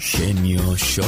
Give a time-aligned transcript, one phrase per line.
[0.00, 1.04] genio show.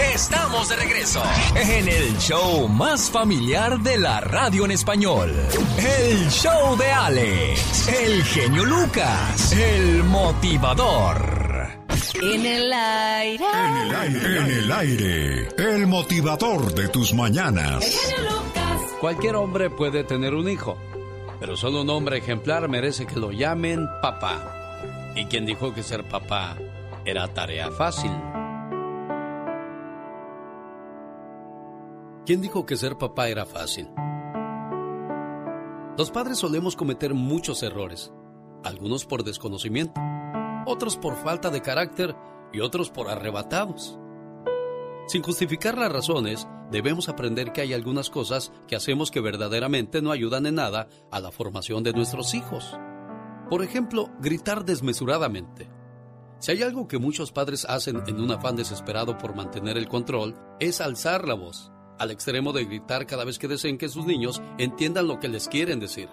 [0.00, 1.22] Estamos de regreso
[1.54, 5.34] en el show más familiar de la radio en español.
[5.76, 11.68] El show de Alex, el genio Lucas, el motivador.
[12.22, 13.44] En el aire.
[13.44, 14.38] En el aire.
[14.38, 15.48] En el aire.
[15.58, 17.84] El motivador de tus mañanas.
[18.98, 20.78] Cualquier hombre puede tener un hijo,
[21.38, 24.55] pero solo un hombre ejemplar merece que lo llamen papá.
[25.16, 26.58] ¿Y quién dijo que ser papá
[27.06, 28.10] era tarea fácil?
[32.26, 33.88] ¿Quién dijo que ser papá era fácil?
[35.96, 38.12] Los padres solemos cometer muchos errores,
[38.62, 39.98] algunos por desconocimiento,
[40.66, 42.14] otros por falta de carácter
[42.52, 43.98] y otros por arrebatados.
[45.06, 50.10] Sin justificar las razones, debemos aprender que hay algunas cosas que hacemos que verdaderamente no
[50.10, 52.76] ayudan en nada a la formación de nuestros hijos.
[53.48, 55.70] Por ejemplo, gritar desmesuradamente.
[56.40, 60.34] Si hay algo que muchos padres hacen en un afán desesperado por mantener el control,
[60.58, 64.42] es alzar la voz, al extremo de gritar cada vez que deseen que sus niños
[64.58, 66.08] entiendan lo que les quieren decir.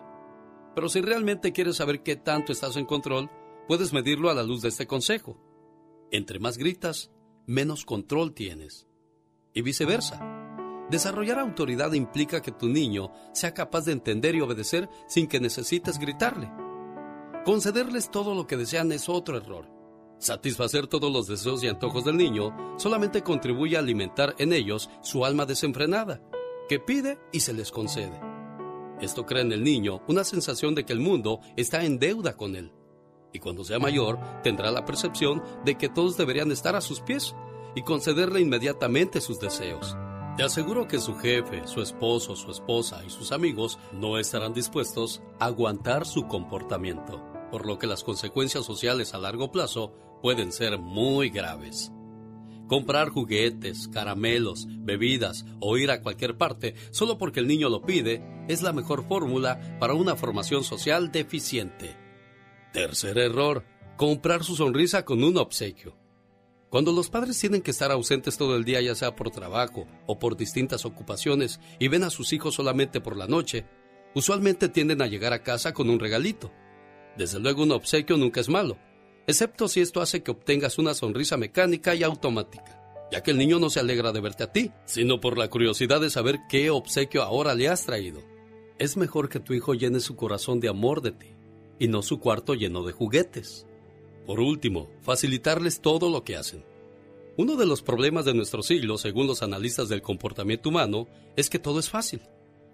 [0.76, 3.30] Pero si realmente quieres saber qué tanto estás en control,
[3.68, 5.38] puedes medirlo a la luz de este consejo.
[6.12, 7.12] Entre más gritas,
[7.48, 8.88] menos control tienes.
[9.54, 10.20] Y viceversa.
[10.90, 15.98] Desarrollar autoridad implica que tu niño sea capaz de entender y obedecer sin que necesites
[15.98, 16.52] gritarle.
[17.46, 19.68] Concederles todo lo que desean es otro error.
[20.18, 25.26] Satisfacer todos los deseos y antojos del niño solamente contribuye a alimentar en ellos su
[25.26, 26.22] alma desenfrenada,
[26.70, 28.18] que pide y se les concede.
[29.02, 32.56] Esto crea en el niño una sensación de que el mundo está en deuda con
[32.56, 32.72] él.
[33.34, 37.36] Y cuando sea mayor, tendrá la percepción de que todos deberían estar a sus pies
[37.76, 39.98] y concederle inmediatamente sus deseos.
[40.38, 45.22] Te aseguro que su jefe, su esposo, su esposa y sus amigos no estarán dispuestos
[45.40, 50.80] a aguantar su comportamiento, por lo que las consecuencias sociales a largo plazo pueden ser
[50.80, 51.92] muy graves.
[52.68, 58.24] Comprar juguetes, caramelos, bebidas o ir a cualquier parte solo porque el niño lo pide
[58.48, 61.96] es la mejor fórmula para una formación social deficiente.
[62.74, 63.64] Tercer error,
[63.98, 65.96] comprar su sonrisa con un obsequio.
[66.72, 70.18] Cuando los padres tienen que estar ausentes todo el día, ya sea por trabajo o
[70.18, 73.68] por distintas ocupaciones, y ven a sus hijos solamente por la noche,
[74.16, 76.52] usualmente tienden a llegar a casa con un regalito.
[77.18, 78.78] Desde luego un obsequio nunca es malo,
[79.28, 82.80] excepto si esto hace que obtengas una sonrisa mecánica y automática,
[83.12, 86.02] ya que el niño no se alegra de verte a ti, sino por la curiosidad
[86.02, 88.22] de saber qué obsequio ahora le has traído.
[88.80, 91.28] Es mejor que tu hijo llene su corazón de amor de ti,
[91.80, 93.68] y no su cuarto lleno de juguetes.
[94.26, 96.66] Por último, facilitarles todo lo que hacen.
[97.36, 101.60] Uno de los problemas de nuestro siglo, según los analistas del comportamiento humano, es que
[101.60, 102.22] todo es fácil.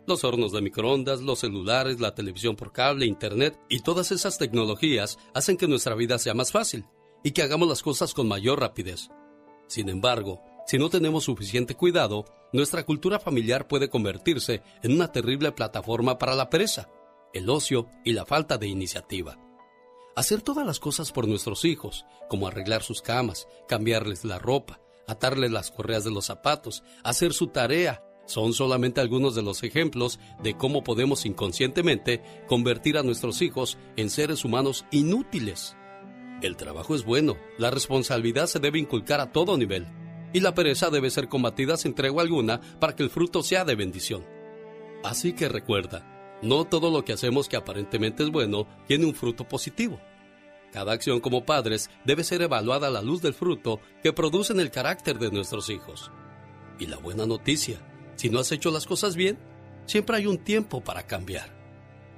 [0.10, 5.20] Los hornos de microondas, los celulares, la televisión por cable, internet y todas esas tecnologías
[5.36, 6.88] hacen que nuestra vida sea más fácil
[7.24, 9.12] y que hagamos las cosas con mayor rapidez.
[9.68, 15.52] Sin embargo, si no tenemos suficiente cuidado, nuestra cultura familiar puede convertirse en una terrible
[15.52, 16.90] plataforma para la pereza,
[17.32, 19.38] el ocio y la falta de iniciativa.
[20.16, 25.52] Hacer todas las cosas por nuestros hijos, como arreglar sus camas, cambiarles la ropa, atarles
[25.52, 30.56] las correas de los zapatos, hacer su tarea, son solamente algunos de los ejemplos de
[30.56, 35.76] cómo podemos inconscientemente convertir a nuestros hijos en seres humanos inútiles.
[36.44, 39.88] El trabajo es bueno, la responsabilidad se debe inculcar a todo nivel,
[40.32, 43.74] y la pereza debe ser combatida sin tregua alguna para que el fruto sea de
[43.74, 44.24] bendición.
[45.04, 49.48] Así que recuerda, no todo lo que hacemos que aparentemente es bueno tiene un fruto
[49.48, 50.00] positivo.
[50.72, 54.70] Cada acción como padres debe ser evaluada a la luz del fruto que producen el
[54.70, 56.12] carácter de nuestros hijos.
[56.78, 57.82] Y la buena noticia,
[58.20, 59.40] si no has hecho las cosas bien,
[59.86, 61.56] siempre hay un tiempo para cambiar.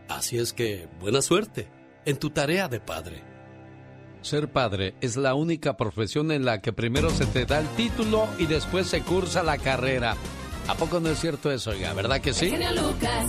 [0.10, 1.70] Así es que, buena suerte
[2.06, 3.22] en tu tarea de padre.
[4.22, 8.28] Ser padre es la única profesión en la que primero se te da el título
[8.40, 10.18] y después se cursa la carrera.
[10.68, 11.94] ¿A poco no es cierto eso, oiga?
[11.94, 12.50] ¿Verdad que sí?
[12.50, 13.28] Lucas.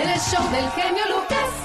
[0.00, 1.57] el show del genio Lucas.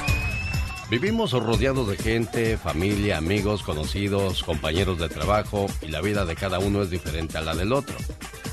[0.94, 6.60] Vivimos rodeados de gente, familia, amigos, conocidos, compañeros de trabajo y la vida de cada
[6.60, 7.95] uno es diferente a la del otro.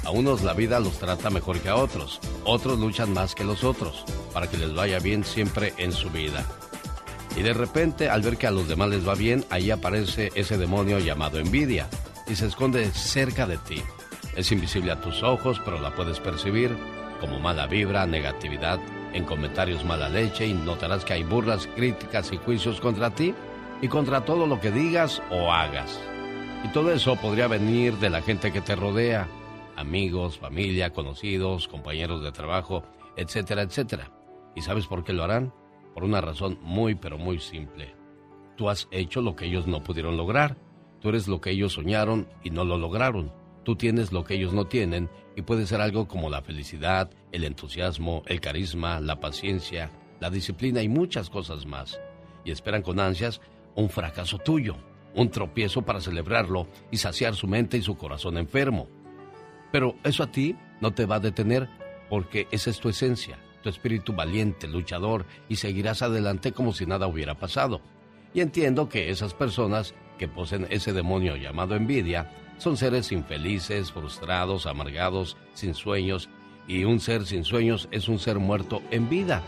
[0.04, 3.62] A unos la vida los trata mejor que a otros, otros luchan más que los
[3.62, 6.46] otros para que les vaya bien siempre en su vida.
[7.36, 10.56] Y de repente, al ver que a los demás les va bien, ahí aparece ese
[10.56, 11.90] demonio llamado envidia
[12.26, 13.82] y se esconde cerca de ti.
[14.34, 16.74] Es invisible a tus ojos, pero la puedes percibir
[17.20, 18.80] como mala vibra, negatividad,
[19.12, 23.34] en comentarios mala leche y notarás que hay burlas, críticas y juicios contra ti
[23.82, 26.00] y contra todo lo que digas o hagas.
[26.64, 29.28] Y todo eso podría venir de la gente que te rodea,
[29.76, 32.82] amigos, familia, conocidos, compañeros de trabajo,
[33.16, 34.10] etcétera, etcétera.
[34.54, 35.52] ¿Y sabes por qué lo harán?
[35.94, 37.94] por una razón muy pero muy simple.
[38.56, 40.56] Tú has hecho lo que ellos no pudieron lograr.
[41.00, 43.32] Tú eres lo que ellos soñaron y no lo lograron.
[43.64, 45.08] Tú tienes lo que ellos no tienen
[45.42, 49.90] puede ser algo como la felicidad, el entusiasmo, el carisma, la paciencia,
[50.20, 52.00] la disciplina y muchas cosas más.
[52.44, 53.40] Y esperan con ansias
[53.74, 54.76] un fracaso tuyo,
[55.14, 58.88] un tropiezo para celebrarlo y saciar su mente y su corazón enfermo.
[59.72, 61.68] Pero eso a ti no te va a detener
[62.08, 67.06] porque esa es tu esencia, tu espíritu valiente, luchador y seguirás adelante como si nada
[67.06, 67.80] hubiera pasado.
[68.34, 74.66] Y entiendo que esas personas que poseen ese demonio llamado envidia son seres infelices, frustrados,
[74.66, 76.28] amargados, sin sueños,
[76.68, 79.42] y un ser sin sueños es un ser muerto en vida.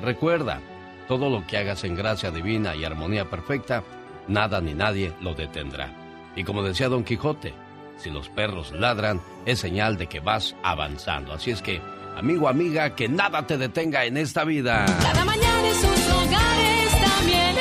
[0.00, 0.60] Recuerda,
[1.08, 3.82] todo lo que hagas en gracia divina y armonía perfecta,
[4.28, 5.92] nada ni nadie lo detendrá.
[6.36, 7.52] Y como decía Don Quijote,
[7.98, 11.32] si los perros ladran, es señal de que vas avanzando.
[11.32, 11.80] Así es que,
[12.16, 14.86] amigo, amiga, que nada te detenga en esta vida.
[15.02, 17.51] Cada mañana en sus hogares, también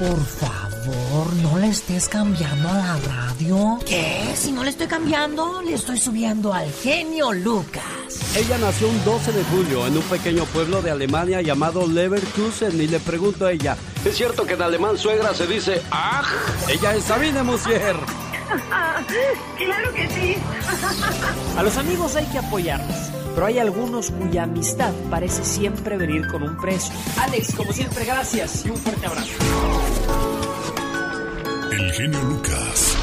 [0.00, 3.78] por favor, no le estés cambiando a la radio.
[3.84, 4.32] ¿Qué?
[4.34, 7.84] Si no le estoy cambiando, le estoy subiendo al genio Lucas.
[8.34, 12.86] Ella nació un 12 de julio en un pequeño pueblo de Alemania llamado Leverkusen y
[12.86, 16.26] le pregunto a ella, ¿es cierto que en alemán suegra se dice ¡aj!
[16.70, 17.96] Ella es Sabine Musier.
[19.56, 20.36] Claro que sí.
[21.56, 26.42] A los amigos hay que apoyarlos, pero hay algunos cuya amistad parece siempre venir con
[26.42, 26.92] un precio.
[27.18, 29.30] Alex, como siempre, gracias y un fuerte abrazo.
[31.72, 32.96] El genio Lucas.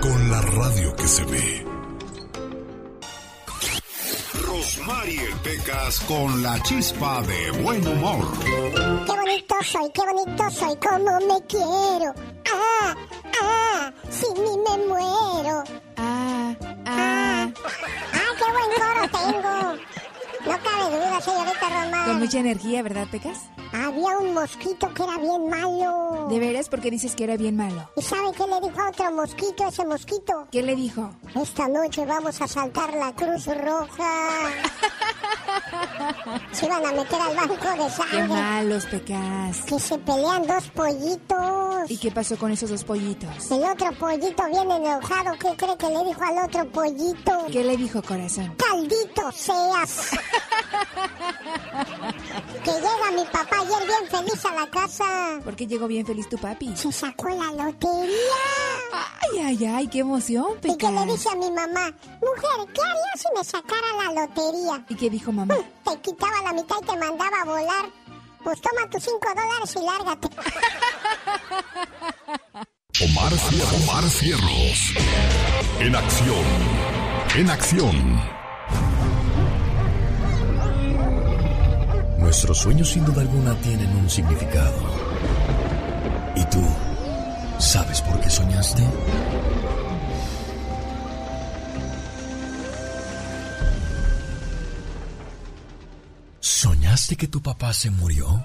[0.00, 1.66] Con la radio que se ve.
[4.46, 8.26] Rosmarie Pecas con la chispa de buen humor.
[8.44, 12.14] Qué bonito soy, qué bonito soy, cómo me quiero.
[12.52, 12.94] Ah,
[13.42, 15.64] ah, sin mí me muero.
[15.96, 16.54] Ah,
[16.84, 17.48] Ah,
[18.14, 18.21] ah,
[18.52, 19.91] buen coro tengo.
[20.44, 22.04] No cabe duda, señorita Román.
[22.06, 23.38] Con mucha energía, ¿verdad, Pecas?
[23.72, 26.26] Había un mosquito que era bien malo.
[26.28, 26.68] ¿De veras?
[26.68, 27.88] porque dices que era bien malo?
[27.96, 30.46] ¿Y sabe qué le dijo a otro mosquito ese mosquito?
[30.50, 31.10] ¿Qué le dijo?
[31.34, 34.02] Esta noche vamos a saltar la Cruz Roja.
[36.52, 38.28] Se iban a meter al banco de Qué sangre.
[38.28, 39.58] malos, Pecas.
[39.66, 41.90] Que se pelean dos pollitos.
[41.90, 43.50] ¿Y qué pasó con esos dos pollitos?
[43.50, 45.32] El otro pollito viene enojado.
[45.38, 47.46] ¿Qué cree que le dijo al otro pollito?
[47.50, 48.54] ¿Qué le dijo, corazón?
[48.56, 50.10] Caldito seas.
[52.64, 55.40] Que llega mi papá ayer bien feliz a la casa.
[55.44, 56.76] ¿Por qué llegó bien feliz tu papi?
[56.76, 58.16] Se sacó la lotería.
[58.92, 63.16] Ay, ay, ay, qué emoción, Y que le dice a mi mamá, mujer, ¿qué harías
[63.16, 64.84] si me sacara la lotería?
[64.88, 65.56] ¿Y qué dijo mamá?
[65.84, 67.86] Te quitaba la mitad y te mandaba a volar.
[68.44, 70.28] Pues toma tus cinco dólares y lárgate.
[73.00, 73.32] Omar,
[73.82, 74.94] Omar Cierros.
[75.78, 76.44] En acción.
[77.36, 78.41] En acción.
[82.22, 84.78] Nuestros sueños sin duda alguna tienen un significado.
[86.36, 86.64] ¿Y tú
[87.58, 88.82] sabes por qué soñaste?
[96.40, 98.44] ¿Soñaste que tu papá se murió?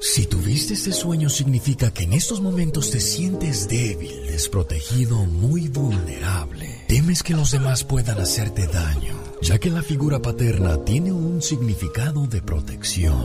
[0.00, 6.84] Si tuviste este sueño significa que en estos momentos te sientes débil, desprotegido, muy vulnerable.
[6.86, 12.26] Temes que los demás puedan hacerte daño, ya que la figura paterna tiene un significado
[12.26, 13.24] de protección.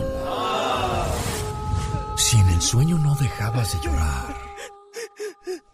[2.17, 4.35] Si en el sueño no dejabas de llorar,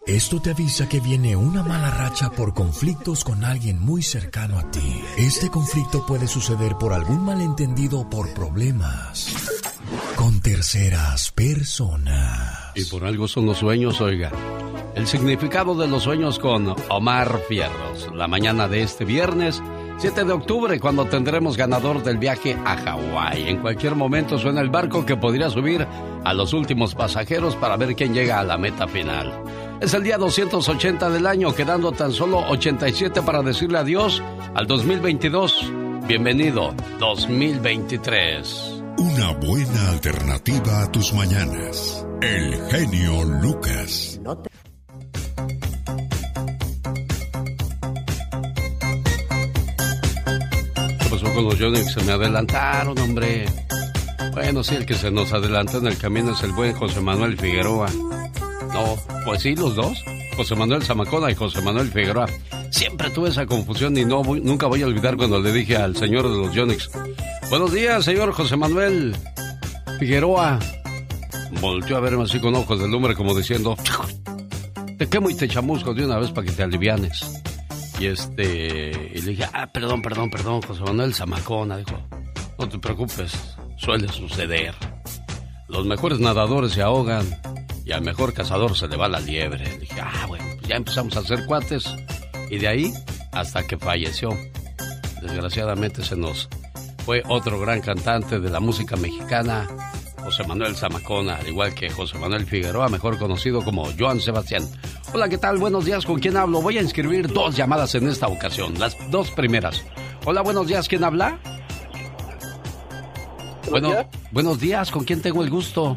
[0.06, 4.70] esto te avisa que viene una mala racha por conflictos con alguien muy cercano a
[4.70, 5.02] ti.
[5.18, 9.34] Este conflicto puede suceder por algún malentendido o por problemas
[10.16, 12.72] con terceras personas.
[12.74, 14.32] Y por algo son los sueños, oiga.
[14.94, 18.08] El significado de los sueños con Omar Fierros.
[18.14, 19.62] La mañana de este viernes,
[19.98, 23.48] 7 de octubre, cuando tendremos ganador del viaje a Hawái.
[23.48, 25.84] En cualquier momento suena el barco que podría subir
[26.24, 29.42] a los últimos pasajeros para ver quién llega a la meta final.
[29.80, 34.22] Es el día 280 del año, quedando tan solo 87 para decirle adiós
[34.54, 35.72] al 2022.
[36.06, 38.82] Bienvenido, 2023.
[38.98, 42.06] Una buena alternativa a tus mañanas.
[42.20, 44.20] El genio Lucas.
[51.22, 53.46] Con los Yonix, se me adelantaron, hombre.
[54.32, 57.36] Bueno, sí, el que se nos adelantó en el camino es el buen José Manuel
[57.36, 57.88] Figueroa.
[58.72, 60.02] No, pues sí, los dos.
[60.36, 62.26] José Manuel Zamacona y José Manuel Figueroa.
[62.70, 66.30] Siempre tuve esa confusión y no nunca voy a olvidar cuando le dije al señor
[66.30, 66.90] de los Yonix.
[67.50, 69.16] Buenos días, señor José Manuel
[69.98, 70.60] Figueroa.
[71.60, 73.76] Volteó a verme así con ojos del hombre como diciendo,
[74.98, 77.42] te quemo y te chamusco de una vez para que te alivianes.
[77.98, 81.78] Y este, y le dije, ah, perdón, perdón, perdón, José Manuel Zamacona.
[81.78, 82.00] Dijo,
[82.58, 84.74] no te preocupes, suele suceder.
[85.68, 87.26] Los mejores nadadores se ahogan
[87.84, 89.64] y al mejor cazador se le va la liebre.
[89.64, 91.84] Le dije, ah, bueno, pues ya empezamos a hacer cuates.
[92.50, 92.92] Y de ahí
[93.32, 94.30] hasta que falleció.
[95.20, 96.48] Desgraciadamente se nos
[97.08, 99.66] fue otro gran cantante de la música mexicana,
[100.28, 104.62] José Manuel Zamacona, al igual que José Manuel Figueroa, mejor conocido como Joan Sebastián.
[105.14, 105.56] Hola, ¿qué tal?
[105.56, 106.60] Buenos días, ¿con quién hablo?
[106.60, 109.82] Voy a inscribir dos llamadas en esta ocasión, las dos primeras.
[110.26, 111.38] Hola, buenos días, ¿quién habla?
[113.70, 115.96] Bueno, buenos días, ¿con quién tengo el gusto?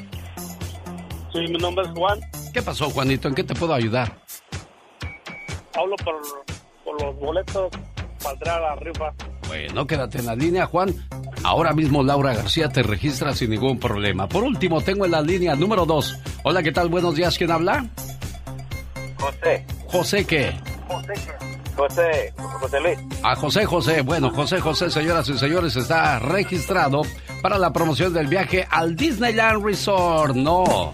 [1.33, 2.21] Sí, mi nombre es Juan.
[2.53, 3.27] ¿Qué pasó, Juanito?
[3.27, 4.17] ¿En qué te puedo ayudar?
[5.75, 6.15] Hablo por,
[6.85, 7.69] por los boletos
[8.23, 9.13] para entrar a la rifa.
[9.51, 10.95] Bueno, quédate en la línea, Juan.
[11.43, 14.29] Ahora mismo Laura García te registra sin ningún problema.
[14.29, 16.17] Por último, tengo en la línea número dos.
[16.43, 16.87] Hola, ¿qué tal?
[16.87, 17.85] Buenos días, ¿quién habla?
[19.19, 19.65] José.
[19.87, 20.53] ¿José qué?
[20.87, 21.13] José.
[21.75, 22.33] José.
[22.37, 22.97] José Luis.
[23.23, 24.01] A José José.
[24.03, 27.01] Bueno, José José, señoras y señores, está registrado
[27.41, 30.33] para la promoción del viaje al Disneyland Resort.
[30.33, 30.93] No,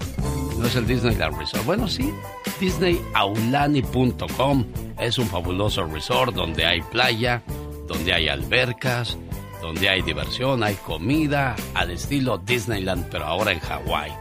[0.58, 1.64] no es el Disneyland Resort.
[1.64, 2.12] Bueno, sí,
[2.60, 4.66] disneyaulani.com
[5.00, 7.44] es un fabuloso resort donde hay playa,
[7.88, 9.18] donde hay albercas,
[9.62, 14.12] donde hay diversión, hay comida al estilo Disneyland, pero ahora en Hawái.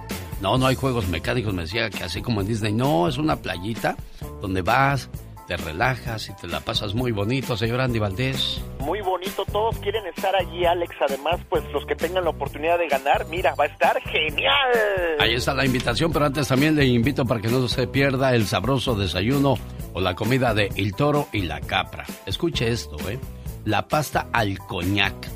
[0.41, 3.37] No, no hay juegos mecánicos, me decía que así como en Disney, no, es una
[3.37, 3.97] playita
[4.41, 5.11] donde vas,
[5.47, 8.61] te relajas y te la pasas muy bonito, señor Andy Valdés.
[8.81, 10.95] Muy bonito, todos quieren estar allí, Alex.
[11.09, 14.73] Además, pues los que tengan la oportunidad de ganar, mira, va a estar genial.
[15.19, 18.47] Ahí está la invitación, pero antes también le invito para que no se pierda el
[18.47, 19.55] sabroso desayuno
[19.95, 22.05] o la comida de El Toro y la Capra.
[22.27, 23.19] Escuche esto, ¿eh?
[23.67, 25.29] La pasta al coñac,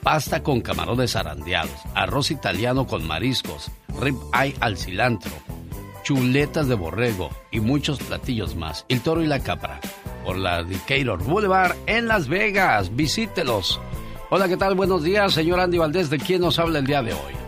[0.00, 3.68] pasta con camarones zarandeados, arroz italiano con mariscos,
[4.00, 5.32] rib eye al cilantro,
[6.04, 8.86] chuletas de borrego y muchos platillos más.
[8.88, 9.80] El Toro y la Capra,
[10.24, 12.94] por la Decatur Boulevard en Las Vegas.
[12.94, 13.80] Visítelos.
[14.30, 14.76] Hola, ¿qué tal?
[14.76, 16.10] Buenos días, señor Andy Valdés.
[16.10, 17.43] ¿De quién nos habla el día de hoy?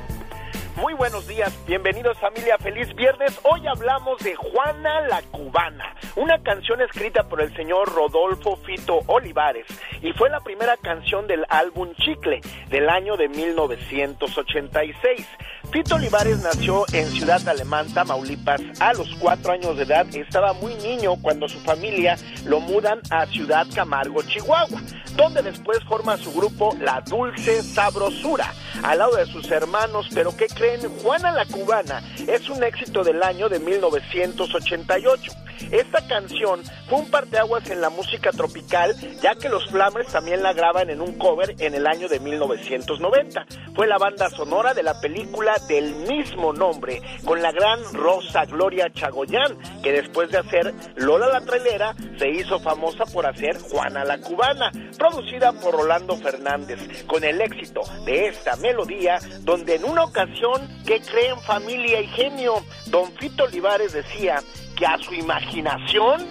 [0.76, 3.40] Muy buenos días, bienvenidos familia, feliz viernes.
[3.44, 9.64] Hoy hablamos de Juana la Cubana, una canción escrita por el señor Rodolfo Fito Olivares
[10.02, 15.26] y fue la primera canción del álbum Chicle del año de 1986.
[15.72, 20.06] Fito Olivares nació en Ciudad Alemán, Tamaulipas, a los cuatro años de edad.
[20.14, 24.80] Estaba muy niño cuando su familia lo mudan a Ciudad Camargo, Chihuahua,
[25.16, 30.08] donde después forma su grupo La Dulce Sabrosura, al lado de sus hermanos.
[30.14, 30.80] Pero ¿qué creen?
[31.02, 35.32] Juana la Cubana es un éxito del año de 1988.
[35.70, 40.52] Esta canción fue un parteaguas en la música tropical, ya que los Flamers también la
[40.52, 43.46] graban en un cover en el año de 1990.
[43.74, 48.92] Fue la banda sonora de la película del mismo nombre, con la gran Rosa Gloria
[48.92, 54.18] Chagoyán, que después de hacer Lola la Trailera, se hizo famosa por hacer Juana la
[54.18, 60.68] Cubana, producida por Rolando Fernández, con el éxito de esta melodía, donde en una ocasión,
[60.86, 62.64] que creen familia y genio?
[62.86, 64.42] Don Fito Olivares decía
[64.76, 66.26] que a su imaginación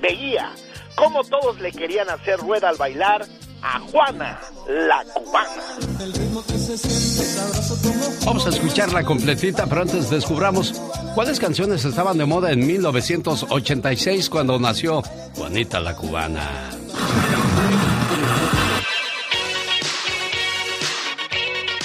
[0.00, 0.52] veía
[0.94, 3.24] cómo todos le querían hacer rueda al bailar
[3.62, 5.62] a Juana la cubana.
[8.24, 10.72] Vamos a escucharla completita, pero antes descubramos
[11.14, 15.02] cuáles canciones estaban de moda en 1986 cuando nació
[15.36, 16.70] Juanita la cubana.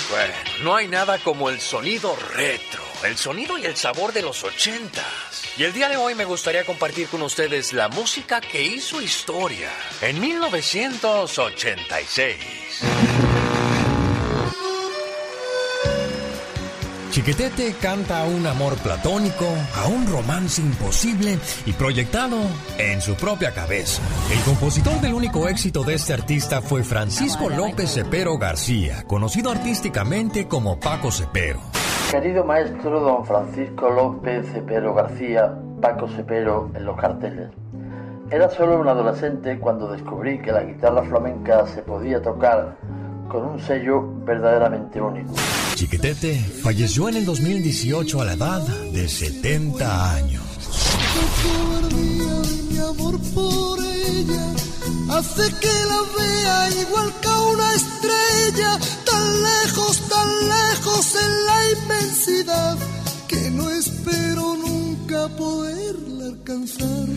[0.10, 4.44] Bueno, no hay nada como el sonido retro, el sonido y el sabor de los
[4.44, 5.27] ochentas.
[5.58, 9.72] Y el día de hoy me gustaría compartir con ustedes la música que hizo historia
[10.02, 12.38] en 1986.
[17.10, 22.38] Chiquetete canta a un amor platónico, a un romance imposible y proyectado
[22.78, 24.04] en su propia cabeza.
[24.32, 30.48] El compositor del único éxito de este artista fue Francisco López Cepero García, conocido artísticamente
[30.48, 31.64] como Paco Cepero.
[32.12, 37.50] Querido maestro don Francisco López Cepero García, Paco Cepero en los carteles.
[38.32, 42.78] Era solo un adolescente cuando descubrí que la guitarra flamenca se podía tocar
[43.28, 45.34] con un sello verdaderamente único.
[45.76, 50.44] Chiquetete falleció en el 2018 a la edad de 70 años.
[52.70, 54.54] mi amor por ella
[55.10, 58.80] hace que la vea igual que una estrella,
[59.18, 62.78] tan lejos, tan lejos en la inmensidad,
[63.28, 67.08] que no espero nunca poderla alcanzar.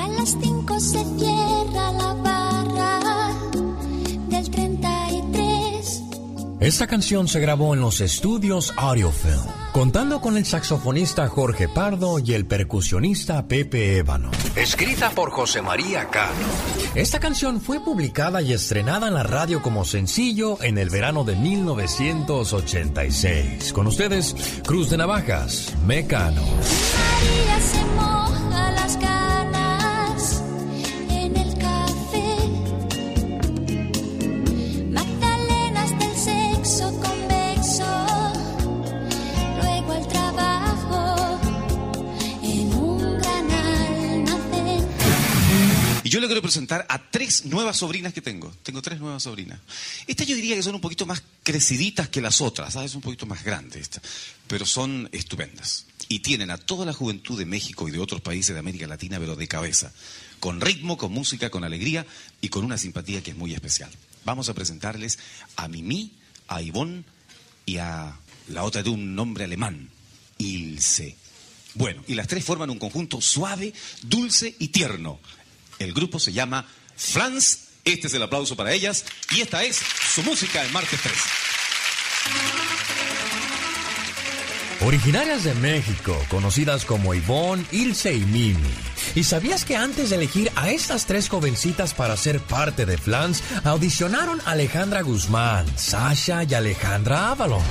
[0.00, 3.27] A las 5 se cierra la barra
[6.60, 12.34] Esta canción se grabó en los estudios Audiofilm, contando con el saxofonista Jorge Pardo y
[12.34, 14.32] el percusionista Pepe Ébano.
[14.56, 16.34] Escrita por José María Cano.
[16.96, 21.36] Esta canción fue publicada y estrenada en la radio como sencillo en el verano de
[21.36, 23.72] 1986.
[23.72, 24.34] Con ustedes,
[24.66, 26.42] Cruz de Navajas, Mecano.
[26.42, 28.96] María se moja las
[46.18, 48.52] yo le quiero presentar a tres nuevas sobrinas que tengo.
[48.64, 49.60] Tengo tres nuevas sobrinas.
[50.08, 52.96] Estas yo diría que son un poquito más creciditas que las otras, ¿sabes?
[52.96, 54.02] Un poquito más grandes, esta.
[54.48, 55.86] pero son estupendas.
[56.08, 59.20] Y tienen a toda la juventud de México y de otros países de América Latina,
[59.20, 59.92] pero de cabeza.
[60.40, 62.04] Con ritmo, con música, con alegría
[62.40, 63.90] y con una simpatía que es muy especial.
[64.24, 65.20] Vamos a presentarles
[65.54, 66.10] a Mimi,
[66.48, 67.04] a Ivonne
[67.64, 69.88] y a la otra de un nombre alemán,
[70.38, 71.16] Ilse.
[71.74, 73.72] Bueno, y las tres forman un conjunto suave,
[74.02, 75.20] dulce y tierno.
[75.78, 76.66] El grupo se llama
[76.96, 77.60] Franz.
[77.84, 79.04] Este es el aplauso para ellas.
[79.30, 79.80] Y esta es
[80.14, 81.14] su música el martes 3.
[84.80, 88.70] Originarias de México, conocidas como Ivonne, Ilse y Mimi.
[89.16, 93.42] ¿Y sabías que antes de elegir a estas tres jovencitas para ser parte de Flans,
[93.64, 97.62] audicionaron Alejandra Guzmán, Sasha y Alejandra Ábalos?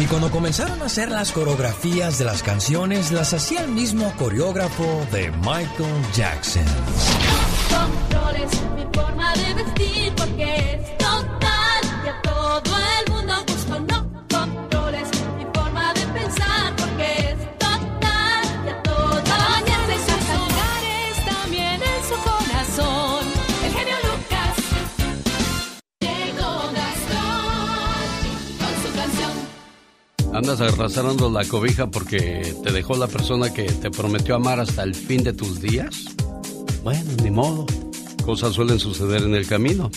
[0.00, 5.06] Y cuando comenzaron a hacer las coreografías de las canciones, las hacía el mismo coreógrafo
[5.12, 6.64] de Michael Jackson.
[7.70, 12.97] Controles mi forma de vestir porque es total y a todo el
[30.38, 34.94] Andas arrastrando la cobija porque te dejó la persona que te prometió amar hasta el
[34.94, 36.04] fin de tus días.
[36.84, 37.66] Bueno, ni modo.
[38.24, 39.90] Cosas suelen suceder en el camino.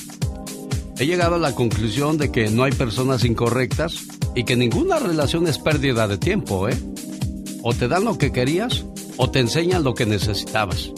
[0.97, 5.45] He llegado a la conclusión de que no hay personas incorrectas y que ninguna relación
[5.45, 6.77] es pérdida de tiempo, ¿eh?
[7.61, 8.83] O te dan lo que querías
[9.17, 10.91] o te enseñan lo que necesitabas.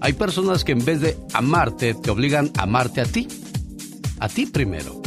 [0.00, 3.28] Hay personas que en vez de amarte te obligan a amarte a ti.
[4.18, 5.00] A ti primero.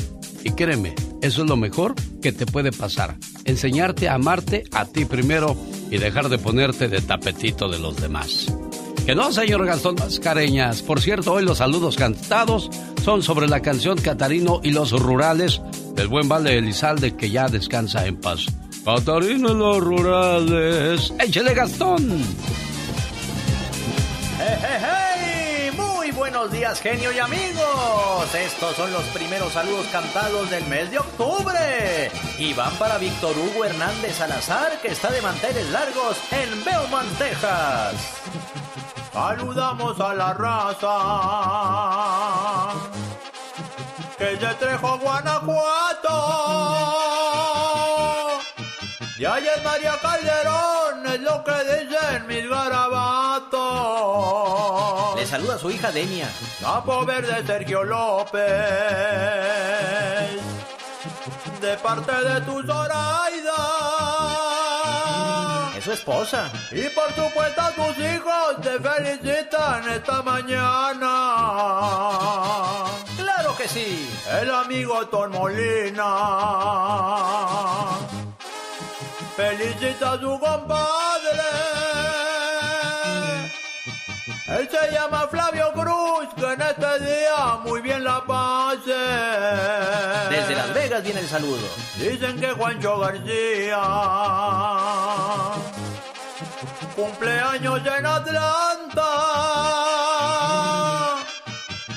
[0.46, 3.18] Y créeme, eso es lo mejor que te puede pasar.
[3.48, 5.58] Enseñarte a amarte a ti primero
[5.90, 8.54] y dejar de ponerte de tapetito de los demás.
[9.06, 10.82] Que no, señor Gastón Mascareñas.
[10.82, 12.70] Por cierto, hoy los saludos cantados
[13.04, 15.62] son sobre la canción Catarino y los rurales
[15.96, 18.48] del buen Vale Elizalde que ya descansa en paz.
[18.84, 21.14] Catarino y los rurales.
[21.20, 22.22] ¡Échale Gastón!
[26.30, 28.36] Buenos días, genio y amigos.
[28.36, 32.12] Estos son los primeros saludos cantados del mes de octubre.
[32.38, 37.96] Y van para Víctor Hugo Hernández Salazar, que está de manteles largos en Beaumont, Texas.
[39.14, 40.88] Saludamos a la raza
[44.18, 46.12] que de Trejo, Guanajuato.
[49.18, 53.67] Y ahí es María Calderón, es lo que dicen mis garabatos.
[55.18, 56.30] Le saluda su hija Denia.
[56.62, 58.44] Capo Verde Sergio López.
[61.60, 63.56] De parte de tu Zoraida.
[65.76, 66.52] Es su esposa.
[66.72, 71.34] Y por supuesto a tus hijos te felicitan esta mañana.
[73.18, 74.08] Claro que sí.
[74.40, 76.14] El amigo Tom Molina.
[79.36, 81.87] Felicita a su compadre.
[84.48, 88.94] Él se llama Flavio Cruz, que en este día muy bien la pase.
[90.30, 91.68] Desde Las Vegas viene el saludo.
[91.98, 93.82] Dicen que Juancho García
[96.98, 99.10] cumpleaños en Atlanta.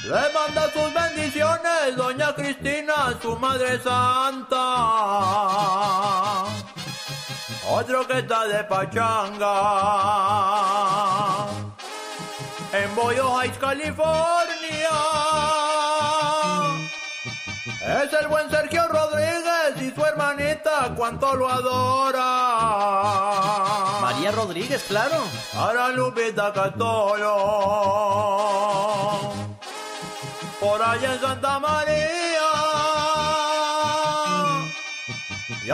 [0.04, 4.64] Le manda sus bendiciones, doña Cristina, su madre santa.
[7.68, 9.56] Otro que está de pachanga.
[12.72, 14.90] En Boyo Heights, California.
[17.80, 22.20] Es el buen Sergio Rodríguez, Betty, su hermanita, cuánto lo adora.
[24.00, 25.16] María Rodríguez, claro.
[25.52, 27.33] Para Lupita Castolo.
[30.61, 32.11] Por allá en Santa María.
[35.64, 35.70] Y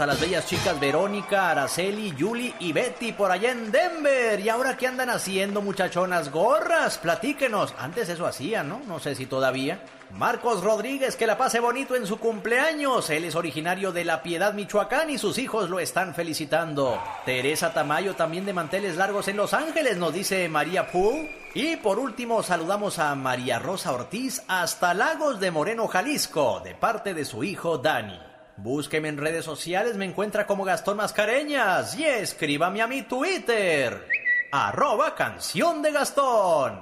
[0.00, 4.40] A las bellas chicas Verónica, Araceli, Yuli y Betty por allá en Denver.
[4.40, 6.30] ¿Y ahora qué andan haciendo, muchachonas?
[6.30, 7.74] Gorras, platíquenos.
[7.78, 8.80] Antes eso hacían, ¿no?
[8.88, 9.82] No sé si todavía.
[10.16, 13.10] Marcos Rodríguez, que la pase bonito en su cumpleaños.
[13.10, 16.98] Él es originario de La Piedad, Michoacán, y sus hijos lo están felicitando.
[17.26, 21.30] Teresa Tamayo, también de manteles largos en Los Ángeles, nos dice María Poole.
[21.52, 27.12] Y por último, saludamos a María Rosa Ortiz hasta Lagos de Moreno, Jalisco, de parte
[27.12, 28.29] de su hijo Dani.
[28.62, 34.06] Búsqueme en redes sociales, me encuentra como Gastón Mascareñas y escríbame a mi Twitter,
[34.52, 36.78] arroba canción de Gastón.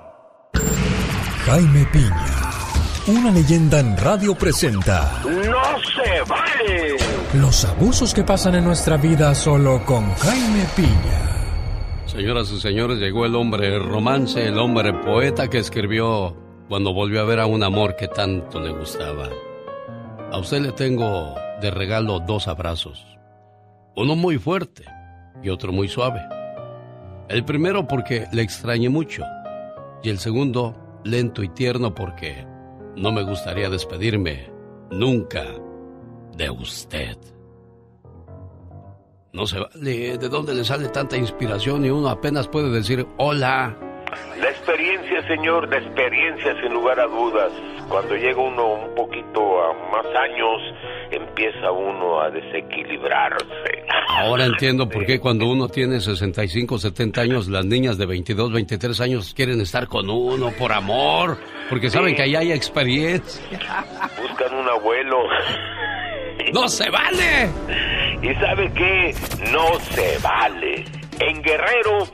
[1.46, 2.50] Jaime Piña,
[3.06, 6.96] una leyenda en radio presenta ¡No se vale!
[7.34, 12.06] los abusos que pasan en nuestra vida solo con Jaime Piña.
[12.06, 16.36] Señoras y señores, llegó el hombre romance, el hombre poeta que escribió
[16.68, 19.28] cuando volvió a ver a un amor que tanto le gustaba.
[20.32, 23.06] A usted le tengo de regalo dos abrazos.
[23.96, 24.84] Uno muy fuerte
[25.42, 26.20] y otro muy suave.
[27.28, 29.24] El primero porque le extrañé mucho
[30.02, 32.46] y el segundo lento y tierno porque
[32.96, 34.50] no me gustaría despedirme
[34.90, 35.44] nunca
[36.36, 37.16] de usted.
[39.32, 40.18] No se vale.
[40.18, 43.76] ¿De dónde le sale tanta inspiración y uno apenas puede decir hola?
[44.40, 47.52] La experiencia, señor, la experiencia sin lugar a dudas.
[47.88, 50.60] Cuando llega uno un poquito a más años,
[51.10, 53.84] empieza uno a desequilibrarse.
[54.08, 59.00] Ahora entiendo por qué cuando uno tiene 65, 70 años, las niñas de 22, 23
[59.00, 61.38] años quieren estar con uno por amor,
[61.70, 63.42] porque saben que ahí hay experiencia.
[64.20, 65.16] Buscan un abuelo.
[66.52, 67.50] ¡No se vale!
[68.22, 69.14] ¿Y sabe qué?
[69.52, 70.84] No se vale.
[71.20, 72.06] En Guerrero,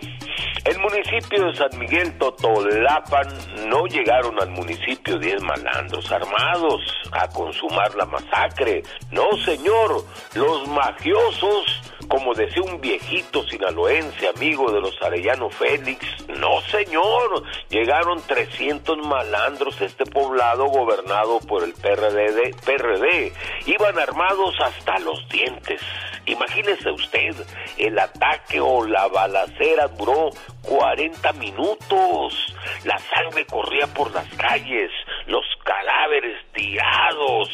[0.64, 3.28] el municipio de San Miguel Totolapan
[3.68, 6.80] no llegaron al municipio 10 malandros armados
[7.12, 8.82] a consumar la masacre.
[9.10, 16.60] No, señor, los magiosos, como decía un viejito sinaloense amigo de los Arellano Félix, no,
[16.62, 23.32] señor, llegaron 300 malandros a este poblado gobernado por el PRD, PRD.
[23.66, 25.80] Iban armados hasta los dientes.
[26.26, 27.34] Imagínese usted,
[27.76, 30.30] el ataque o la balacera duró
[30.62, 32.54] 40 minutos.
[32.84, 34.90] La sangre corría por las calles,
[35.26, 37.48] los cadáveres tirados.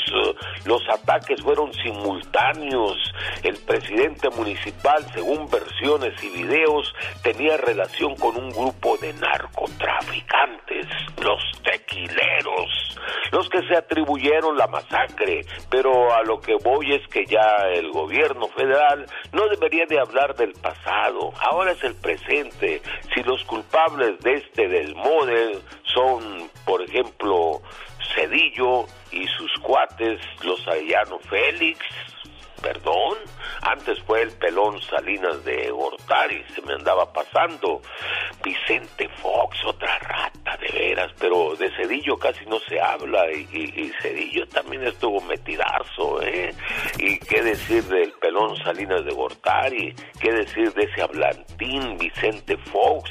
[0.65, 2.99] Los ataques fueron simultáneos.
[3.43, 6.93] El presidente municipal, según versiones y videos,
[7.23, 10.87] tenía relación con un grupo de narcotraficantes,
[11.23, 12.99] los tequileros,
[13.33, 15.41] los que se atribuyeron la masacre.
[15.71, 20.35] Pero a lo que voy es que ya el gobierno federal no debería de hablar
[20.35, 21.33] del pasado.
[21.41, 22.83] Ahora es el presente.
[23.15, 27.63] Si los culpables de este del model son, por ejemplo,
[28.15, 31.79] Cedillo y sus cuates, los Arellano Félix,
[32.63, 33.17] perdón,
[33.63, 37.81] antes fue el pelón Salinas de Gortari, se me andaba pasando,
[38.45, 43.81] Vicente Fox, otra rata, de veras, pero de Cedillo casi no se habla y, y-
[43.87, 46.55] y Cedillo también estuvo metidazo, ¿eh?
[46.99, 53.11] Y qué decir del pelón Salinas de Gortari, qué decir de ese hablantín Vicente Fox,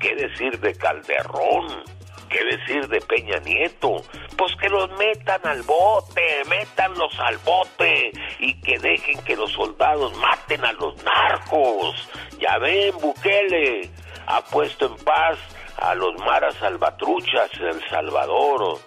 [0.00, 1.84] qué decir de Calderón,
[2.28, 4.02] ¿Qué decir de Peña Nieto?
[4.36, 10.16] Pues que los metan al bote, métanlos al bote y que dejen que los soldados
[10.18, 12.08] maten a los narcos.
[12.38, 13.90] Ya ven, Bukele
[14.26, 15.38] ha puesto en paz
[15.78, 18.78] a los maras salvatruchas en El Salvador.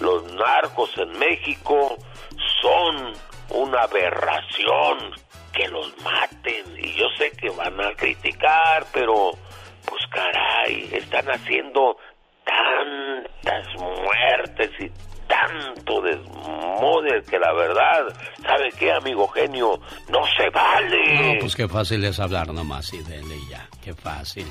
[0.00, 1.96] Los narcos en México
[2.60, 3.12] son
[3.50, 5.14] una aberración.
[5.52, 6.78] Que los maten.
[6.78, 9.32] Y yo sé que van a criticar, pero
[9.88, 11.96] pues caray, están haciendo
[12.48, 14.90] tantas muertes y
[15.28, 18.06] tanto desmoder que la verdad,
[18.42, 19.78] ¿sabe qué, amigo genio?
[20.08, 21.34] No se vale.
[21.34, 23.68] No, pues qué fácil es hablar nomás y dele ya.
[23.84, 24.46] Qué fácil.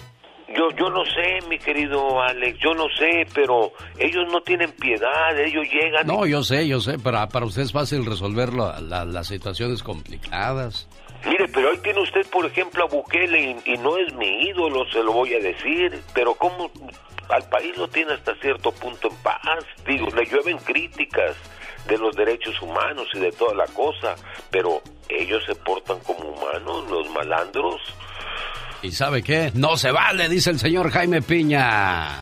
[0.56, 5.38] Yo, yo no sé, mi querido Alex, yo no sé, pero ellos no tienen piedad,
[5.38, 6.08] ellos llegan.
[6.08, 9.84] No, yo sé, yo sé, pero para usted es fácil resolver la- la- las situaciones
[9.84, 10.88] complicadas.
[11.26, 14.86] Mire, pero hoy tiene usted, por ejemplo, a Bukele y, y no es mi ídolo,
[14.92, 16.72] se lo voy a decir, pero ¿cómo
[17.30, 19.64] al país lo tiene hasta cierto punto en paz.
[19.86, 21.36] Digo, le llueven críticas
[21.88, 24.16] de los derechos humanos y de toda la cosa,
[24.50, 27.82] pero ellos se portan como humanos, los malandros.
[28.82, 29.52] ¿Y sabe qué?
[29.56, 32.20] No se vale, dice el señor Jaime Piña.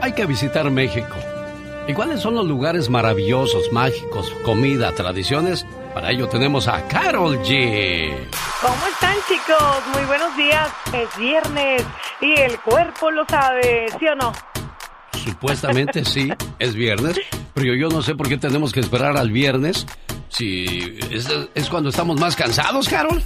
[0.00, 1.14] Hay que visitar México.
[1.86, 5.66] ¿Y cuáles son los lugares maravillosos, mágicos, comida, tradiciones?
[5.94, 8.10] Para ello tenemos a Carol G.
[8.62, 9.82] ¿Cómo están chicos?
[9.92, 10.68] Muy buenos días.
[10.94, 11.84] Es viernes
[12.20, 14.32] y el cuerpo lo sabe, ¿sí o no?
[15.12, 17.20] Supuestamente sí, es viernes,
[17.52, 19.86] pero yo no sé por qué tenemos que esperar al viernes
[20.28, 23.22] si es, es cuando estamos más cansados, Carol.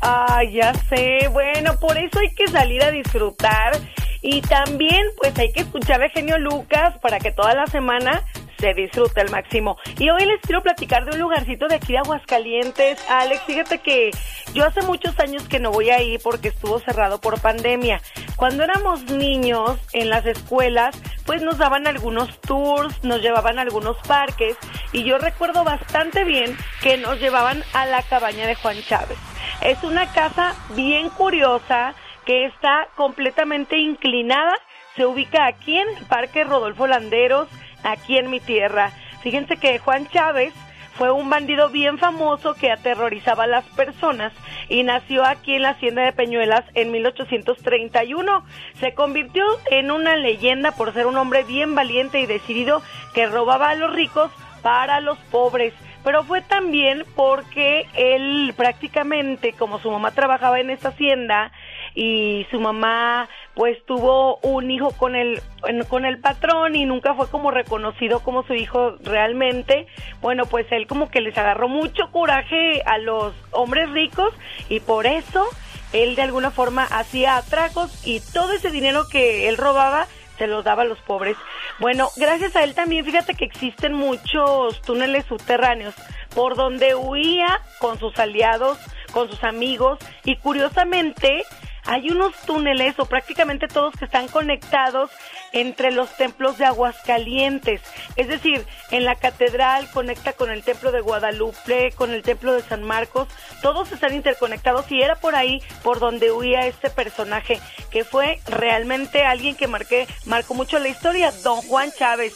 [0.00, 1.28] Ah, ya sé.
[1.30, 3.78] Bueno, por eso hay que salir a disfrutar.
[4.22, 8.24] Y también, pues hay que escuchar a Genio Lucas para que toda la semana
[8.58, 9.76] se disfrute al máximo.
[9.98, 13.04] Y hoy les quiero platicar de un lugarcito de aquí de Aguascalientes.
[13.08, 14.10] Alex, fíjate que
[14.52, 18.00] yo hace muchos años que no voy ahí porque estuvo cerrado por pandemia.
[18.36, 23.96] Cuando éramos niños en las escuelas, pues nos daban algunos tours, nos llevaban a algunos
[24.06, 24.56] parques
[24.92, 29.18] y yo recuerdo bastante bien que nos llevaban a la cabaña de Juan Chávez.
[29.60, 31.94] Es una casa bien curiosa
[32.24, 34.54] que está completamente inclinada.
[34.96, 37.48] Se ubica aquí en el Parque Rodolfo Landeros,
[37.82, 38.92] aquí en mi tierra.
[39.22, 40.52] Fíjense que Juan Chávez
[40.98, 44.32] fue un bandido bien famoso que aterrorizaba a las personas
[44.68, 48.44] y nació aquí en la hacienda de Peñuelas en 1831.
[48.80, 52.82] Se convirtió en una leyenda por ser un hombre bien valiente y decidido
[53.14, 55.72] que robaba a los ricos para los pobres.
[56.02, 61.52] Pero fue también porque él prácticamente, como su mamá trabajaba en esta hacienda
[61.94, 65.42] y su mamá pues tuvo un hijo con el
[65.88, 69.88] con el patrón y nunca fue como reconocido como su hijo realmente.
[70.20, 74.32] Bueno, pues él como que les agarró mucho coraje a los hombres ricos
[74.68, 75.44] y por eso
[75.92, 80.06] él de alguna forma hacía atracos y todo ese dinero que él robaba
[80.38, 81.36] se los daba a los pobres.
[81.80, 85.96] Bueno, gracias a él también, fíjate que existen muchos túneles subterráneos
[86.32, 88.78] por donde huía con sus aliados,
[89.10, 91.42] con sus amigos y curiosamente
[91.88, 95.10] hay unos túneles o prácticamente todos que están conectados
[95.52, 97.80] entre los templos de Aguascalientes.
[98.14, 102.60] Es decir, en la catedral conecta con el templo de Guadalupe, con el templo de
[102.60, 103.28] San Marcos,
[103.62, 107.58] todos están interconectados y era por ahí por donde huía este personaje,
[107.90, 112.34] que fue realmente alguien que marqué, marcó mucho la historia, don Juan Chávez.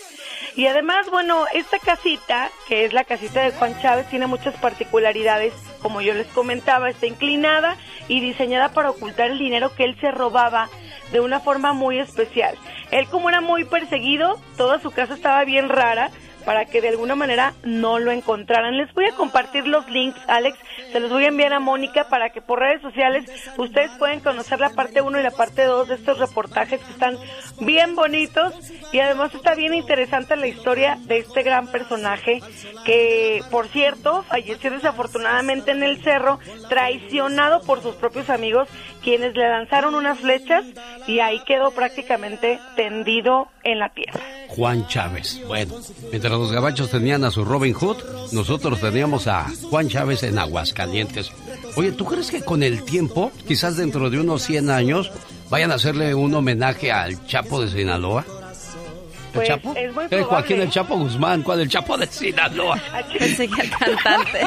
[0.54, 5.54] Y además, bueno, esta casita, que es la casita de Juan Chávez, tiene muchas particularidades.
[5.80, 10.10] Como yo les comentaba, está inclinada y diseñada para ocultar el dinero que él se
[10.10, 10.68] robaba
[11.10, 12.56] de una forma muy especial.
[12.90, 16.10] Él como era muy perseguido, toda su casa estaba bien rara
[16.44, 18.76] para que de alguna manera no lo encontraran.
[18.76, 20.58] Les voy a compartir los links, Alex,
[20.92, 23.24] se los voy a enviar a Mónica para que por redes sociales
[23.56, 27.18] ustedes pueden conocer la parte 1 y la parte 2 de estos reportajes que están
[27.60, 28.54] bien bonitos
[28.92, 32.40] y además está bien interesante la historia de este gran personaje
[32.84, 38.68] que, por cierto, falleció desafortunadamente en el cerro, traicionado por sus propios amigos,
[39.02, 40.64] quienes le lanzaron unas flechas
[41.06, 44.20] y ahí quedó prácticamente tendido en la tierra.
[44.56, 45.40] Juan Chávez.
[45.46, 45.74] Bueno,
[46.10, 47.96] mientras los gabachos tenían a su Robin Hood,
[48.32, 51.30] nosotros teníamos a Juan Chávez en Aguascalientes.
[51.76, 55.10] Oye, ¿tú crees que con el tiempo, quizás dentro de unos 100 años,
[55.50, 58.24] vayan a hacerle un homenaje al Chapo de Sinaloa?
[58.26, 59.70] ¿El Pues, Chapo?
[59.74, 60.22] es muy probable.
[60.24, 62.78] Joaquín el Chapo Guzmán, ¿cuál el Chapo de Sinaloa?
[63.18, 64.40] Pensé que el cantante.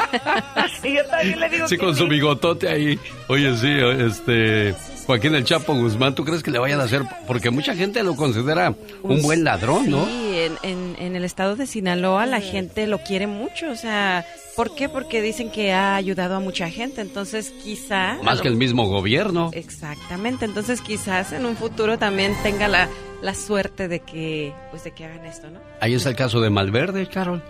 [0.87, 2.99] y yo también le digo Sí, que con su bigotote ahí.
[3.27, 3.71] Oye, sí,
[4.05, 4.75] este.
[5.05, 7.03] Joaquín el Chapo Guzmán, ¿tú crees que le vayan a hacer?
[7.27, 10.05] Porque mucha gente lo considera un buen ladrón, ¿no?
[10.05, 14.25] Sí, en, en- en el estado de Sinaloa la gente lo quiere mucho, o sea,
[14.55, 14.89] ¿por qué?
[14.89, 18.17] Porque dicen que ha ayudado a mucha gente, entonces quizá...
[18.23, 19.51] Más que el mismo gobierno.
[19.53, 22.89] Exactamente, entonces quizás en un futuro también tenga la,
[23.21, 25.59] la suerte de que, pues de que hagan esto, ¿no?
[25.81, 27.43] Ahí está el caso de Malverde, Carol.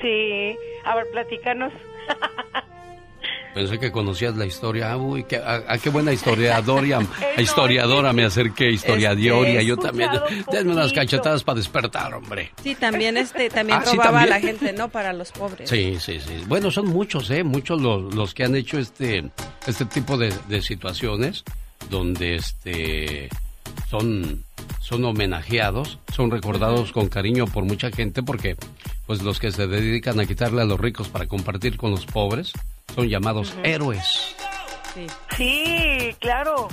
[0.00, 1.72] Sí, a ver, platícanos.
[3.58, 4.92] Pensé que conocías la historia.
[4.92, 7.00] Ah, uy, qué, a, a qué buena historiadora,
[7.38, 9.54] historiadora me acerqué, historiadoria.
[9.54, 10.10] Este, Yo también.
[10.52, 12.52] Denme unas cachetadas para despertar, hombre.
[12.62, 14.90] Sí, también este, también Ah, sí, robaba a la gente, ¿no?
[14.90, 15.68] Para los pobres.
[15.68, 16.44] Sí, sí, sí.
[16.46, 17.42] Bueno, son muchos, ¿eh?
[17.42, 19.28] Muchos los, los que han hecho este,
[19.66, 21.42] este tipo de, de situaciones
[21.90, 23.28] donde este,
[23.90, 24.44] son,
[24.80, 28.54] son homenajeados, son recordados con cariño por mucha gente porque
[29.08, 32.52] pues los que se dedican a quitarle a los ricos para compartir con los pobres
[32.98, 34.34] son llamados héroes.
[35.36, 36.66] Sí, claro.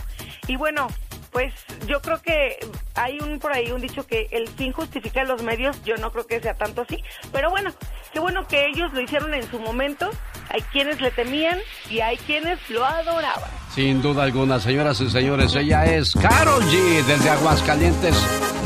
[0.48, 0.88] Y bueno,
[1.32, 1.54] pues
[1.86, 2.58] yo creo que
[2.96, 5.84] hay un por ahí un dicho que el fin justifica los medios.
[5.84, 7.72] Yo no creo que sea tanto así, pero bueno,
[8.12, 10.10] qué bueno que ellos lo hicieron en su momento.
[10.50, 11.60] Hay quienes le temían
[11.92, 13.52] y hay quienes lo adoraban.
[13.76, 18.16] Sin duda alguna, señoras y señores, ella es Carol G desde Aguascalientes,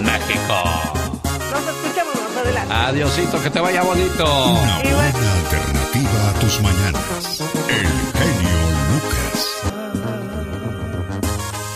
[0.02, 0.64] México.
[1.52, 2.74] Nos escuchamos más adelante.
[2.74, 4.46] Adiosito, que te vaya bonito.
[4.46, 5.69] Una buena
[6.34, 7.42] tus mañanas.
[7.68, 7.88] El
[8.20, 8.60] genio
[8.92, 9.64] Lucas.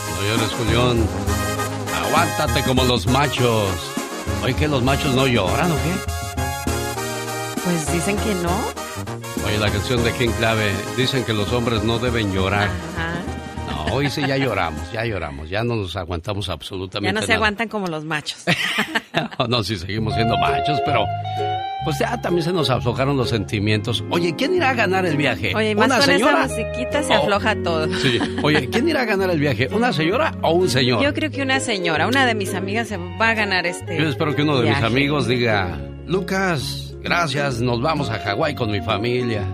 [0.09, 1.07] No llores, Julián.
[2.07, 3.69] Aguántate como los machos.
[4.43, 6.11] Oye, que los machos no lloran o qué?
[7.63, 8.51] Pues dicen que no.
[9.45, 12.69] Oye, la canción de King Clave, dicen que los hombres no deben llorar.
[13.69, 17.27] No, hoy sí ya lloramos, ya lloramos, ya no nos aguantamos absolutamente Ya no se
[17.27, 17.35] nada.
[17.37, 18.43] aguantan como los machos.
[19.49, 21.05] no, sí seguimos siendo machos, pero
[21.83, 24.03] pues ya también se nos aflojaron los sentimientos.
[24.09, 25.53] Oye, ¿quién irá a ganar el viaje?
[25.55, 26.45] Oye, más ¿Una con señora?
[26.45, 27.21] esa musiquita se Oh.
[27.21, 27.87] afloja todo.
[27.97, 28.19] Sí.
[28.41, 29.67] Oye, ¿quién irá a ganar el viaje?
[29.71, 31.03] ¿Una señora o un señor?
[31.03, 33.97] Yo creo que una señora, una de mis amigas se va a ganar este.
[33.99, 38.71] Yo espero que uno de mis amigos diga, Lucas, gracias, nos vamos a Hawái con
[38.71, 39.43] mi familia.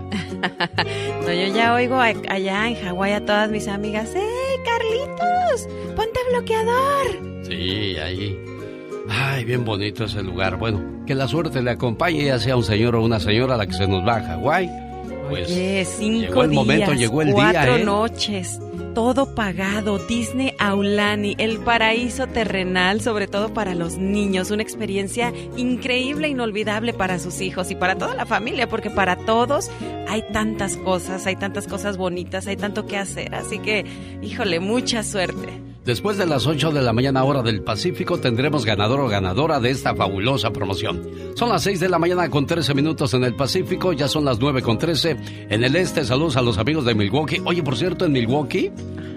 [1.26, 4.08] No, yo ya oigo a- allá en Hawái a todas mis amigas.
[4.14, 4.22] ¡Ey,
[4.64, 5.68] Carlitos!
[5.94, 7.44] ¡Ponte bloqueador!
[7.46, 8.38] Sí, ahí.
[9.08, 10.56] Ay, bien bonito ese lugar.
[10.56, 13.66] Bueno, que la suerte le acompañe, ya sea un señor o una señora a la
[13.66, 14.70] que se nos va a Hawái.
[15.28, 17.84] Pues Oye, cinco llegó el momento, llegó el cuatro día, ¿eh?
[17.84, 18.58] noches,
[18.94, 26.28] todo pagado, Disney Aulani, el paraíso terrenal, sobre todo para los niños, una experiencia increíble,
[26.28, 29.70] inolvidable para sus hijos y para toda la familia, porque para todos
[30.08, 33.84] hay tantas cosas, hay tantas cosas bonitas, hay tanto que hacer, así que,
[34.22, 35.69] híjole, mucha suerte.
[35.84, 39.70] Después de las 8 de la mañana hora del Pacífico tendremos ganador o ganadora de
[39.70, 41.02] esta fabulosa promoción.
[41.34, 44.38] Son las 6 de la mañana con 13 minutos en el Pacífico, ya son las
[44.38, 45.16] 9 con 13
[45.48, 46.04] en el este.
[46.04, 47.40] Saludos a los amigos de Milwaukee.
[47.46, 48.70] Oye, por cierto, en Milwaukee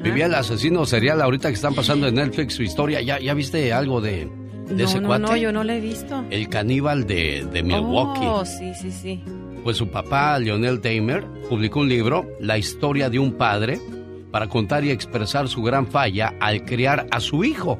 [0.04, 3.02] vivía el asesino serial ahorita que están pasando en Netflix su historia.
[3.02, 4.30] ¿Ya, ya viste algo de,
[4.70, 5.22] de No, ese no, cuate?
[5.24, 6.24] no, yo no lo he visto.
[6.30, 8.26] El caníbal de, de Milwaukee.
[8.26, 9.22] Oh, sí, sí, sí.
[9.66, 13.80] Pues su papá, Lionel Tamer, publicó un libro, La historia de un padre,
[14.34, 17.78] para contar y expresar su gran falla al criar a su hijo,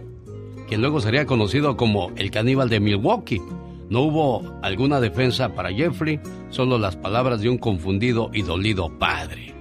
[0.68, 3.42] quien luego sería conocido como el caníbal de Milwaukee.
[3.90, 6.20] No hubo alguna defensa para Jeffrey,
[6.52, 9.52] solo las palabras de un confundido y dolido padre.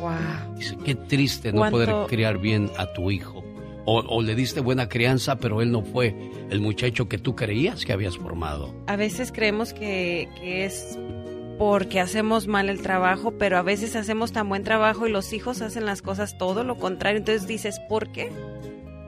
[0.00, 0.54] Wow.
[0.56, 3.42] Dice, qué triste no ¿Cuánto- poder criar bien a tu hijo.
[3.84, 6.14] O, o le diste buena crianza, pero él no fue
[6.48, 8.72] el muchacho que tú creías que habías formado.
[8.86, 10.96] A veces creemos que, que es
[11.58, 15.62] porque hacemos mal el trabajo, pero a veces hacemos tan buen trabajo y los hijos
[15.62, 17.18] hacen las cosas todo lo contrario.
[17.18, 18.30] Entonces dices, ¿por qué?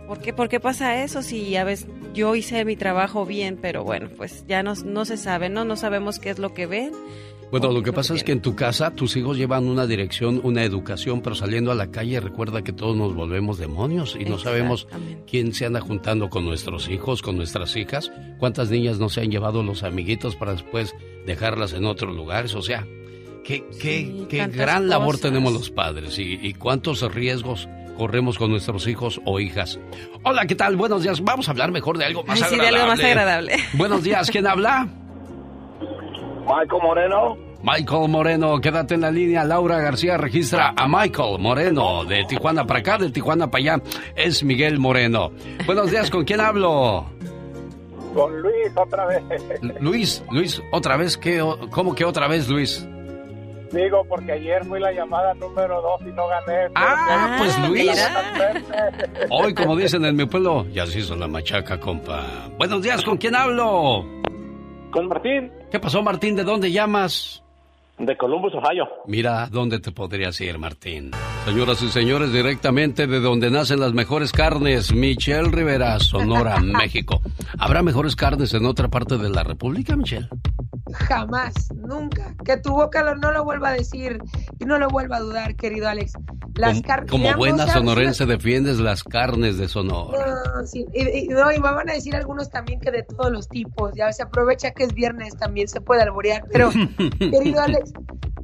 [0.07, 1.23] ¿Por qué, ¿Por qué pasa eso?
[1.23, 5.19] Si a veces yo hice mi trabajo bien, pero bueno, pues ya no, no se
[5.19, 5.65] sabe, ¿no?
[5.65, 6.93] No sabemos qué es lo que ven.
[7.51, 10.65] Bueno, lo que pasa es que en tu casa tus hijos llevan una dirección, una
[10.65, 14.87] educación, pero saliendo a la calle recuerda que todos nos volvemos demonios y no sabemos
[15.27, 19.31] quién se anda juntando con nuestros hijos, con nuestras hijas, cuántas niñas no se han
[19.31, 20.95] llevado los amiguitos para después
[21.27, 22.87] dejarlas en otros lugares, o sea,
[23.45, 28.87] qué, qué, qué gran labor tenemos los padres y, y cuántos riesgos corremos con nuestros
[28.87, 29.81] hijos o hijas.
[30.23, 30.77] Hola, ¿qué tal?
[30.77, 31.21] Buenos días.
[31.23, 32.79] Vamos a hablar mejor de algo más Ay, sí, de agradable.
[32.83, 33.57] algo más agradable.
[33.73, 34.87] Buenos días, ¿quién habla?
[36.49, 37.37] Michael Moreno.
[37.63, 39.45] Michael Moreno, quédate en la línea.
[39.45, 43.83] Laura García registra a Michael Moreno, de Tijuana para acá, de Tijuana para allá.
[44.17, 45.31] Es Miguel Moreno.
[45.67, 47.05] Buenos días, ¿con quién hablo?
[48.15, 49.23] Con Luis otra vez.
[49.81, 52.89] Luis, Luis, otra vez, ¿qué, ¿cómo que otra vez, Luis?
[53.73, 56.71] Digo, porque ayer fui la llamada número dos y no gané.
[56.75, 58.11] Ah, pues Luis.
[59.29, 62.49] Hoy, como dicen en mi pueblo, ya se hizo la machaca, compa.
[62.57, 64.07] Buenos días, ¿con quién hablo?
[64.91, 65.53] Con Martín.
[65.71, 66.35] ¿Qué pasó, Martín?
[66.35, 67.43] ¿De dónde llamas?
[67.99, 68.85] De Columbus, Ohio.
[69.07, 71.11] Mira dónde te podrías ir, Martín.
[71.45, 77.21] Señoras y señores, directamente de donde nacen las mejores carnes, Michelle Rivera, Sonora, México.
[77.59, 80.29] ¿Habrá mejores carnes en otra parte de la República, Michelle?
[80.93, 82.35] Jamás, nunca.
[82.45, 84.19] Que tu boca lo- no lo vuelva a decir
[84.59, 86.13] y no lo vuelva a dudar, querido Alex.
[86.55, 87.11] Las Como, carnes.
[87.11, 90.27] como buena sonorense defiendes las carnes de Sonora.
[90.57, 93.31] No, sí, y, y- no, y me van a decir algunos también que de todos
[93.31, 96.71] los tipos, ya se aprovecha que es viernes, también se puede alborear, pero
[97.19, 97.88] querido Alex,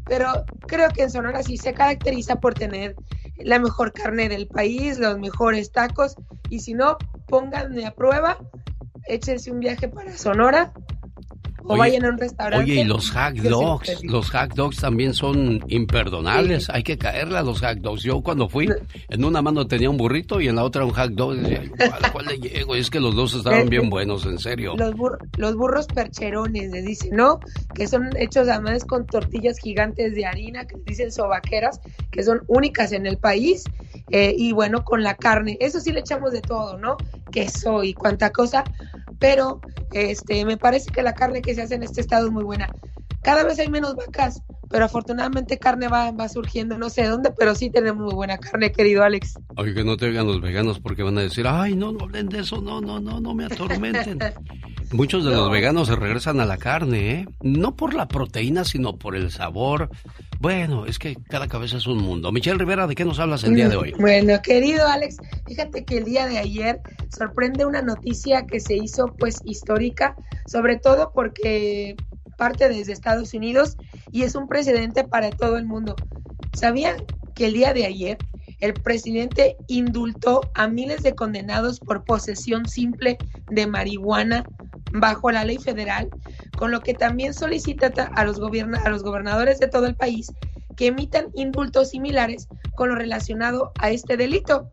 [0.06, 2.94] pero creo que en Sonora sí se caracteriza por tener
[3.36, 6.16] la mejor carne del país, los mejores tacos,
[6.50, 8.38] y si no, pónganme a prueba,
[9.06, 10.72] échense un viaje para Sonora
[11.66, 12.70] o Oye, vayan a un restaurante.
[12.72, 16.68] Oye, y los hack dogs, los hack dogs también son imperdonables.
[16.70, 18.02] Hay que caerle a los hack dogs.
[18.02, 18.68] Yo cuando fui,
[19.08, 21.36] en una mano tenía un burrito y en la otra un hack dog.
[21.36, 22.76] Decía, ¿cuál, cuál le llego?
[22.76, 24.74] Y es que los dos estaban bien buenos, en serio.
[24.76, 27.40] Los, bur- los burros percherones, les dicen, ¿no?
[27.74, 32.92] Que son hechos además con tortillas gigantes de harina, que dicen sobaqueras, que son únicas
[32.92, 33.64] en el país.
[34.10, 36.96] eh, y bueno, con la carne, eso sí le echamos de todo, ¿no?
[37.32, 38.64] Queso y cuánta cosa.
[39.24, 42.44] Pero este, me parece que la carne que se hace en este estado es muy
[42.44, 42.70] buena.
[43.24, 47.32] Cada vez hay menos vacas, pero afortunadamente carne va, va surgiendo, no sé de dónde,
[47.36, 49.34] pero sí tenemos muy buena carne, querido Alex.
[49.56, 52.28] Oye, que no te oigan los veganos porque van a decir, ay, no, no hablen
[52.28, 54.18] de eso, no, no, no, no me atormenten.
[54.92, 57.26] Muchos de los veganos se regresan a la carne, ¿eh?
[57.42, 59.90] No por la proteína, sino por el sabor.
[60.38, 62.30] Bueno, es que cada cabeza es un mundo.
[62.30, 63.94] Michelle Rivera, ¿de qué nos hablas el día de hoy?
[63.98, 65.16] Bueno, querido Alex,
[65.46, 66.80] fíjate que el día de ayer
[67.16, 70.14] sorprende una noticia que se hizo pues histórica,
[70.46, 71.96] sobre todo porque
[72.36, 73.76] parte desde Estados Unidos
[74.10, 75.96] y es un precedente para todo el mundo.
[76.54, 76.96] ¿Sabían
[77.34, 78.18] que el día de ayer
[78.60, 83.18] el presidente indultó a miles de condenados por posesión simple
[83.50, 84.44] de marihuana
[84.92, 86.08] bajo la ley federal,
[86.56, 90.32] con lo que también solicita a los, a los gobernadores de todo el país
[90.76, 94.70] que emitan indultos similares con lo relacionado a este delito.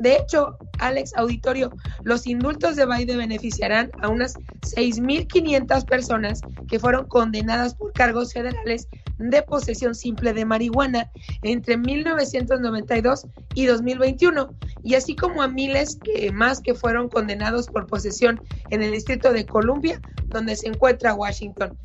[0.00, 1.70] De hecho, Alex Auditorio,
[2.04, 8.88] los indultos de Biden beneficiarán a unas 6.500 personas que fueron condenadas por cargos federales
[9.18, 11.10] de posesión simple de marihuana
[11.42, 14.48] entre 1992 y 2021,
[14.82, 18.40] y así como a miles que más que fueron condenados por posesión
[18.70, 21.76] en el Distrito de Columbia, donde se encuentra Washington.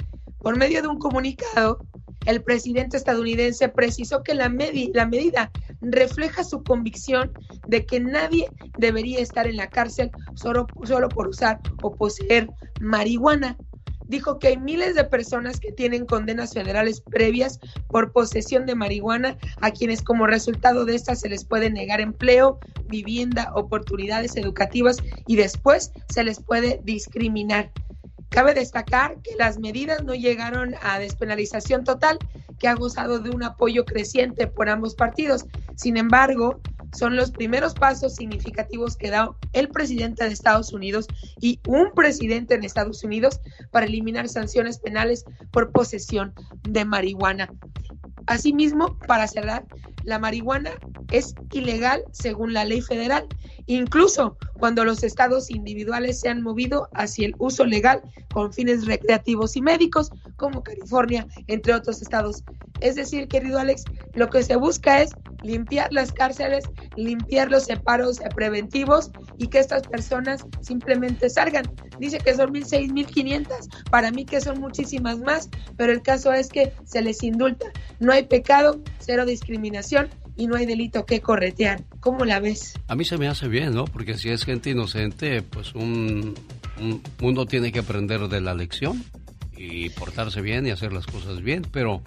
[0.46, 1.82] Por medio de un comunicado,
[2.28, 4.48] el presidente estadounidense precisó que la,
[4.94, 7.32] la medida refleja su convicción
[7.66, 12.48] de que nadie debería estar en la cárcel solo, solo por usar o poseer
[12.80, 13.58] marihuana.
[14.08, 19.40] Dijo que hay miles de personas que tienen condenas federales previas por posesión de marihuana,
[19.62, 25.38] a quienes como resultado de estas se les puede negar empleo, vivienda, oportunidades educativas y
[25.38, 27.72] después se les puede discriminar.
[28.36, 32.20] Cabe destacar que las medidas no llegaron a despenalización total,
[32.60, 35.46] que ha gozado de un apoyo creciente por ambos partidos.
[35.78, 36.60] Sin embargo,
[36.94, 41.08] son los primeros pasos significativos que da el presidente de Estados Unidos
[41.40, 43.40] y un presidente en Estados Unidos
[43.72, 46.34] para eliminar sanciones penales por posesión
[46.68, 47.50] de marihuana.
[48.28, 49.64] Asimismo, para cerrar,
[50.04, 50.72] la marihuana
[51.10, 53.28] es ilegal según la ley federal,
[53.68, 58.02] incluso cuando los estados individuales se han movido hacia el uso legal
[58.34, 62.44] con fines recreativos y médicos, como California, entre otros estados.
[62.82, 65.12] Es decir, querido Alex, lo que se busca es
[65.44, 71.66] limpiar las cárceles, limpiar los separos preventivos y que estas personas simplemente salgan.
[72.00, 76.50] Dice que son 1.006, 1.500, para mí que son muchísimas más, pero el caso es
[76.50, 77.68] que se les indulta.
[78.00, 81.84] No hay pecado, cero discriminación y no hay delito que corretear.
[82.00, 82.74] ¿Cómo la ves?
[82.88, 83.86] A mí se me hace bien, ¿no?
[83.86, 86.36] Porque si es gente inocente, pues un,
[86.80, 89.04] un mundo tiene que aprender de la lección
[89.58, 92.02] y portarse bien y hacer las cosas bien, pero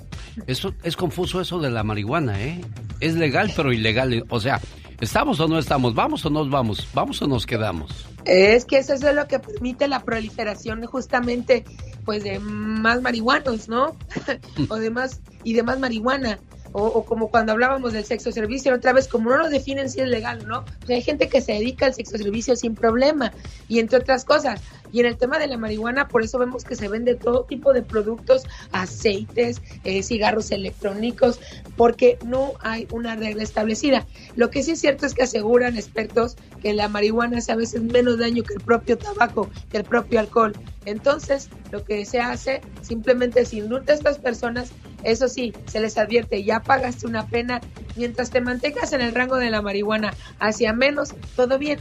[0.47, 2.61] eso es confuso eso de la marihuana, ¿eh?
[3.01, 4.61] Es legal pero ilegal, o sea,
[5.01, 5.95] ¿estamos o no estamos?
[5.95, 6.87] ¿Vamos o nos vamos?
[6.95, 8.07] ¿Vamos o nos quedamos?
[8.25, 11.65] Es que eso es lo que permite la proliferación justamente
[12.05, 13.97] pues de más marihuanos, ¿no?
[14.69, 16.39] o de más y de más marihuana.
[16.73, 20.01] O, o como cuando hablábamos del sexo servicio, otra vez, como no lo definen si
[20.01, 23.33] es legal o no, pues hay gente que se dedica al sexo servicio sin problema,
[23.69, 24.61] y entre otras cosas.
[24.93, 27.73] Y en el tema de la marihuana, por eso vemos que se vende todo tipo
[27.73, 31.41] de productos, aceites, eh, cigarros electrónicos,
[31.77, 34.07] porque no hay una regla establecida.
[34.37, 37.83] Lo que sí es cierto es que aseguran expertos que la marihuana hace a veces
[37.83, 40.53] menos daño que el propio tabaco, que el propio alcohol.
[40.85, 44.73] Entonces, lo que se hace simplemente se indulta a estas personas.
[45.03, 47.61] Eso sí, se les advierte, ya pagaste una pena.
[47.97, 51.81] Mientras te mantengas en el rango de la marihuana hacia menos, todo bien.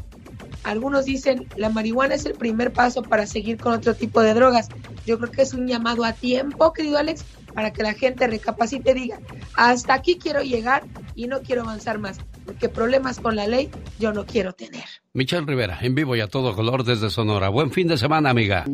[0.68, 4.68] Algunos dicen, la marihuana es el primer paso para seguir con otro tipo de drogas.
[5.05, 8.91] Yo creo que es un llamado a tiempo, querido Alex, para que la gente recapacite
[8.91, 9.20] y diga,
[9.55, 10.84] hasta aquí quiero llegar
[11.15, 13.69] y no quiero avanzar más, porque problemas con la ley
[13.99, 14.85] yo no quiero tener.
[15.13, 17.49] Michelle Rivera, en vivo y a todo color desde Sonora.
[17.49, 18.65] Buen fin de semana, amiga.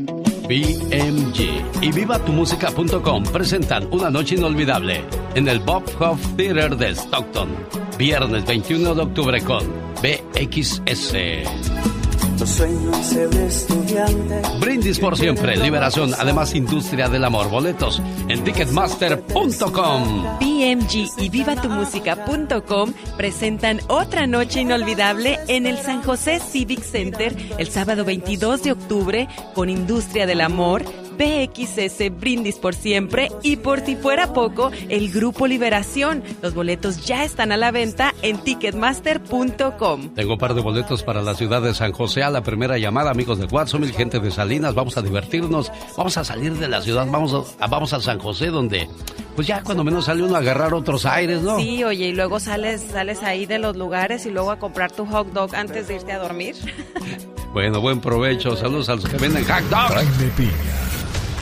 [0.47, 5.03] BMG y vivatumusica.com presentan una noche inolvidable
[5.35, 7.49] en el Bob Hoff Theater de Stockton.
[7.97, 9.67] Viernes 21 de octubre con
[10.01, 12.12] BXS.
[12.37, 14.41] Sueño ser estudiante.
[14.59, 17.49] Brindis por siempre, liberación, además industria del amor.
[17.49, 20.23] Boletos en ticketmaster.com.
[20.39, 28.03] BMG y vivatumusica.com presentan otra noche inolvidable en el San José Civic Center el sábado
[28.03, 30.83] 22 de octubre con Industria del Amor,
[31.17, 36.23] BXS Brindis por siempre y por si fuera poco, el Grupo Liberación.
[36.41, 40.13] Los boletos ya están a la venta en ticketmaster.com.
[40.15, 43.11] Tengo un par de boletos para la ciudad de San José a la primera llamada,
[43.11, 47.07] amigos de Watson, gente de Salinas, vamos a divertirnos, vamos a salir de la ciudad,
[47.09, 48.87] vamos a, vamos a San José donde
[49.35, 51.57] pues ya cuando menos sale uno a agarrar otros aires, ¿no?
[51.57, 55.05] Sí, oye, y luego sales, sales ahí de los lugares y luego a comprar tu
[55.05, 56.55] hot dog antes de irte a dormir.
[57.53, 60.03] Bueno, buen provecho, saludos a los que venden hot dogs.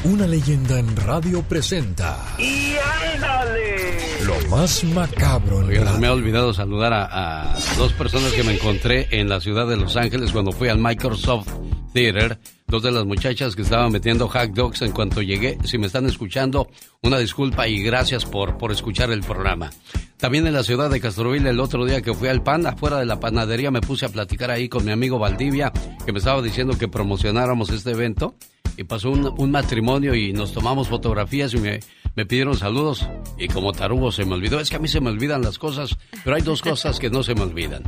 [0.03, 2.73] Una leyenda en radio presenta ¡Y
[3.13, 4.23] ándale!
[4.25, 5.99] lo más macabro en radio.
[5.99, 9.77] me ha olvidado saludar a, a dos personas que me encontré en la ciudad de
[9.77, 11.49] Los Ángeles cuando fui al Microsoft
[11.93, 12.39] Theater
[12.71, 15.57] dos de las muchachas que estaban metiendo hot dogs en cuanto llegué.
[15.65, 16.69] Si me están escuchando,
[17.01, 19.69] una disculpa y gracias por, por escuchar el programa.
[20.17, 23.05] También en la ciudad de Castroville, el otro día que fui al pan, afuera de
[23.05, 25.73] la panadería, me puse a platicar ahí con mi amigo Valdivia,
[26.05, 28.35] que me estaba diciendo que promocionáramos este evento.
[28.77, 31.79] Y pasó un, un matrimonio y nos tomamos fotografías y me,
[32.15, 33.07] me pidieron saludos.
[33.37, 34.59] Y como tarugo se me olvidó.
[34.59, 37.21] Es que a mí se me olvidan las cosas, pero hay dos cosas que no
[37.23, 37.83] se me olvidan.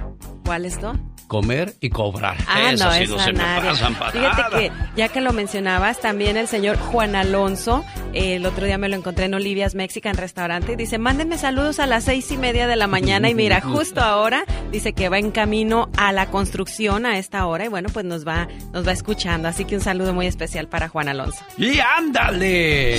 [0.45, 0.93] ¿Cuáles no?
[1.27, 2.35] Comer y cobrar.
[2.47, 4.59] Ah, Esas no, sí no se me pasan para Fíjate nada.
[4.59, 8.89] que ya que lo mencionabas, también el señor Juan Alonso, eh, el otro día me
[8.89, 12.67] lo encontré en Olivia's Mexican Restaurante y dice, mándenme saludos a las seis y media
[12.67, 17.05] de la mañana y mira, justo ahora dice que va en camino a la construcción
[17.05, 19.47] a esta hora y bueno, pues nos va, nos va escuchando.
[19.47, 21.43] Así que un saludo muy especial para Juan Alonso.
[21.57, 22.95] ¡Y ándale!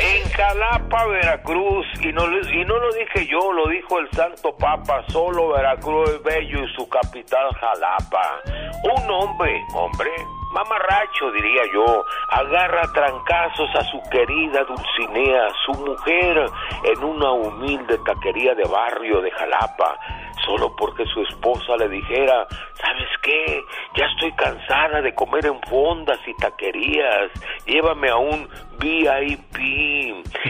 [0.00, 4.56] en Jalapa, Veracruz, y no, lo- y no lo dije yo, lo dijo el Santo
[4.56, 8.40] Papa, solo Veracruz es bello y su capital Jalapa.
[8.84, 10.10] Un hombre, hombre,
[10.52, 16.44] mamarracho diría yo, agarra trancazos a su querida Dulcinea, su mujer,
[16.84, 19.96] en una humilde taquería de barrio de Jalapa
[20.44, 22.46] solo porque su esposa le dijera,
[22.80, 23.62] ¿sabes qué?
[23.96, 27.30] Ya estoy cansada de comer en fondas y taquerías,
[27.66, 29.56] llévame a un VIP.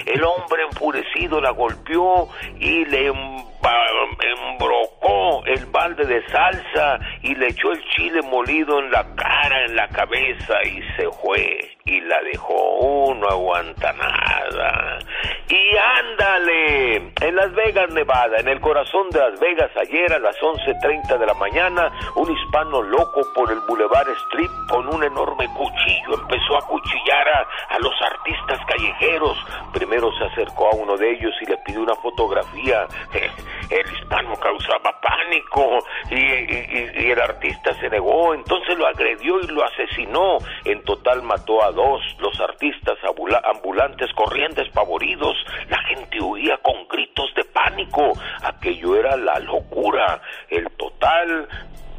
[0.06, 2.28] El hombre enfurecido la golpeó
[2.58, 3.44] y le embrocó
[5.46, 9.88] el balde de salsa y le echó el chile molido en la cara, en la
[9.88, 12.54] cabeza y se fue y la dejó.
[12.78, 14.98] Uno aguanta nada.
[15.48, 20.36] Y ándale, en Las Vegas, Nevada, en el corazón de Las Vegas, ayer a las
[20.40, 26.14] 11.30 de la mañana, un hispano loco por el Boulevard Strip con un enorme cuchillo
[26.14, 29.36] empezó a cuchillar a, a los artistas callejeros.
[29.74, 32.86] Primero se acercó a uno de ellos y le pidió una fotografía.
[33.70, 35.78] El hispano causaba pánico
[36.10, 40.36] y- y el artista se negó, entonces lo agredió y lo asesinó.
[40.66, 45.36] En total mató a dos, los artistas ambula- ambulantes corrían despavoridos,
[45.68, 48.12] la gente huía con gritos de pánico,
[48.42, 50.20] aquello era la locura.
[50.48, 51.48] El total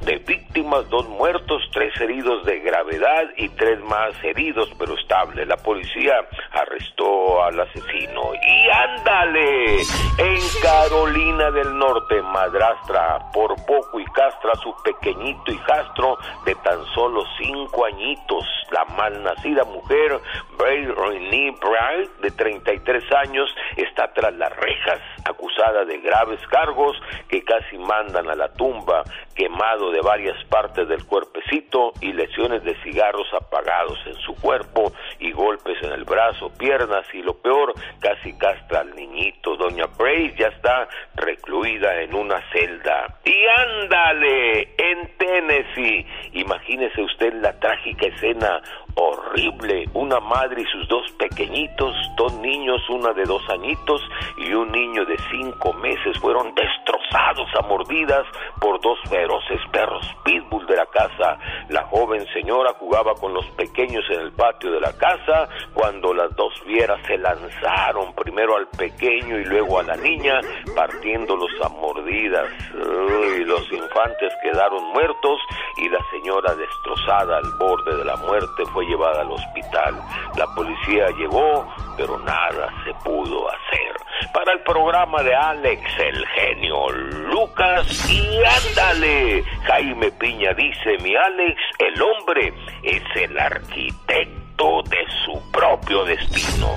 [0.02, 5.46] de víctimas, dos muertos, tres heridos de gravedad y tres más heridos pero estable.
[5.46, 6.14] La policía
[6.52, 8.32] arrestó al asesino.
[8.34, 16.18] Y ándale, en Carolina del Norte, madrastra por poco y castra a su pequeñito hijastro
[16.46, 18.46] de tan solo cinco añitos.
[18.72, 20.20] La malnacida mujer,
[20.58, 26.98] Brittany Bright, de 33 años, está tras las rejas, acusada de graves cargos
[27.30, 29.04] que casi mandan a la tumba,
[29.36, 35.32] quemado de varias partes del cuerpecito y lesiones de cigarros apagados en su cuerpo y
[35.32, 39.56] golpes en el brazo, piernas y lo peor, casi castra al niñito.
[39.56, 43.20] Doña Brace ya está recluida en una celda.
[43.24, 48.62] Y ándale, en Tennessee, imagínese usted la trágica escena
[48.96, 54.02] horrible, una madre y sus dos pequeñitos, dos niños, una de dos añitos
[54.38, 58.26] y un niño de cinco meses fueron destrozados a mordidas
[58.60, 61.38] por dos feroces perros pitbull de la casa.
[61.70, 66.34] La joven señora jugaba con los pequeños en el patio de la casa cuando las
[66.36, 70.40] dos fieras se lanzaron primero al pequeño y luego a la niña,
[70.76, 72.50] partiéndolos a mordidas.
[72.74, 75.40] Los infantes quedaron muertos
[75.78, 80.02] y la señora destrozada al borde de la muerte fue llevada al hospital.
[80.38, 81.68] La policía llegó,
[81.98, 84.32] pero nada se pudo hacer.
[84.34, 91.60] Para el programa de Alex, el genio Lucas, y ándale, Jaime Piña dice, mi Alex,
[91.80, 96.70] el hombre es el arquitecto de su propio destino.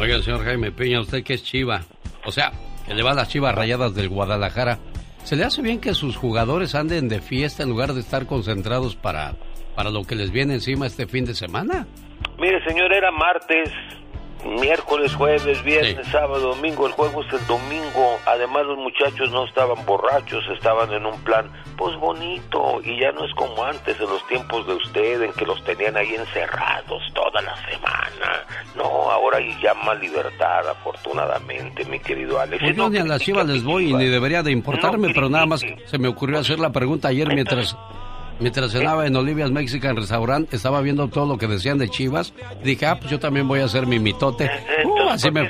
[0.00, 1.82] Oiga, señor Jaime Peña, usted que es chiva,
[2.24, 2.52] o sea,
[2.86, 4.78] que le va a las chivas rayadas del Guadalajara,
[5.22, 8.96] ¿se le hace bien que sus jugadores anden de fiesta en lugar de estar concentrados
[8.96, 9.34] para,
[9.74, 11.86] para lo que les viene encima este fin de semana?
[12.38, 13.70] Mire, señor, era martes,
[14.44, 16.86] miércoles, jueves, viernes, sábado, domingo.
[16.86, 18.18] El juego es el domingo.
[18.26, 22.80] Además, los muchachos no estaban borrachos, estaban en un plan, pues bonito.
[22.84, 25.96] Y ya no es como antes, en los tiempos de usted, en que los tenían
[25.96, 28.44] ahí encerrados toda la semana.
[28.76, 32.62] No, ahora hay ya más libertad, afortunadamente, mi querido Alex.
[32.62, 35.46] Pues yo ni a las chivas les voy y ni debería de importarme, pero nada
[35.46, 37.76] más se me ocurrió hacer la pregunta ayer mientras...
[38.40, 42.32] Mientras cenaba en Olivia's Mexican Restaurant, estaba viendo todo lo que decían de Chivas.
[42.64, 44.50] Dije, ah, pues yo también voy a hacer mi mitote.
[44.84, 45.48] Uh, así me...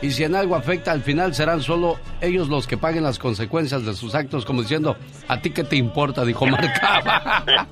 [0.02, 3.86] Y si en algo afecta, al final serán solo ellos los que paguen las consecuencias
[3.86, 6.26] de sus actos, como diciendo, ¿a ti qué te importa?
[6.26, 7.44] Dijo Omar Cava.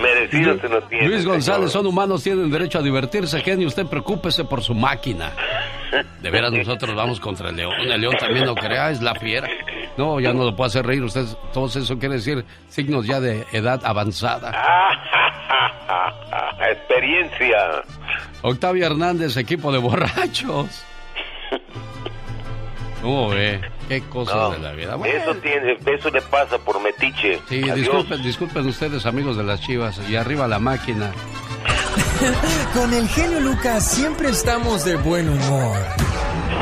[0.00, 1.08] Merecido se no tiene.
[1.08, 3.66] Luis González, son humanos, tienen derecho a divertirse, genio.
[3.66, 5.32] Usted preocúpese por su máquina.
[6.22, 7.72] De veras, nosotros vamos contra el león.
[7.80, 9.48] El león también lo crea, es la fiera.
[9.96, 11.02] No, ya no lo puede hacer reír.
[11.02, 14.52] Usted, todo eso quiere decir signos ya de edad avanzada.
[16.70, 17.82] Experiencia.
[18.42, 20.84] Octavio Hernández, equipo de borrachos.
[23.02, 23.60] ¿Cómo ve?
[23.88, 24.96] Qué cosas No, de la vida.
[24.96, 27.40] Bueno, Eso tiene, eso le pasa por metiche.
[27.48, 27.76] sí, Adiós.
[27.76, 30.00] disculpen, disculpen ustedes, amigos de las chivas.
[30.08, 31.10] Y arriba la máquina.
[32.74, 35.78] Con el genio Lucas siempre estamos de buen humor.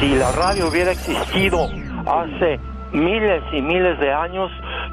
[0.00, 1.64] Si la radio hubiera existido
[2.06, 2.60] hace
[2.92, 4.50] miles y miles de años,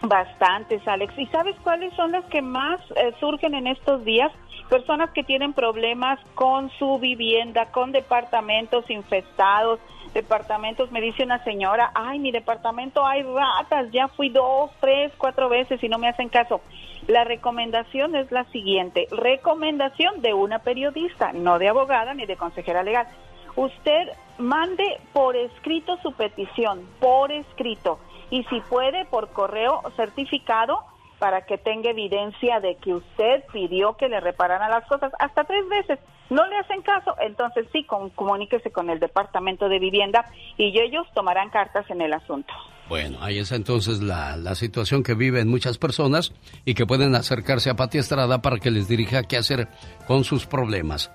[0.01, 1.17] Bastantes, Alex.
[1.17, 4.31] ¿Y sabes cuáles son las que más eh, surgen en estos días?
[4.69, 9.79] Personas que tienen problemas con su vivienda, con departamentos infestados,
[10.13, 15.47] departamentos, me dice una señora, ay, mi departamento hay ratas, ya fui dos, tres, cuatro
[15.47, 16.61] veces y no me hacen caso.
[17.07, 22.83] La recomendación es la siguiente, recomendación de una periodista, no de abogada ni de consejera
[22.83, 23.07] legal.
[23.55, 27.99] Usted mande por escrito su petición, por escrito
[28.29, 30.79] y si puede por correo certificado
[31.19, 35.67] para que tenga evidencia de que usted pidió que le repararan las cosas hasta tres
[35.67, 35.99] veces.
[36.29, 40.25] No le hacen caso, entonces sí, com- comuníquese con el Departamento de Vivienda
[40.57, 42.53] y ellos tomarán cartas en el asunto.
[42.89, 46.33] Bueno, ahí está entonces la, la situación que viven muchas personas
[46.65, 49.67] y que pueden acercarse a Pati Estrada para que les dirija qué hacer
[50.05, 51.11] con sus problemas.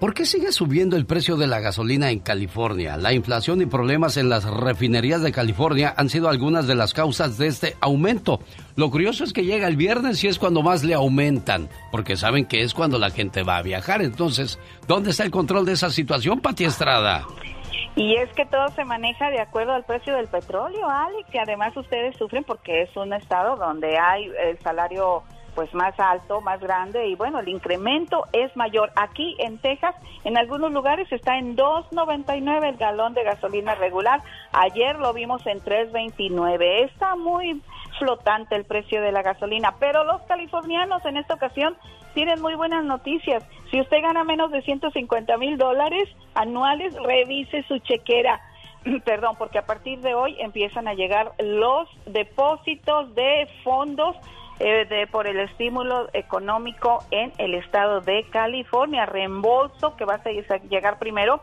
[0.00, 2.96] ¿Por qué sigue subiendo el precio de la gasolina en California?
[2.96, 7.36] La inflación y problemas en las refinerías de California han sido algunas de las causas
[7.36, 8.38] de este aumento.
[8.76, 12.46] Lo curioso es que llega el viernes y es cuando más le aumentan, porque saben
[12.46, 14.00] que es cuando la gente va a viajar.
[14.00, 17.24] Entonces, ¿dónde está el control de esa situación, Pati Estrada?
[17.96, 21.76] Y es que todo se maneja de acuerdo al precio del petróleo, Alex, que además
[21.76, 25.24] ustedes sufren porque es un estado donde hay el salario
[25.58, 28.92] pues más alto, más grande y bueno, el incremento es mayor.
[28.94, 29.92] Aquí en Texas,
[30.22, 34.22] en algunos lugares está en 2.99 el galón de gasolina regular.
[34.52, 36.84] Ayer lo vimos en 3.29.
[36.84, 37.60] Está muy
[37.98, 41.76] flotante el precio de la gasolina, pero los californianos en esta ocasión
[42.14, 43.42] tienen muy buenas noticias.
[43.72, 48.40] Si usted gana menos de 150 mil dólares anuales, revise su chequera.
[49.04, 54.14] Perdón, porque a partir de hoy empiezan a llegar los depósitos de fondos
[54.60, 59.06] eh, de, por el estímulo económico en el estado de California.
[59.06, 61.40] Reembolso que va a llegar primero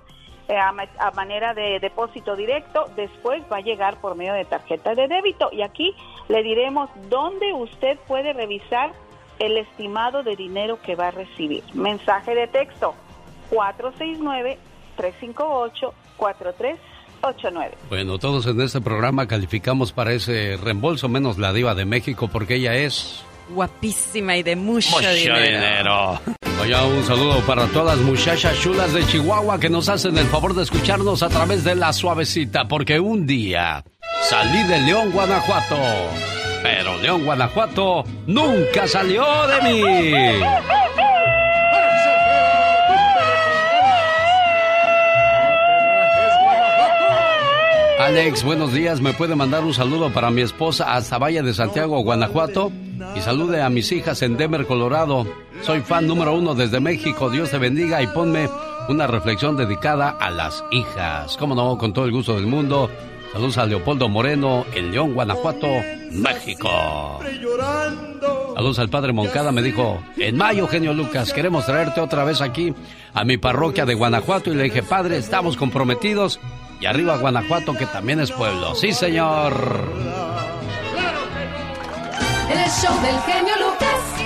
[0.47, 4.93] eh, a, a, manera de depósito directo, después va a llegar por medio de tarjeta
[4.95, 5.49] de débito.
[5.51, 5.95] Y aquí
[6.27, 8.91] le diremos dónde usted puede revisar
[9.39, 11.63] el estimado de dinero que va a recibir.
[11.73, 12.95] Mensaje de texto
[13.49, 14.57] 469
[14.95, 16.79] 358 43
[17.89, 22.55] bueno, todos en este programa calificamos para ese reembolso, menos la diva de México, porque
[22.55, 23.23] ella es...
[23.49, 26.19] Guapísima y de mucho, dinero.
[26.61, 30.55] Oye, un saludo para todas las muchachas chulas de Chihuahua que nos hacen el favor
[30.55, 33.83] de escucharnos a través de la suavecita, porque un día
[34.23, 35.77] salí de León, Guanajuato,
[36.63, 39.81] pero León, Guanajuato nunca salió de mí.
[47.99, 48.99] Alex, buenos días.
[48.99, 52.71] ¿Me puede mandar un saludo para mi esposa hasta Valle de Santiago, Guanajuato?
[53.15, 55.25] Y salude a mis hijas en Denver, Colorado.
[55.61, 57.29] Soy fan número uno desde México.
[57.29, 58.49] Dios te bendiga y ponme
[58.89, 61.37] una reflexión dedicada a las hijas.
[61.37, 62.89] Cómo no, con todo el gusto del mundo.
[63.31, 65.67] Saludos a Leopoldo Moreno en León, Guanajuato,
[66.11, 66.69] México.
[68.55, 72.73] Saludos al padre Moncada, me dijo, en mayo, genio Lucas, queremos traerte otra vez aquí
[73.13, 74.51] a mi parroquia de Guanajuato.
[74.51, 76.39] Y le dije, padre, estamos comprometidos
[76.79, 78.75] y arriba Guanajuato, que también es pueblo.
[78.75, 79.53] Sí, señor.
[82.49, 84.25] El show del genio Lucas.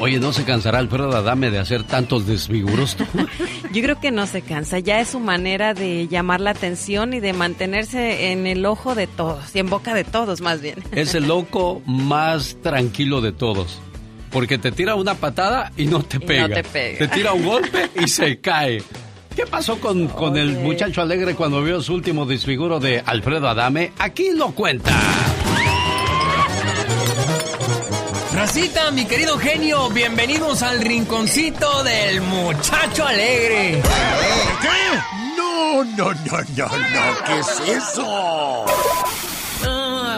[0.00, 2.96] Oye, ¿no se cansará Alfredo Adame de hacer tantos desfiguros?
[3.72, 4.78] Yo creo que no se cansa.
[4.78, 9.06] Ya es su manera de llamar la atención y de mantenerse en el ojo de
[9.06, 10.82] todos y en boca de todos, más bien.
[10.92, 13.82] Es el loco más tranquilo de todos
[14.30, 16.62] porque te tira una patada y no te, pega.
[16.62, 18.82] te tira un golpe y se cae.
[19.34, 23.92] ¿Qué pasó con, con el muchacho alegre cuando vio su último desfiguro de Alfredo Adame?
[23.98, 24.92] Aquí lo cuenta.
[28.34, 33.82] Racita, mi querido genio, bienvenidos al rinconcito del muchacho alegre.
[34.62, 34.98] ¿Qué?
[35.36, 36.14] No, no, no,
[36.56, 38.64] no, no, ¿qué es eso?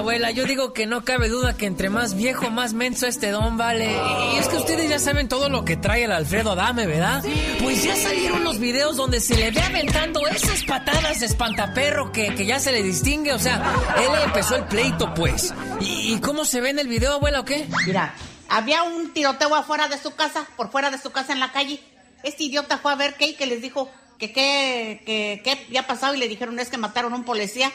[0.02, 3.56] Abuela, yo digo que no cabe duda que entre más viejo, más menso este don
[3.56, 3.96] vale.
[4.34, 7.22] Y es que ustedes ya saben todo lo que trae el Alfredo Adame, ¿verdad?
[7.62, 12.34] Pues ya salieron los videos donde se le ve aventando esas patadas de espantaperro que,
[12.34, 13.32] que ya se le distingue.
[13.32, 13.62] O sea,
[13.96, 15.54] él empezó el pleito, pues.
[15.80, 17.68] ¿Y, cómo se ve en el video, abuela, o qué?
[17.86, 18.12] Mira,
[18.48, 21.78] había un tiroteo afuera de su casa, por fuera de su casa en la calle.
[22.24, 23.88] Este idiota fue a ver qué y que les dijo
[24.18, 27.72] que qué que, que había pasado y le dijeron es que mataron a un policía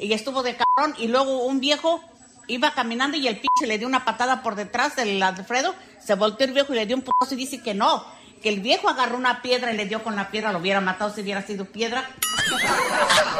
[0.00, 2.02] y estuvo de cabrón y luego un viejo
[2.46, 5.74] iba caminando y el pinche le dio una patada por detrás del Alfredo,
[6.04, 8.04] se volteó el viejo y le dio un putazo y dice que no,
[8.42, 11.14] que el viejo agarró una piedra y le dio con la piedra, lo hubiera matado
[11.14, 12.08] si hubiera sido piedra.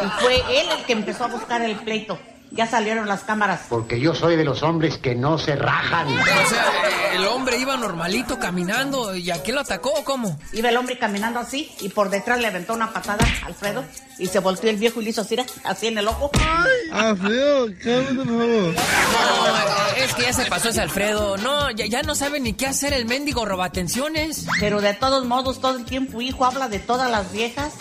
[0.02, 2.18] Y fue él el que empezó a buscar el pleito.
[2.52, 3.66] Ya salieron las cámaras.
[3.68, 6.08] Porque yo soy de los hombres que no se rajan.
[6.08, 10.38] O sea, el hombre iba normalito caminando y aquí lo atacó o cómo?
[10.52, 13.84] Iba el hombre caminando así y por detrás le aventó una patada a Alfredo
[14.18, 16.30] y se volteó el viejo y le hizo así, así en el ojo.
[16.92, 18.74] Alfredo, cálmate por favor.
[18.74, 21.36] No, es que ya se pasó ese Alfredo.
[21.38, 24.46] No, ya, ya no sabe ni qué hacer el mendigo robatenciones.
[24.58, 27.74] Pero de todos modos, todo el tiempo, hijo, habla de todas las viejas.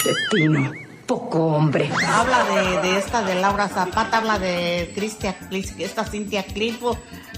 [1.09, 1.89] Poco hombre.
[2.07, 5.35] Habla de, de, esta de Laura Zapata, habla de Cristian,
[5.79, 6.95] esta Cintia Cliffo,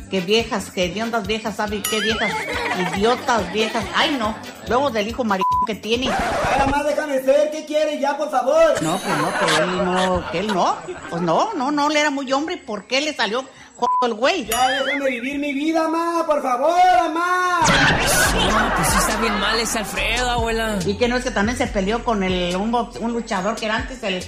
[0.09, 2.33] que viejas, que ondas viejas, ¿sabe qué viejas?
[2.93, 3.85] Idiotas viejas.
[3.95, 4.35] Ay, no.
[4.67, 6.07] Luego del hijo maricón que tiene.
[6.07, 8.83] Nada más déjame ser, ¿qué quiere ya, por favor?
[8.83, 10.75] No, pues no, que él no, que él no.
[11.09, 12.57] Pues no, no, no, él era muy hombre.
[12.57, 13.45] ¿Por qué le salió
[14.01, 14.45] el güey.
[14.45, 17.61] Ya déjame vivir mi vida, ma, por favor, mamá.
[17.61, 20.79] No, pues sí está bien mal ese Alfredo, abuela.
[20.85, 23.75] Y que no es que también se peleó con el un, un luchador que era
[23.77, 24.23] antes el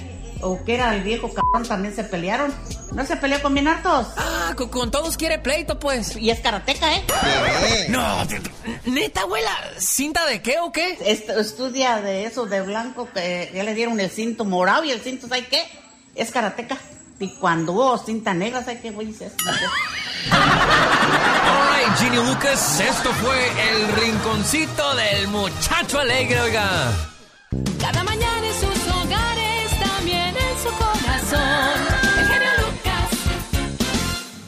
[0.46, 2.52] o que era el viejo cabrón también se pelearon.
[2.92, 4.08] ¿No se peleó con bien hartos?
[4.18, 6.16] Ah, con, con todos quiere pleito, pues.
[6.16, 7.02] Y es karateca, ¿eh?
[7.88, 8.18] No,
[8.84, 10.98] neta, abuela, ¿cinta de qué o qué?
[11.00, 15.00] Est- estudia de eso, de blanco, que ya le dieron el cinto morado y el
[15.00, 15.62] cinto, ¿sabes qué?
[16.14, 16.76] Es karateca.
[17.20, 19.10] Y cuando hubo cinta negra, ¿sabes qué, güey?
[19.10, 19.32] Es-
[20.32, 26.92] Alright, Ginny Lucas, esto fue el rinconcito del muchacho alegre, oiga.
[27.80, 31.80] Cada mañana en sus hogares, también en su corazón.
[32.18, 33.10] El genio Lucas.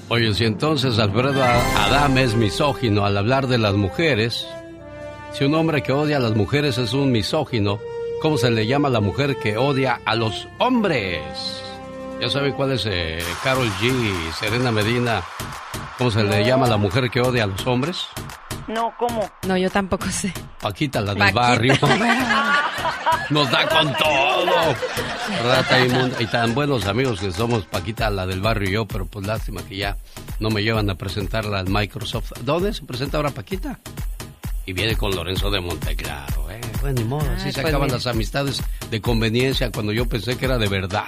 [0.08, 4.46] Oye, si entonces Alfredo Adame es misógino al hablar de las mujeres,
[5.32, 7.78] si un hombre que odia a las mujeres es un misógino,
[8.22, 11.20] ¿cómo se le llama a la mujer que odia a los hombres?
[12.20, 15.22] Ya saben cuál es eh, Carol G y Serena Medina.
[15.98, 18.06] ¿Cómo se le llama a la mujer que odia a los hombres?
[18.68, 19.30] No, ¿cómo?
[19.46, 20.32] No, yo tampoco sé.
[20.60, 21.40] Paquita, la del Paquita.
[21.40, 21.74] barrio.
[23.30, 24.74] Nos da con todo.
[25.44, 26.20] Rata inmunda.
[26.22, 29.62] Y tan buenos amigos que somos Paquita, la del barrio y yo, pero pues lástima
[29.62, 29.96] que ya
[30.40, 32.32] no me llevan a presentarla al Microsoft.
[32.42, 33.78] ¿Dónde se presenta ahora Paquita?
[34.64, 36.45] Y viene con Lorenzo de Monteclaro,
[36.80, 37.96] Bueno, ni modo, así se pues acaban mira.
[37.96, 41.04] las amistades de conveniencia cuando yo pensé que era de verdad.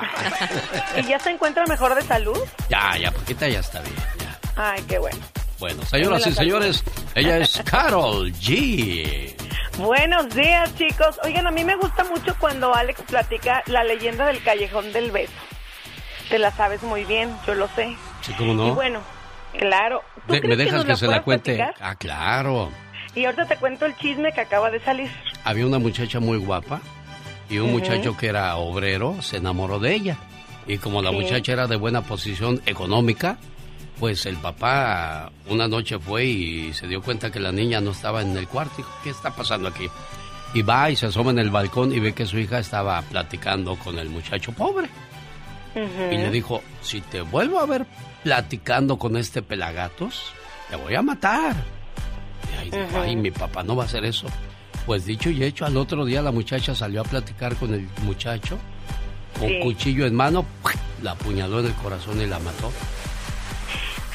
[0.96, 2.38] ¿Y ya se encuentra mejor de salud?
[2.70, 3.94] ya, ya, Paquita ya está bien.
[4.20, 4.38] ya.
[4.56, 5.18] Ay, qué bueno.
[5.60, 9.34] Bueno, señoras y señores, ella es Carol G.
[9.76, 11.18] Buenos días, chicos.
[11.24, 15.32] Oigan, a mí me gusta mucho cuando Alex platica la leyenda del callejón del beso.
[16.28, 17.96] Te la sabes muy bien, yo lo sé.
[18.22, 18.68] Sí, ¿cómo no?
[18.68, 19.00] Y bueno,
[19.58, 20.02] claro.
[20.26, 21.54] ¿Tú De- ¿Me crees dejas nos que se la cuente?
[21.56, 21.74] platicar?
[21.80, 22.70] Ah, claro.
[23.18, 25.10] Y ahorita te cuento el chisme que acaba de salir.
[25.42, 26.80] Había una muchacha muy guapa
[27.50, 27.78] y un Ujú.
[27.78, 30.16] muchacho que era obrero se enamoró de ella.
[30.68, 31.16] Y como la Sí.
[31.16, 33.36] muchacha era de buena posición económica,
[33.98, 38.22] pues el papá una noche fue y se dio cuenta que la niña no estaba
[38.22, 38.74] en el cuarto.
[38.76, 39.88] Dijo, ¿qué está pasando aquí?
[40.54, 43.74] Y va y se asoma en el balcón y ve que su hija estaba platicando
[43.76, 44.88] con el muchacho pobre.
[45.74, 47.84] Y le dijo, si te vuelvo a ver
[48.22, 50.32] platicando con este pelagatos,
[50.70, 51.54] te voy a matar.
[52.94, 54.26] Ay, mi papá no va a hacer eso.
[54.86, 58.58] Pues dicho y hecho, al otro día la muchacha salió a platicar con el muchacho,
[59.38, 59.60] con Sí.
[59.62, 60.46] cuchillo en mano,
[61.02, 62.72] la apuñaló en el corazón y la mató.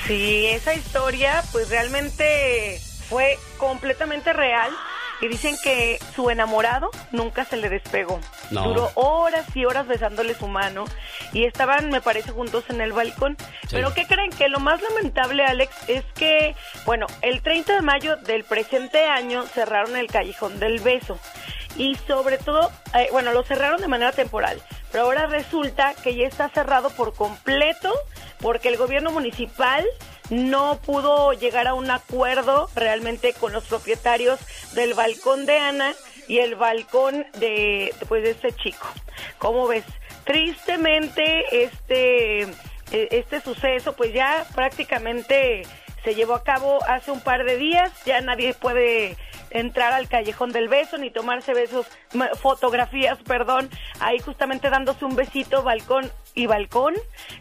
[0.07, 2.79] Sí, esa historia pues realmente
[3.09, 4.69] fue completamente real
[5.21, 8.19] y dicen que su enamorado nunca se le despegó.
[8.51, 8.63] No.
[8.63, 10.85] Duró horas y horas besándole su mano
[11.31, 13.37] y estaban, me parece, juntos en el balcón.
[13.71, 14.31] Pero ¿qué creen?
[14.31, 16.55] Que lo más lamentable, Alex, es que,
[16.85, 21.17] bueno, el 30 de mayo del presente año cerraron el Callejón del Beso.
[21.75, 24.61] Y sobre todo, eh, bueno, lo cerraron de manera temporal,
[24.91, 27.91] pero ahora resulta que ya está cerrado por completo
[28.39, 29.83] porque el gobierno municipal
[30.33, 34.39] no pudo llegar a un acuerdo realmente con los propietarios
[34.73, 35.93] del balcón de Ana
[36.27, 38.87] y el balcón de pues de este chico.
[39.37, 39.83] ¿Cómo ves?
[40.23, 42.47] Tristemente este eh,
[42.91, 45.63] este suceso pues ya prácticamente
[46.03, 49.15] se llevó a cabo hace un par de días, ya nadie puede
[49.51, 51.85] entrar al callejón del beso ni tomarse besos,
[52.41, 53.69] fotografías, perdón,
[53.99, 56.95] ahí justamente dándose un besito balcón y balcón,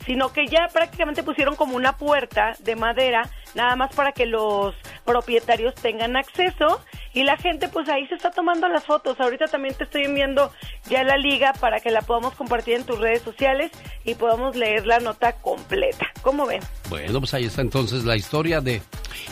[0.07, 4.74] sino que ya prácticamente pusieron como una puerta de madera, nada más para que los
[5.05, 6.80] propietarios tengan acceso
[7.14, 9.18] y la gente pues ahí se está tomando las fotos.
[9.20, 10.53] Ahorita también te estoy enviando
[10.88, 13.70] ya la liga para que la podamos compartir en tus redes sociales
[14.05, 16.07] y podamos leer la nota completa.
[16.22, 16.61] ¿Cómo ven?
[16.88, 18.82] Bueno, pues ahí está entonces la historia de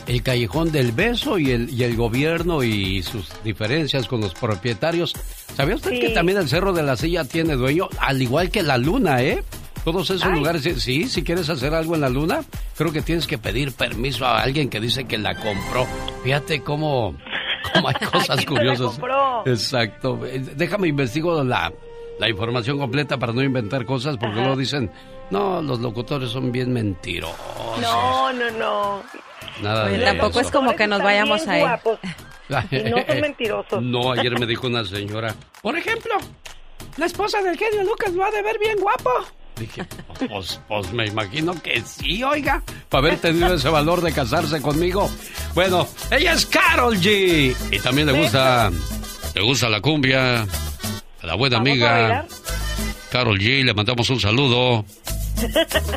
[0.07, 5.15] el callejón del beso y el, y el gobierno y sus diferencias con los propietarios.
[5.57, 6.01] ¿Sabía usted Sí.
[6.01, 7.89] que también el Cerro de la Silla tiene dueño?
[7.99, 9.43] Al igual que la Luna, ¿eh?
[9.85, 10.35] Todos esos Ay.
[10.39, 12.41] lugares, sí, si quieres hacer algo en la Luna,
[12.77, 15.87] creo que tienes que pedir permiso a alguien que dice que la compró.
[16.23, 17.17] Fíjate cómo,
[17.73, 18.87] cómo hay cosas ¿Quién te la curiosas.
[18.99, 19.43] compró?
[19.47, 20.27] Exacto.
[20.27, 21.73] Eh, Déjame investigo la,
[22.19, 24.91] la información completa para no inventar cosas, porque luego dicen,
[25.31, 27.37] no, los locutores son bien mentirosos.
[27.81, 29.03] No, no, no.
[29.63, 30.49] Nada Oye, de tampoco eso.
[30.49, 31.67] es como que nos vayamos a ir.
[32.73, 33.81] Y no son mentirosos.
[33.81, 36.15] No, ayer me dijo una señora, por ejemplo,
[36.97, 39.09] la esposa del genio Lucas lo ha de ver bien guapo.
[39.61, 39.85] Dije,
[40.29, 45.11] pues, pues me imagino que sí, oiga, para haber tenido ese valor de casarse conmigo.
[45.55, 47.55] Bueno, ella es Carol G.
[47.71, 48.71] Y también le gusta,
[49.35, 50.43] le gusta la cumbia.
[51.23, 52.27] A la buena ¿Vamos a amiga?
[53.13, 53.63] Carol G.
[53.65, 54.85] Le mandamos un saludo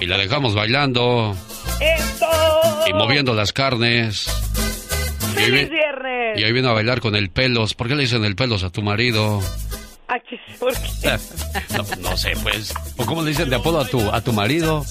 [0.01, 1.35] y la dejamos bailando
[1.79, 2.25] ¡Eso!
[2.87, 4.27] y moviendo las carnes.
[5.37, 6.39] Y ahí, ¡Feliz vi- viernes!
[6.39, 7.73] y ahí vino a bailar con el pelos.
[7.75, 9.41] ¿Por qué le dicen el pelos a tu marido?
[10.07, 11.17] Ay, chis, ¿por qué?
[11.77, 12.73] No, no sé, pues.
[12.97, 14.85] ¿O cómo le dicen de apodo a tu, a tu marido?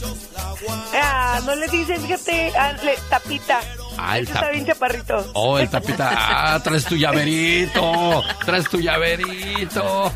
[0.94, 3.60] Ah, no le dicen, fíjate, ah, le- tapita.
[3.98, 5.30] Ah, el Ese está bien chaparrito.
[5.34, 6.10] Oh, el tapita.
[6.16, 8.22] Ah, traes tu llaverito.
[8.44, 10.12] Traes tu llaverito.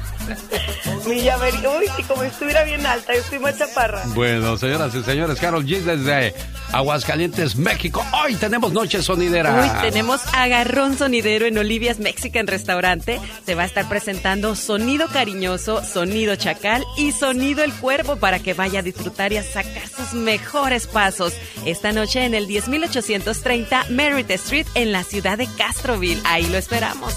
[1.07, 4.03] Mi llaverito, uy, si como estuviera bien alta, yo estoy más chaparra.
[4.15, 6.35] Bueno, señoras y señores, Carol G desde
[6.73, 8.05] Aguascalientes, México.
[8.25, 9.63] Hoy tenemos Noche Sonidera.
[9.63, 13.21] Hoy tenemos agarrón sonidero en Olivia's Mexican Restaurante.
[13.45, 18.55] Se va a estar presentando sonido cariñoso, sonido chacal y sonido el cuervo para que
[18.55, 21.35] vaya a disfrutar y a sacar sus mejores pasos.
[21.65, 26.21] Esta noche en el 10830 Merritt Street en la ciudad de Castroville.
[26.25, 27.15] Ahí lo esperamos.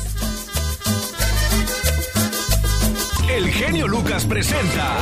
[3.30, 4.96] El genio Lucas presenta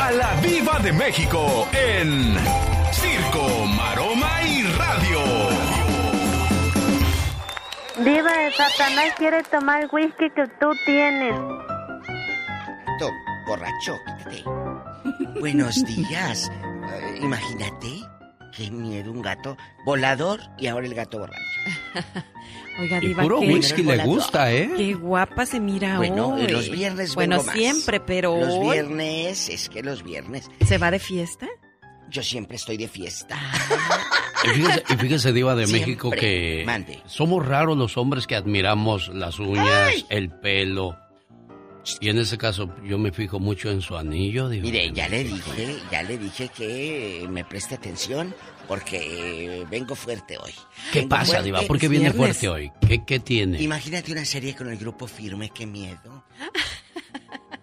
[0.00, 2.34] a la Viva de México en
[2.90, 5.20] Circo, Maroma y Radio.
[7.98, 11.34] Diva de Satanás quiere tomar el whisky que tú tienes.
[12.86, 13.12] Gato,
[13.46, 14.44] borracho, quítate.
[15.38, 16.50] Buenos días.
[16.50, 18.07] Eh, imagínate,
[18.58, 21.42] qué miedo un gato volador y ahora el gato borracho.
[22.80, 24.70] Oiga, Y Diva, puro qué- whisky le gusta, ¿eh?
[24.76, 26.46] Qué guapa se mira Bueno, hoy.
[26.48, 27.56] los viernes Bueno, vengo más.
[27.56, 30.50] siempre, pero Los hoy viernes, es que los viernes.
[30.66, 31.46] ¿Se va de fiesta?
[32.10, 33.36] Yo siempre estoy de fiesta.
[34.44, 35.86] Y fíjese, y fíjese, Diva de Siempre.
[35.86, 37.00] México, que Mande.
[37.06, 40.96] somos raros los hombres que admiramos las uñas, el pelo.
[42.00, 44.62] Y en ese caso, yo me fijo mucho en su anillo, Diva.
[44.64, 48.34] Mire, ya le dije, ya le dije que me preste atención
[48.66, 50.52] porque vengo fuerte hoy.
[50.92, 51.44] ¿Qué Vengo pasa, fuerte.
[51.44, 51.62] Diva?
[51.62, 52.70] ¿Por qué viene fuerte hoy?
[52.86, 53.62] ¿Qué, qué tiene?
[53.62, 56.24] Imagínate una serie con el grupo firme, qué miedo.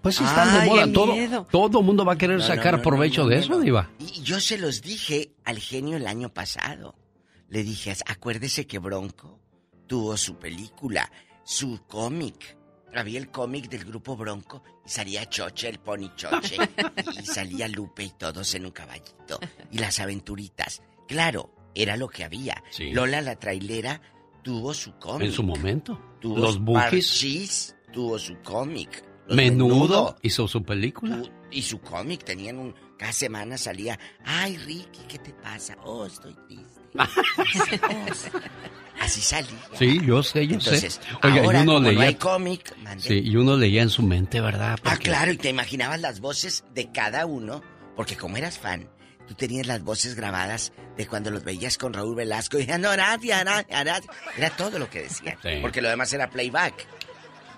[0.01, 0.91] Pues están de moda.
[0.91, 3.59] Todo, todo mundo va a querer No, sacar no, no, provecho de eso.
[3.59, 3.89] Diva.
[3.99, 6.95] Y yo se los dije al genio el año pasado.
[7.49, 9.39] Le dije, acuérdese que Bronco
[9.87, 11.11] tuvo su película,
[11.43, 12.55] su cómic.
[12.95, 16.57] Había el cómic del grupo Bronco y salía Choche, el pony Choche.
[17.21, 19.39] y salía Lupe y todos en un caballito.
[19.71, 20.81] Y las aventuritas.
[21.07, 22.63] Claro, era lo que había.
[22.71, 22.91] Sí.
[22.91, 24.01] Lola la trailera
[24.43, 25.27] tuvo su cómic.
[25.27, 25.99] En su momento.
[26.21, 26.57] Tuvo Los.
[26.59, 29.03] Parchís, tuvo su cómic.
[29.27, 31.21] Los Menudo hizo su película.
[31.51, 36.33] y su cómic tenían un cada semana salía ay Ricky qué te pasa oh estoy
[36.47, 36.81] triste
[38.99, 40.99] así salía Sí, yo sé, yo entonces sé.
[41.23, 42.03] Oiga, ahora y uno como no leía.
[42.07, 42.73] hay cómic.
[42.97, 44.77] Sí, y uno leía en su mente, ¿verdad?
[44.83, 47.61] ah claro y te imaginabas las voces de cada uno
[47.95, 48.89] porque como eras fan
[49.27, 53.39] tú tenías las voces grabadas de cuando los veías con Raúl Velasco y no, Aradia,
[53.39, 54.09] Aradia, Aradia.
[54.37, 55.49] era todo lo que decían Sí.
[55.61, 56.87] porque lo demás era playback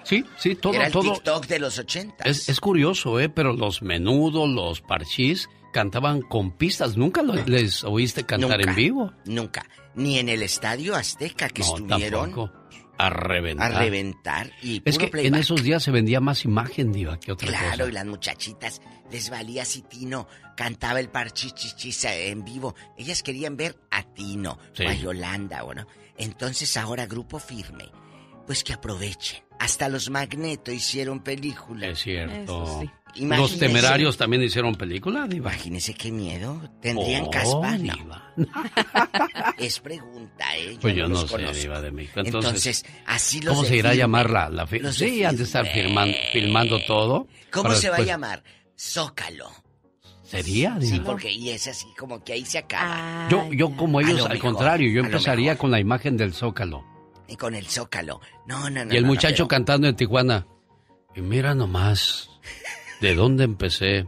[0.04, 1.12] Sí, sí, todo, era el todo.
[1.16, 3.28] TikTok de los 80 Es, es curioso, ¿eh?
[3.28, 5.50] Pero los menudos, los parchís,
[5.82, 6.98] cantaban con pistas.
[6.98, 9.14] ¿Nunca lo- les oíste cantar Nunca, en vivo?
[9.26, 9.66] Nunca.
[9.94, 12.52] Ni en el Estadio Azteca que No, estuvieron tampoco.
[13.00, 13.74] A reventar.
[13.74, 15.28] a reventar y Es que playback.
[15.32, 17.90] en esos días se vendía más imagen, Diva, que otra Claro, cosa.
[17.90, 22.74] y las muchachitas les valía si Tino cantaba el parchichichis en vivo.
[22.98, 24.84] Ellas querían ver a Tino Sí.
[24.84, 25.86] o a Yolanda, ¿o no?
[26.18, 27.86] Entonces ahora Grupo Firme,
[28.48, 29.44] pues que aprovechen.
[29.60, 31.88] Hasta los Magneto hicieron película.
[31.90, 32.64] Es cierto.
[32.64, 32.90] Eso sí.
[33.20, 35.51] Los temerarios también hicieron película, Diva.
[35.53, 36.61] Imagínese qué miedo.
[36.82, 37.78] ¿Tendrían Oh, caspa?
[37.78, 37.95] No.
[39.57, 40.74] Es pregunta, ¿eh?
[40.76, 41.38] Yo Pues yo no sé.
[41.53, 42.20] Diva de México.
[42.20, 45.24] Entonces, Entonces, así los ¿Cómo se irá a llamar la, la fi- los de Sí,
[45.24, 47.28] han de estar firman- filmando todo.
[47.51, 48.43] ¿Cómo se va a llamar?
[48.78, 49.49] Zócalo.
[50.24, 51.05] ¿Sería, Sí, Diva?
[51.05, 53.28] porque y es así como que ahí se acaba.
[53.32, 56.34] Yo, yo como A ellos, lo al mejor, contrario, yo empezaría con la imagen del
[56.34, 56.84] Zócalo.
[57.30, 58.20] Y con el Zócalo.
[58.45, 58.93] No, no, no.
[58.93, 60.45] y el no, no, muchacho pero- cantando en Tijuana.
[61.15, 62.30] Y mira nomás,
[63.02, 64.08] de dónde empecé,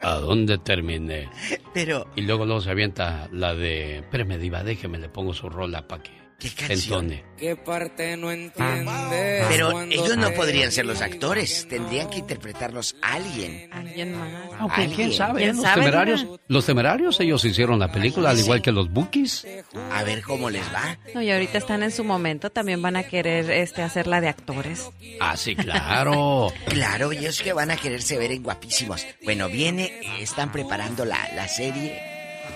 [0.00, 1.28] a dónde terminé.
[1.74, 5.86] Pero, Y luego luego se avienta la de, espérame diva, déjeme, le pongo su rola
[5.86, 7.04] para que canción?
[7.12, 7.24] entone.
[7.36, 9.46] ¿Qué parte no entiendes?
[9.48, 11.66] pero ellos no podrían ser los actores.
[11.68, 13.68] Tendrían que interpretarlos alguien.
[13.72, 14.28] Alguien más.
[14.58, 15.12] Aunque quién Alguien.
[15.12, 18.90] sabe, ¿Quién los sabe, temerarios, los temerarios ellos hicieron la película, al igual que los
[18.90, 19.46] Bookies.
[19.92, 20.98] A ver cómo les va.
[21.14, 24.90] No, y ahorita están en su momento, también van a querer este hacerla de actores.
[25.20, 26.52] Ah, sí, claro.
[26.70, 29.06] Claro, ellos que van a quererse ver en guapísimos.
[29.24, 32.00] Bueno, viene, eh, están preparando la, la serie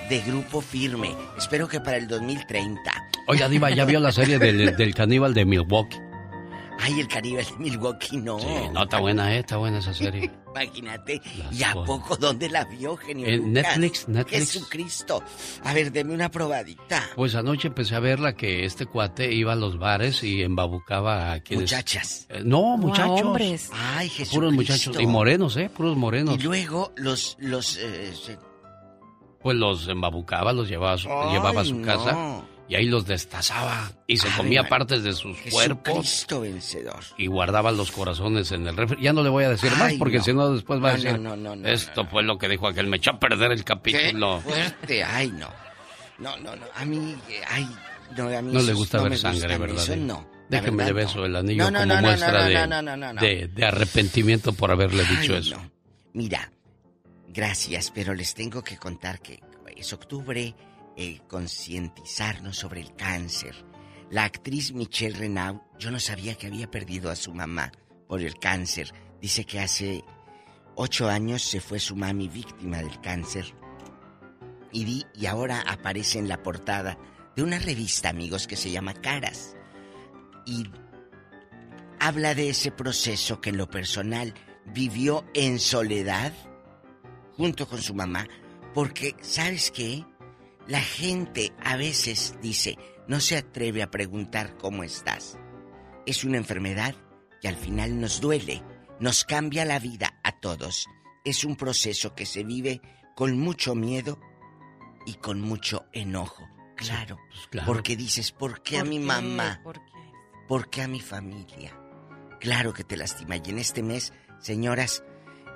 [0.09, 1.14] de Grupo Firme.
[1.37, 2.93] Espero que para el 2030.
[3.27, 5.99] Oiga, Diva, ¿ya vio la serie del, del caníbal de Milwaukee?
[6.81, 8.39] Ay, el Caribe de Milwaukee, no.
[8.41, 9.39] Sí, no, está buena, ¿eh?
[9.39, 10.31] Está buena esa serie.
[10.55, 11.20] Imagínate.
[11.53, 13.27] ¿Y a poco dónde la vio, genio?
[13.29, 13.79] En Lucas?
[13.79, 14.53] Netflix, Netflix.
[14.53, 15.22] Jesucristo.
[15.62, 17.03] A ver, deme una probadita.
[17.14, 21.41] Pues anoche empecé a verla que este cuate iba a los bares y embabucaba a
[21.41, 21.70] quienes...
[21.72, 22.27] Muchachas.
[22.29, 23.22] Eh, no, muchachos.
[23.22, 23.70] hombres.
[23.72, 24.35] Ay, Jesucristo.
[24.37, 24.97] Puros muchachos.
[25.01, 25.70] Y morenos, ¿eh?
[25.75, 26.35] Puros morenos.
[26.35, 28.39] Y luego los, los, eh, se-
[29.41, 31.87] Pues los embabucaba, los llevaba a su, Ay, llevaba a su no.
[31.87, 34.69] casa y ahí los destazaba y se Ave comía María.
[34.71, 37.05] partes de sus cuerpos Jesucristo vencedor.
[37.19, 39.03] y guardaba los corazones en el refri.
[39.03, 40.25] Ya no le voy a decir más porque no.
[40.25, 43.11] si no después va a decir, no, esto fue lo que dijo aquel, me echó
[43.12, 44.41] a perder el Qué capítulo.
[44.41, 45.05] fuerte.
[45.05, 45.49] Ay, no.
[46.19, 46.65] No, no, no.
[46.75, 47.69] A mí, eh, ay,
[48.17, 49.83] no, a mí No le gusta ver sangre, ¿verdad?
[49.83, 50.27] Eso no.
[50.49, 53.12] Déjeme le beso el anillo No, no, como muestra no, no, de, no, no, no,
[53.15, 53.21] no.
[53.21, 55.57] de- de arrepentimiento por haberle dicho eso.
[56.12, 56.53] Mira,
[57.29, 59.41] gracias, pero les tengo que contar que
[59.77, 60.55] es octubre,
[60.97, 63.55] eh, concientizarnos sobre el cáncer.
[64.11, 67.72] La actriz Michelle Renaud, yo no sabía que había perdido a su mamá
[68.07, 68.92] por el cáncer.
[69.20, 70.05] Dice que hace
[70.76, 73.55] ocho años se fue su mami víctima del cáncer.
[74.72, 76.99] Y, di- y ahora aparece en la portada
[77.34, 79.57] de una revista, amigos, que se llama Caras.
[80.47, 80.64] Y
[81.99, 84.34] habla de ese proceso que en lo personal
[84.66, 86.32] vivió en soledad
[87.36, 88.28] junto con su mamá,
[88.74, 90.05] porque, ¿sabes qué?
[90.67, 95.39] La gente a veces dice, no se atreve a preguntar cómo estás.
[96.07, 96.95] Es una enfermedad
[97.43, 98.62] que al final nos duele,
[98.99, 100.87] nos cambia la vida a todos.
[101.25, 102.81] Es un proceso que se vive
[103.15, 104.19] con mucho miedo
[105.07, 106.49] y con mucho enojo.
[106.77, 107.19] Claro,
[107.51, 107.67] claro.
[107.67, 109.05] porque dices, ¿por qué a ¿Por mi qué?
[109.05, 109.61] mamá?
[109.62, 109.93] ¿Por qué?
[110.49, 111.79] ¿Por qué a mi familia?
[112.41, 113.37] Claro que te lastima.
[113.37, 115.05] Y en este mes, señoras,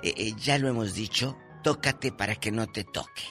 [0.01, 3.23] eh, eh, ya lo hemos dicho, tócate para que no te toque.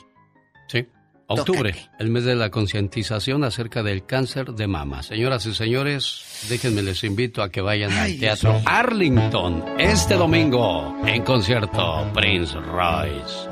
[0.68, 0.86] Sí.
[1.30, 5.02] Octubre, el mes de la concientización acerca del cáncer de mama.
[5.02, 11.22] Señoras y señores, déjenme les invito a que vayan al Teatro Arlington este domingo en
[11.24, 13.46] concierto Prince Royce.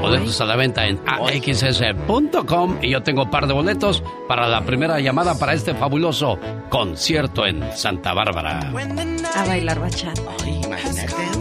[0.00, 4.62] Boletos a la venta en axs.com y yo tengo un par de boletos para la
[4.66, 6.36] primera llamada para este fabuloso
[6.68, 8.72] concierto en Santa Bárbara.
[9.36, 10.20] A bailar bachata.
[10.42, 11.39] Ay, imagínate.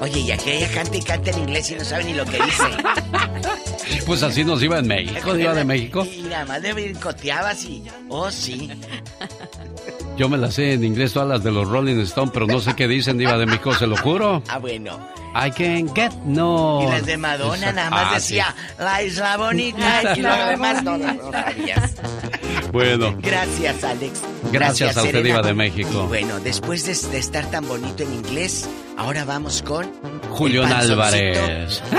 [0.00, 2.42] Oye, y aquí ella canta y canta en inglés y no sabe ni lo que
[2.42, 2.64] dice.
[4.06, 6.06] Pues así nos iba en México, iba de México.
[6.10, 7.82] Y nada más de brincoteabas y...
[8.08, 8.70] Oh, sí.
[10.16, 12.74] Yo me las sé en inglés todas las de los Rolling Stones, pero no sé
[12.74, 14.42] qué dicen, Diva de México, se lo juro.
[14.48, 14.98] Ah, bueno.
[15.34, 16.82] I can get no.
[16.82, 18.34] Y las de Madonna nada más Ah, sí.
[18.34, 21.94] decía La isla bonita y lo demás no, no, no sabías.
[22.72, 24.20] Bueno, Gracias, Alex.
[24.52, 25.36] Gracias a usted, Serena.
[25.38, 26.02] Diva de México.
[26.04, 29.90] Y bueno, después de, de estar tan bonito en inglés, ahora vamos con...
[30.30, 30.72] Julián el.
[30.72, 31.82] Álvarez.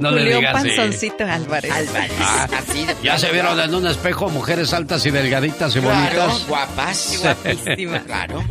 [0.00, 0.68] No le Julio digas así.
[0.70, 1.70] Panzoncito Álvarez.
[1.72, 2.12] Álvarez.
[2.20, 6.12] Ah, Así de Ya se vieron en un espejo mujeres altas y delgaditas y bonitas.
[6.14, 7.18] Claro, guapas.
[7.22, 8.00] Guapísima.
[8.00, 8.44] Claro.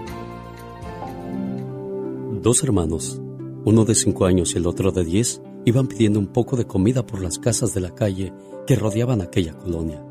[2.42, 3.20] Dos hermanos,
[3.64, 7.06] uno de cinco años y el otro de diez, iban pidiendo un poco de comida
[7.06, 8.32] por las casas de la calle
[8.66, 10.04] que rodeaban aquella colonia.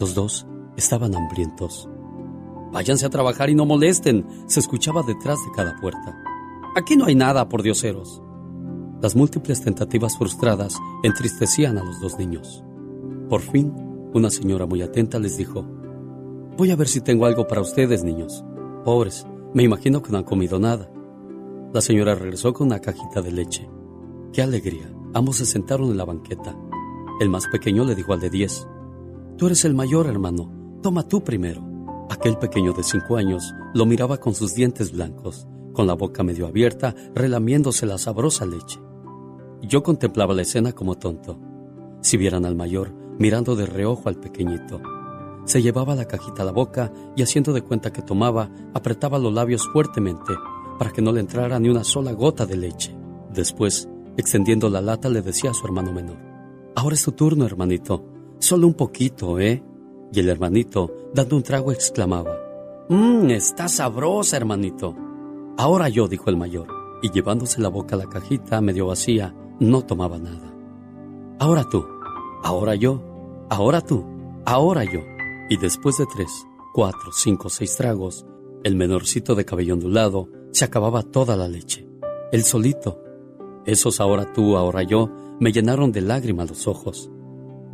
[0.00, 1.88] Los dos estaban hambrientos.
[2.72, 6.16] Váyanse a trabajar y no molesten, se escuchaba detrás de cada puerta.
[6.76, 8.22] Aquí no hay nada, por dioseros.
[9.00, 12.62] Las múltiples tentativas frustradas entristecían a los dos niños.
[13.28, 13.72] Por fin,
[14.12, 15.64] una señora muy atenta les dijo,
[16.56, 18.44] Voy a ver si tengo algo para ustedes, niños.
[18.84, 20.90] Pobres, me imagino que no han comido nada.
[21.72, 23.68] La señora regresó con una cajita de leche.
[24.32, 24.90] ¡Qué alegría!
[25.14, 26.56] Ambos se sentaron en la banqueta.
[27.20, 28.66] El más pequeño le dijo al de diez,
[29.36, 30.50] Tú eres el mayor, hermano.
[30.82, 31.62] Toma tú primero.
[32.10, 36.46] Aquel pequeño de cinco años lo miraba con sus dientes blancos, con la boca medio
[36.46, 38.80] abierta, relamiéndose la sabrosa leche.
[39.62, 41.38] Yo contemplaba la escena como tonto.
[42.00, 44.80] Si vieran al mayor mirando de reojo al pequeñito.
[45.44, 49.32] Se llevaba la cajita a la boca y haciendo de cuenta que tomaba, apretaba los
[49.32, 50.34] labios fuertemente
[50.78, 52.96] para que no le entrara ni una sola gota de leche.
[53.32, 56.18] Después, extendiendo la lata, le decía a su hermano menor,
[56.78, 58.04] Ahora es tu turno, hermanito.
[58.38, 59.64] Solo un poquito, ¿eh?
[60.12, 62.38] Y el hermanito, dando un trago, exclamaba,
[62.88, 64.94] Mmm, está sabrosa, hermanito.
[65.56, 66.68] Ahora yo, dijo el mayor,
[67.02, 70.54] y llevándose la boca a la cajita medio vacía, no tomaba nada.
[71.40, 71.84] Ahora tú,
[72.44, 73.02] ahora yo,
[73.50, 74.04] ahora tú,
[74.44, 75.00] ahora yo.
[75.50, 76.30] Y después de tres,
[76.72, 78.24] cuatro, cinco, seis tragos,
[78.62, 81.88] el menorcito de cabello ondulado se acababa toda la leche.
[82.30, 83.02] El solito.
[83.66, 87.10] Esos ahora tú, ahora yo, me llenaron de lágrimas los ojos.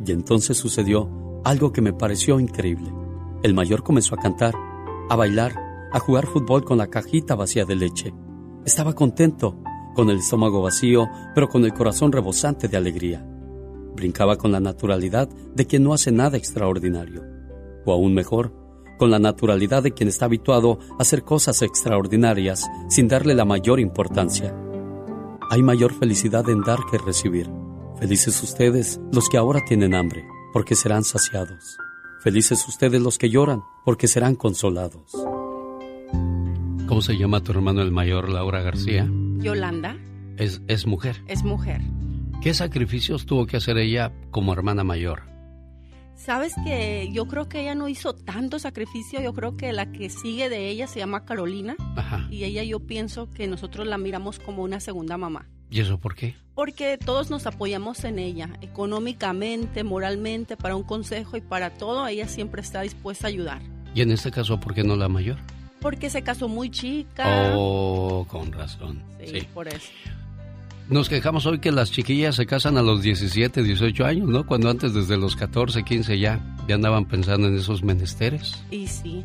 [0.05, 2.91] Y entonces sucedió algo que me pareció increíble.
[3.43, 4.55] El mayor comenzó a cantar,
[5.09, 5.55] a bailar,
[5.91, 8.13] a jugar fútbol con la cajita vacía de leche.
[8.65, 9.57] Estaba contento,
[9.95, 13.25] con el estómago vacío, pero con el corazón rebosante de alegría.
[13.95, 17.23] Brincaba con la naturalidad de quien no hace nada extraordinario.
[17.85, 18.53] O aún mejor,
[18.97, 23.79] con la naturalidad de quien está habituado a hacer cosas extraordinarias sin darle la mayor
[23.79, 24.53] importancia.
[25.49, 27.49] Hay mayor felicidad en dar que recibir.
[27.99, 31.77] Felices ustedes los que ahora tienen hambre, porque serán saciados.
[32.21, 35.11] Felices ustedes los que lloran, porque serán consolados.
[36.87, 39.07] ¿Cómo se llama tu hermano el mayor, Laura García?
[39.37, 39.97] Yolanda
[40.37, 41.23] Es, es mujer.
[41.27, 41.81] es mujer.
[42.41, 45.23] ¿Qué sacrificios tuvo que hacer ella como hermana mayor?
[46.15, 50.09] Sabes que yo creo que ella no hizo tanto sacrificio, yo creo que la que
[50.09, 52.27] sigue de ella se llama Carolina Ajá.
[52.31, 55.47] y ella yo pienso que nosotros la miramos como una segunda mamá.
[55.69, 56.35] ¿Y eso por qué?
[56.53, 62.27] Porque todos nos apoyamos en ella, económicamente, moralmente, para un consejo y para todo, ella
[62.27, 63.61] siempre está dispuesta a ayudar.
[63.93, 65.37] Y en este caso, ¿por qué no la mayor?
[65.81, 67.51] Porque se casó muy chica.
[67.55, 69.03] Oh, con razón.
[69.19, 69.47] sí, Sí.
[69.53, 69.89] por eso.
[70.89, 74.45] Nos quejamos hoy que las chiquillas se casan a los 17, 18 años, ¿no?
[74.45, 78.63] Cuando antes desde los 14, 15 ya, ya andaban pensando en esos menesteres.
[78.69, 79.23] Y sí.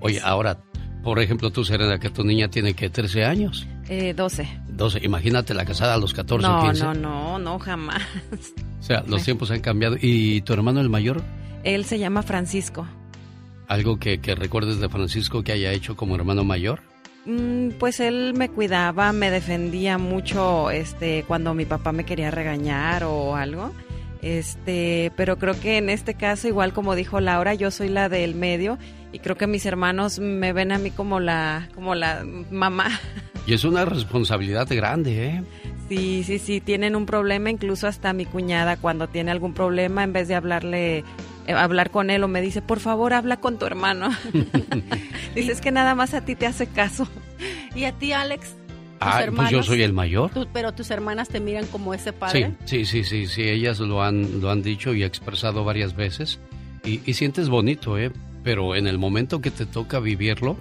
[0.00, 0.60] Oye, ahora,
[1.02, 4.46] por ejemplo, tú, Serena, que tu niña tiene que 13 años, Eh, 12.
[4.68, 6.84] 12, imagínate la casada a los 14, No, 15.
[6.84, 8.02] no, no, no, jamás.
[8.78, 9.96] O sea, los tiempos han cambiado.
[10.00, 11.22] ¿Y tu hermano el mayor?
[11.64, 12.86] Él se llama Francisco.
[13.66, 16.82] ¿Algo que, que recuerdes de Francisco que haya hecho como hermano mayor?
[17.26, 23.04] Mm, Pues él me cuidaba, me defendía mucho este cuando mi papá me quería regañar
[23.04, 23.72] o algo.
[24.22, 28.34] Este, pero creo que en este caso igual como dijo Laura, yo soy la del
[28.34, 28.76] medio
[29.12, 32.88] y creo que mis hermanos me ven a mí como la como la mamá.
[33.46, 35.42] Y es una responsabilidad grande, ¿eh?
[35.88, 40.12] Sí, sí, sí, tienen un problema, incluso hasta mi cuñada cuando tiene algún problema en
[40.12, 41.04] vez de hablarle
[41.52, 44.10] hablar con él o me dice, "Por favor, habla con tu hermano."
[45.34, 47.08] Dices que nada más a ti te hace caso.
[47.74, 48.48] ¿Y a ti, Alex?
[48.50, 48.56] ¿Tus
[49.00, 49.66] Ah, pues yo hermanos?
[49.66, 50.30] soy el mayor.
[50.30, 52.52] Tú- pero tus hermanas te miran como ese Sí, padre.
[52.66, 56.38] sí, sí, sí, sí, ellas lo han, lo han dicho y expresado varias veces.
[56.84, 58.12] Y, y sientes bonito, ¿eh?
[58.44, 60.56] Pero en el momento que te toca vivirlo,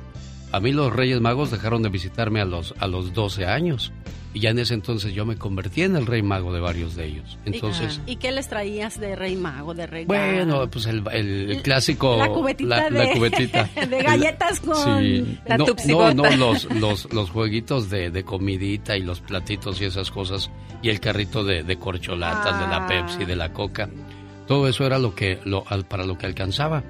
[0.51, 3.91] a mí los Reyes Magos dejaron de visitarme a los, a los 12 años.
[4.31, 7.05] Y ya en ese entonces yo me convertí en el Rey Mago de varios de
[7.07, 7.39] ellos.
[7.45, 10.07] ¿Y- Entonces, ¿Y, qué les traías de Rey Mago, de regalo?
[10.07, 12.15] bueno, pues el, el clásico...
[12.17, 13.63] La cubetita la- la de, cubetita.
[13.89, 15.39] de galletas con Sí.
[15.47, 15.65] la no,
[16.13, 20.51] no, no, los, los, los jueguitos de, de comidita y los platitos y esas cosas
[20.83, 22.87] y el carrito de, de corcholatas, de la Ah.
[22.87, 23.89] Pepsi, de la Coca.
[24.47, 26.83] Todo eso era lo que, lo, para lo que alcanzaba.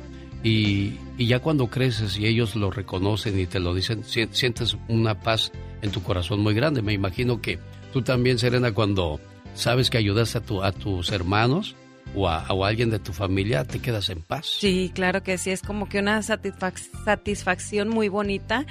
[0.44, 4.78] Y, y ya cuando creces y ellos lo reconocen y te lo dicen, si- sientes
[4.88, 5.52] una paz
[5.82, 6.82] en tu corazón muy grande.
[6.82, 7.60] Me imagino que
[7.94, 9.20] tú también, Serena, cuando
[9.54, 11.76] sabes que ayudaste a, tu, a tus hermanos
[12.16, 14.48] o a, alguien de tu familia, te quedas en paz.
[14.60, 18.66] Sí, claro que sí, es como que una satisfac- satisfacción muy bonita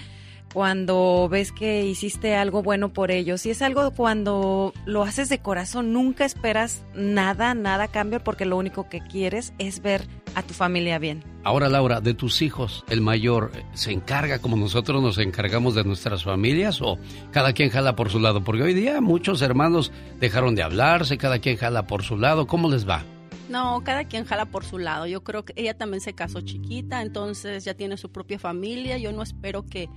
[0.52, 3.44] cuando ves que hiciste algo bueno por ellos.
[3.47, 8.56] Y es algo cuando lo haces de corazón, nunca esperas nada, nada cambio porque lo
[8.56, 10.02] único que quieres es ver
[10.35, 11.22] a tu familia bien.
[11.48, 16.22] Ahora, Laura, de tus hijos, ¿el mayor se encarga como nosotros nos encargamos de nuestras
[16.22, 16.98] familias o
[17.30, 18.44] cada quien jala por su lado?
[18.44, 22.46] Porque hoy día muchos hermanos dejaron de hablarse, cada quien jala por su lado.
[22.46, 23.02] ¿Cómo les va?
[23.48, 25.06] No, cada quien jala por su lado.
[25.06, 28.98] Yo creo que ella también se casó chiquita, entonces ya tiene su propia familia.
[28.98, 29.88] Yo no espero que,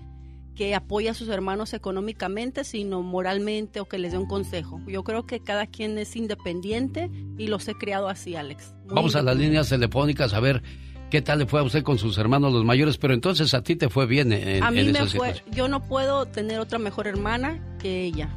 [0.56, 4.80] que apoye a sus hermanos económicamente, sino moralmente o que les dé un consejo.
[4.88, 8.73] Yo creo que cada quien es independiente y los he criado así, Alex.
[8.86, 10.64] Vamos a las líneas telefónicas a ver
[11.12, 13.76] qué tal le fue a usted con sus hermanos los mayores, pero entonces a ti
[13.76, 17.06] te fue bien en, a mí en me fue, yo no puedo tener otra mejor
[17.06, 18.30] hermana que ella.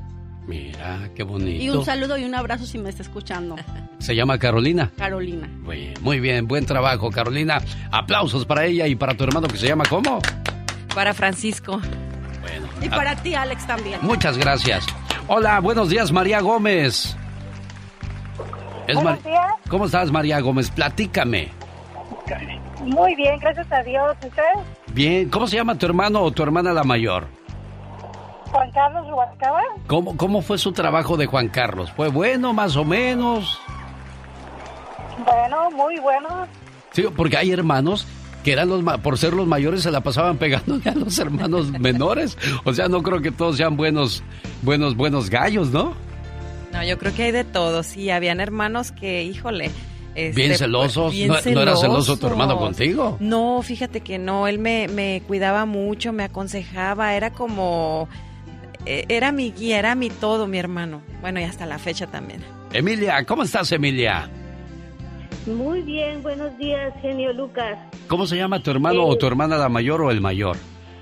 [0.47, 1.63] Mira, qué bonito.
[1.65, 3.57] Y un saludo y un abrazo si me está escuchando,
[3.99, 4.91] Se llama Carolina.
[4.99, 5.49] Carolina.
[5.63, 7.63] Muy, muy bien, buen trabajo, Carolina.
[7.91, 10.19] Aplausos para ella y para tu hermano que se llama ¿cómo?
[10.95, 11.81] Para Francisco.
[12.43, 12.67] Bueno.
[12.83, 14.01] Y para ti, Alex, también.
[14.03, 14.85] Muchas gracias.
[15.29, 17.17] Hola, buenos días, María Gómez.
[18.87, 19.53] Es Buenos Mar- días.
[19.71, 20.71] ¿Cómo estás, María Gómez?
[20.71, 21.49] Platícame.
[22.85, 24.17] Muy bien, gracias a Dios.
[24.25, 24.43] ¿Usted?
[24.93, 27.27] Bien, ¿cómo se llama tu hermano o tu hermana la mayor?
[28.53, 29.61] Juan Carlos Rubalcaba.
[29.87, 31.91] ¿Cómo, cómo fue su trabajo de Juan Carlos?
[31.97, 33.59] ¿Fue bueno, más o menos?
[35.25, 36.47] Bueno, muy bueno.
[36.93, 38.07] Sí, porque hay hermanos
[38.45, 41.71] que eran los ma- por ser los mayores se la pasaban pegando a los hermanos
[41.81, 42.37] menores.
[42.65, 44.23] O sea, no creo que todos sean buenos,
[44.63, 45.95] buenos, buenos gallos, ¿no?
[46.73, 47.83] No, yo creo que hay de todo.
[47.83, 49.71] Sí, habían hermanos que, híjole.
[50.15, 51.13] Este, Bien celosos.
[51.13, 52.31] bien ¿No- no era celoso tu celosos.
[52.31, 53.17] hermano contigo?
[53.21, 54.47] No, fíjate que no.
[54.47, 57.15] Él me, me cuidaba mucho, me aconsejaba.
[57.15, 58.09] Era como.
[58.87, 61.01] eh, Era mi guía, era mi todo, mi hermano.
[61.21, 62.41] Bueno, y hasta la fecha también.
[62.73, 64.29] Emilia, ¿cómo estás, Emilia?
[65.47, 67.77] Muy bien, buenos días, genio Lucas.
[68.09, 70.57] ¿Cómo se llama tu hermano Eh, o tu hermana la mayor o el mayor?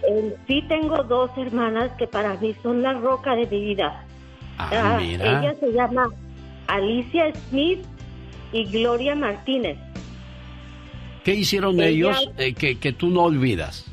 [0.08, 4.04] Eh, sí tengo dos hermanas que para mí son la roca de mi vida.
[4.58, 5.40] Ah, mira.
[5.40, 6.08] Ella se llama
[6.66, 7.84] Alicia Smith
[8.52, 9.78] y Gloria Martínez.
[11.24, 13.86] ¿Qué hicieron Ella- ellos eh, que, que tú no olvidas?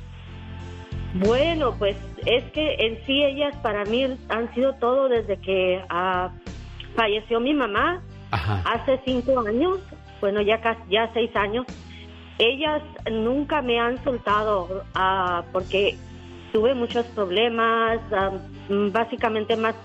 [1.13, 1.95] Bueno, pues
[2.25, 6.29] es que en sí ellas para mí han sido todo desde que ah,
[6.95, 8.61] falleció mi mamá Ajá.
[8.65, 9.79] hace cinco años,
[10.21, 11.65] bueno ya casi ya seis años.
[12.37, 12.81] Ellas
[13.11, 15.97] nunca me han soltado ah, porque
[16.53, 18.31] tuve muchos problemas, ah,
[18.91, 19.75] básicamente más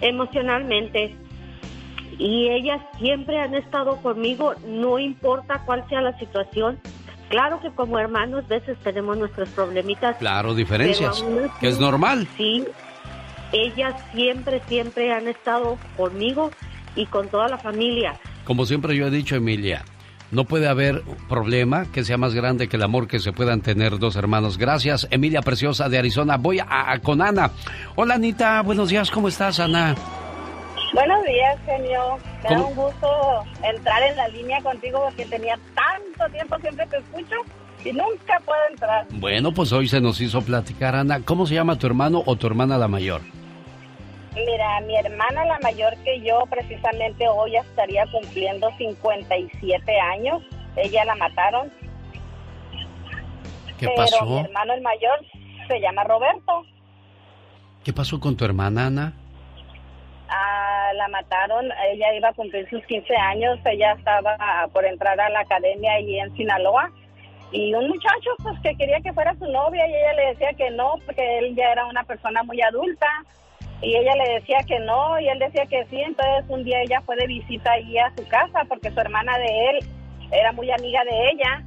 [0.00, 1.14] emocionalmente.
[2.20, 6.78] Y ellas siempre han estado conmigo, no importa cuál sea la situación.
[7.30, 10.16] Claro que como hermanos a veces tenemos nuestros problemitas.
[10.18, 11.24] Claro, diferencias, así,
[11.60, 12.28] que es normal.
[12.36, 12.64] Sí,
[13.52, 16.50] ellas siempre, siempre han estado conmigo
[16.96, 18.14] y con toda la familia.
[18.44, 19.84] Como siempre yo he dicho, Emilia,
[20.30, 23.98] no puede haber problema que sea más grande que el amor que se puedan tener
[23.98, 24.58] dos hermanos.
[24.58, 26.36] Gracias, Emilia Preciosa de Arizona.
[26.36, 27.50] Voy a, a- con Ana.
[27.96, 28.60] Hola, Anita.
[28.62, 29.10] Buenos días.
[29.10, 29.94] ¿Cómo estás, Ana?
[30.92, 32.18] Buenos días, genio.
[32.42, 36.98] Me da un gusto entrar en la línea contigo porque tenía tanto tiempo, siempre te
[36.98, 37.36] escucho
[37.84, 39.06] y nunca puedo entrar.
[39.10, 41.22] Bueno, pues hoy se nos hizo platicar, Ana.
[41.24, 43.22] ¿Cómo se llama tu hermano o tu hermana la mayor?
[44.34, 50.42] Mira, mi hermana, la mayor que yo, precisamente hoy estaría cumpliendo 57 años.
[50.76, 51.70] Ella la mataron.
[53.78, 54.24] ¿Qué pero pasó?
[54.24, 55.20] mi hermano, el mayor,
[55.66, 56.64] se llama Roberto.
[57.84, 59.14] ¿Qué pasó con tu hermana, Ana?
[60.28, 65.30] Ah, la mataron, ella iba a cumplir sus 15 años, ella estaba por entrar a
[65.30, 66.90] la academia allí en Sinaloa.
[67.52, 70.70] Y un muchacho pues que quería que fuera su novia y ella le decía que
[70.70, 73.06] no porque él ya era una persona muy adulta.
[73.82, 77.00] Y ella le decía que no y él decía que sí, entonces un día ella
[77.00, 79.78] fue de visita allí a su casa porque su hermana de él
[80.30, 81.64] era muy amiga de ella.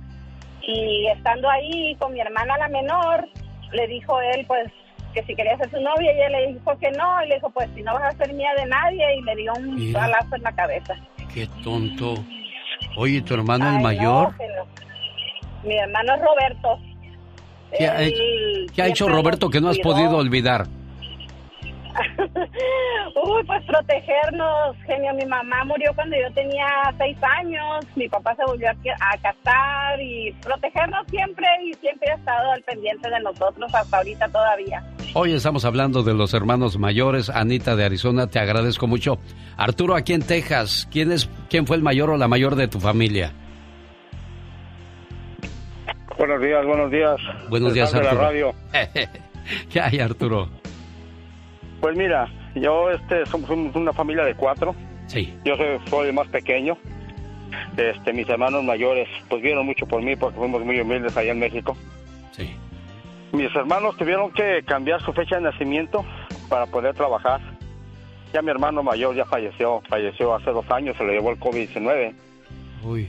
[0.62, 3.28] Y estando ahí con mi hermana la menor
[3.74, 4.72] le dijo él pues
[5.14, 7.50] que si quería ser su novia y ella le dijo que no y le dijo
[7.52, 10.02] pues si no vas a ser mía de nadie y le dio un Mira.
[10.02, 10.96] balazo en la cabeza.
[11.34, 12.16] Qué tonto.
[12.98, 14.34] Oye, ¿tu hermano el Ay, no, mayor?
[14.40, 15.68] no.
[15.68, 16.80] Mi hermano es Roberto.
[17.78, 18.22] ¿Qué ha, hecho,
[18.76, 20.68] qué ha hecho siempre Roberto que no has podido olvidar?
[23.16, 25.14] Uy, pues protegernos, genio.
[25.14, 26.66] Mi mamá murió cuando yo tenía
[26.98, 27.86] seis años.
[27.96, 33.10] Mi papá se volvió a casar y protegernos siempre y siempre ha estado al pendiente
[33.10, 34.84] de nosotros hasta ahorita todavía.
[35.16, 37.30] Hoy estamos hablando de los hermanos mayores.
[37.30, 39.20] Anita de Arizona, te agradezco mucho.
[39.58, 42.80] Arturo, aquí en Texas, ¿quién, es, ¿quién fue el mayor o la mayor de tu
[42.80, 43.32] familia?
[46.18, 47.18] Buenos días, buenos días.
[47.50, 48.28] Buenos días, fan de la Arturo.
[48.28, 48.56] radio.
[49.72, 50.50] ¿Qué hay, Arturo?
[51.80, 54.74] Pues mira, yo este somos un- una familia de cuatro.
[55.08, 55.32] Sí.
[55.46, 56.76] Yo soy, soy el más pequeño.
[57.78, 61.40] Este, mis hermanos mayores, pues vieron mucho por mí porque fuimos muy humildes allá en
[61.40, 61.78] México.
[62.32, 62.56] Sí.
[63.34, 66.06] Mis hermanos tuvieron que cambiar su fecha de nacimiento
[66.50, 67.42] para poder trabajar.
[68.32, 72.14] Ya mi hermano mayor ya falleció, falleció hace dos años, se le llevó el COVID-19.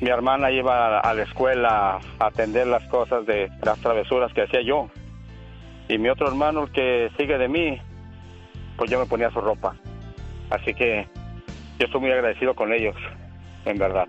[0.00, 4.42] Mi hermana iba a, a la escuela a atender las cosas de las travesuras que
[4.42, 4.88] hacía yo.
[5.88, 7.78] Y mi otro hermano, el que sigue de mí,
[8.78, 9.76] pues yo me ponía su ropa.
[10.48, 11.06] Así que
[11.78, 12.96] yo estoy muy agradecido con ellos,
[13.66, 14.06] en verdad.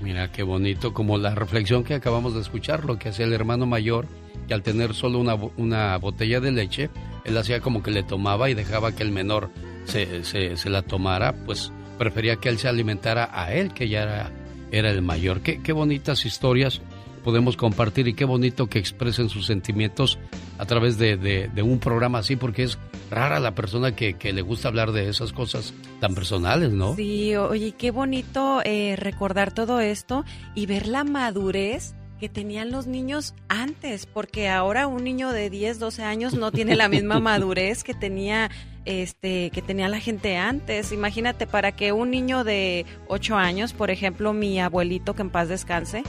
[0.00, 3.66] Mira qué bonito, como la reflexión que acabamos de escuchar, lo que hacía el hermano
[3.66, 4.06] mayor,
[4.50, 6.90] que al tener solo una, una botella de leche,
[7.24, 9.48] él hacía como que le tomaba y dejaba que el menor
[9.84, 14.02] se, se, se la tomara, pues prefería que él se alimentara a él, que ya
[14.02, 14.32] era,
[14.72, 15.40] era el mayor.
[15.42, 16.80] Qué, qué bonitas historias
[17.22, 20.18] podemos compartir y qué bonito que expresen sus sentimientos
[20.58, 22.76] a través de, de- de un programa así, porque es
[23.08, 26.96] rara la persona que, que le gusta hablar de esas cosas tan personales, ¿no?
[26.96, 30.24] Sí, oye, qué bonito eh, recordar todo esto
[30.56, 35.78] y ver la madurez que tenían los niños antes, porque ahora un niño de 10,
[35.78, 38.50] 12 años no tiene la misma madurez que tenía
[38.84, 40.92] este que tenía la gente antes.
[40.92, 45.48] Imagínate para que un niño de 8 años, por ejemplo, mi abuelito que en paz
[45.48, 46.04] descanse,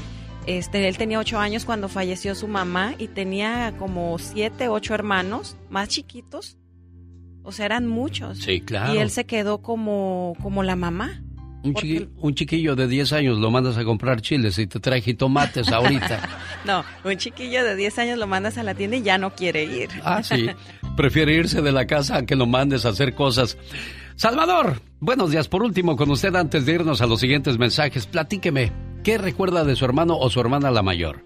[0.46, 5.58] este él tenía 8 años cuando falleció su mamá y tenía como 7, 8 hermanos
[5.70, 6.58] más chiquitos.
[7.44, 8.38] O sea, eran muchos.
[8.40, 8.94] Sí, claro.
[8.94, 11.24] Y él se quedó como, como la mamá.
[11.64, 15.02] Un, chiqui- un chiquillo de 10 años lo mandas a comprar chiles y te trae
[15.02, 16.30] jitomates ahorita.
[16.66, 19.64] No, un chiquillo de 10 años lo mandas a la tienda y ya no quiere
[19.64, 19.90] ir.
[20.04, 20.48] Ah, sí.
[20.96, 23.58] Prefiere irse de la casa a que lo mandes a hacer cosas.
[24.16, 25.48] Salvador, buenos días.
[25.48, 28.72] Por último, con usted, antes de irnos a los siguientes mensajes, platíqueme.
[29.04, 31.24] ¿Qué recuerda de su hermano o su hermana la mayor?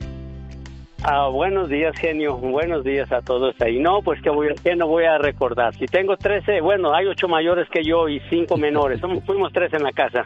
[1.08, 2.36] Ah, buenos días, genio.
[2.38, 3.80] Buenos días a todos ahí.
[3.80, 5.76] No, pues que voy, ¿qué no voy a recordar.
[5.76, 9.00] Si tengo 13, bueno, hay ocho mayores que yo y cinco menores.
[9.02, 10.26] Somos, fuimos tres en la casa.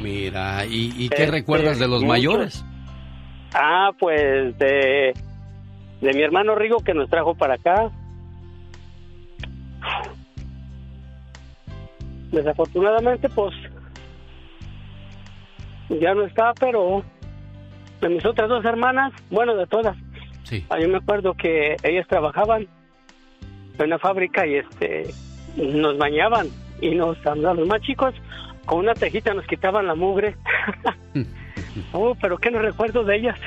[0.00, 2.08] Mira, ¿y, y qué Este, recuerdas de los muchos.
[2.08, 2.64] mayores?
[3.54, 5.14] Ah, pues de,
[6.02, 7.90] de mi hermano Rigo que nos trajo para acá.
[12.30, 13.54] Desafortunadamente, pues
[15.88, 17.02] ya no está, pero
[18.00, 19.96] de mis otras dos hermanas, bueno, de todas.
[20.44, 20.64] Sí.
[20.70, 22.68] Ah, Yo me acuerdo que ellas trabajaban
[23.78, 25.10] en una fábrica y este
[25.56, 26.48] nos bañaban
[26.80, 28.14] y nos a los más chicos
[28.66, 30.36] con una tejita nos quitaban la mugre.
[31.92, 33.38] oh, pero qué no recuerdo de ellas.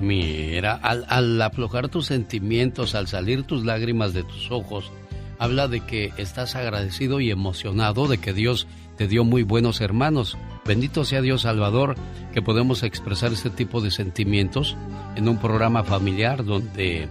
[0.00, 4.92] Mira, al, al aflojar tus sentimientos, al salir tus lágrimas de tus ojos,
[5.38, 8.68] habla de que estás agradecido y emocionado de que Dios
[9.00, 10.36] te dio muy buenos hermanos.
[10.66, 11.94] Bendito sea Dios Salvador
[12.34, 14.76] que podemos expresar este tipo de sentimientos
[15.16, 17.08] en un programa familiar donde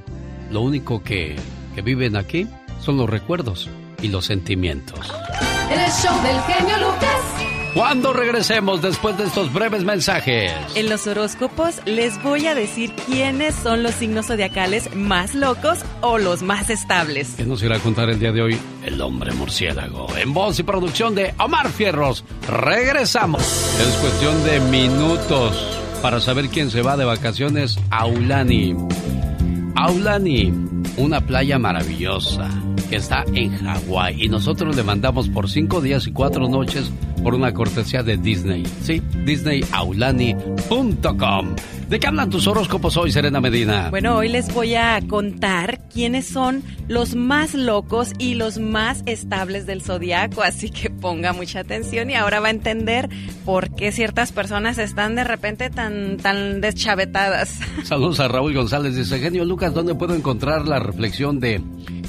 [0.52, 1.36] lo único que,
[1.74, 2.48] que viven aquí
[2.80, 3.72] son los recuerdos
[4.04, 5.12] y los sentimientos.
[5.72, 7.49] El show del genio Lucas.
[7.74, 10.52] Cuando regresemos después de estos breves mensajes.
[10.76, 16.18] En los horóscopos les voy a decir quiénes son los signos zodiacales más locos o
[16.18, 17.36] los más estables.
[17.38, 18.60] ¿Qué nos irá a contar el día de hoy?
[18.84, 20.08] El hombre murciélago.
[20.18, 22.24] En voz y producción de Omar Fierros.
[22.48, 23.42] Regresamos.
[23.80, 25.56] Es cuestión de minutos
[26.02, 28.76] para saber quién se va de vacaciones a Aulani.
[29.82, 30.52] Aulani,
[30.98, 32.50] una playa maravillosa
[32.90, 36.92] que está en Hawái y nosotros le mandamos por cinco días y cuatro noches
[37.24, 38.66] por una cortesía de Disney.
[38.82, 41.56] Sí, disneyaulani.com.
[41.90, 43.90] ¿De qué hablan tus horóscopos hoy, Serena Medina?
[43.90, 49.66] Bueno, hoy les voy a contar quiénes son los más locos y los más estables
[49.66, 53.10] del zodiaco, así que ponga mucha atención y ahora va a entender
[53.44, 57.58] por qué ciertas personas están de repente tan, tan deschavetadas.
[57.84, 58.96] Saludos a Raúl González.
[58.96, 61.60] Dice, genio Lucas, ¿dónde puedo encontrar la reflexión de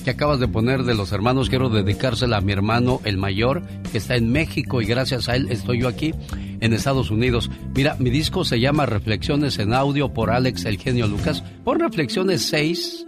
[0.05, 1.49] que acabas de poner de los hermanos?
[1.49, 5.47] Quiero dedicársela a mi hermano, el mayor, que está en México y gracias a él
[5.51, 6.13] estoy yo aquí
[6.61, 7.51] en Estados Unidos.
[7.75, 11.43] Mira, mi disco se llama Reflexiones en audio por Alex El Genio Lucas.
[11.65, 13.07] Pon Reflexiones 6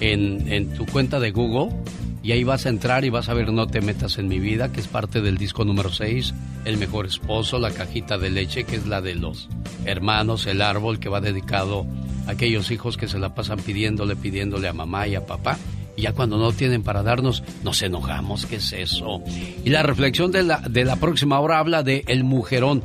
[0.00, 1.70] en, tu cuenta de Google
[2.22, 4.72] y ahí vas a entrar y vas a ver No te metas en mi vida,
[4.72, 6.34] que es parte del disco número 6,
[6.64, 9.48] El mejor esposo, La cajita de leche, que es la de los
[9.84, 11.86] hermanos, El árbol, que va dedicado
[12.26, 15.58] a aquellos hijos que se la pasan pidiéndole, pidiéndole a mamá y a papá.
[16.00, 18.46] Ya cuando no tienen para darnos, nos enojamos.
[18.46, 19.22] ¿Qué es eso?
[19.64, 20.44] Y la reflexión de
[20.84, 22.82] la próxima hora habla de el mujerón.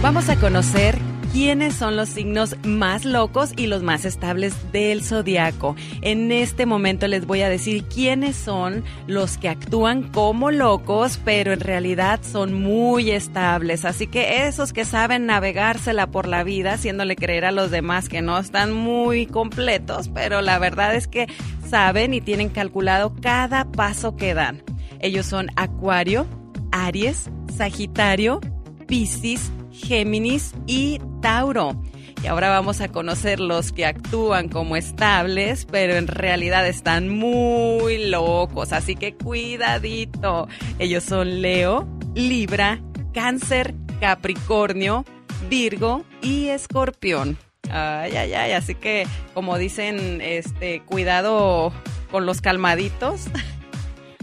[0.00, 0.96] Vamos a conocer
[1.32, 5.76] quiénes son los signos más locos y los más estables del zodiaco.
[6.02, 11.52] En este momento les voy a decir quiénes son los que actúan como locos, pero
[11.52, 13.84] en realidad son muy estables.
[13.84, 18.22] Así que esos que saben navegársela por la vida, haciéndole creer a los demás que
[18.22, 21.26] no están muy completos, pero la verdad es que
[21.68, 24.62] saben y tienen calculado cada paso que dan.
[25.00, 26.26] Ellos son Acuario,
[26.72, 28.40] Aries, Sagitario,
[28.86, 31.80] Piscis, Géminis y Tauro.
[32.22, 38.08] Y ahora vamos a conocer los que actúan como estables, pero en realidad están muy
[38.08, 40.48] locos, así que cuidadito.
[40.80, 42.80] Ellos son Leo, Libra,
[43.14, 45.04] Cáncer, Capricornio,
[45.48, 47.38] Virgo y Escorpión.
[47.70, 51.72] Ay, ay, ay, así que como dicen, este, cuidado
[52.10, 53.26] con los calmaditos.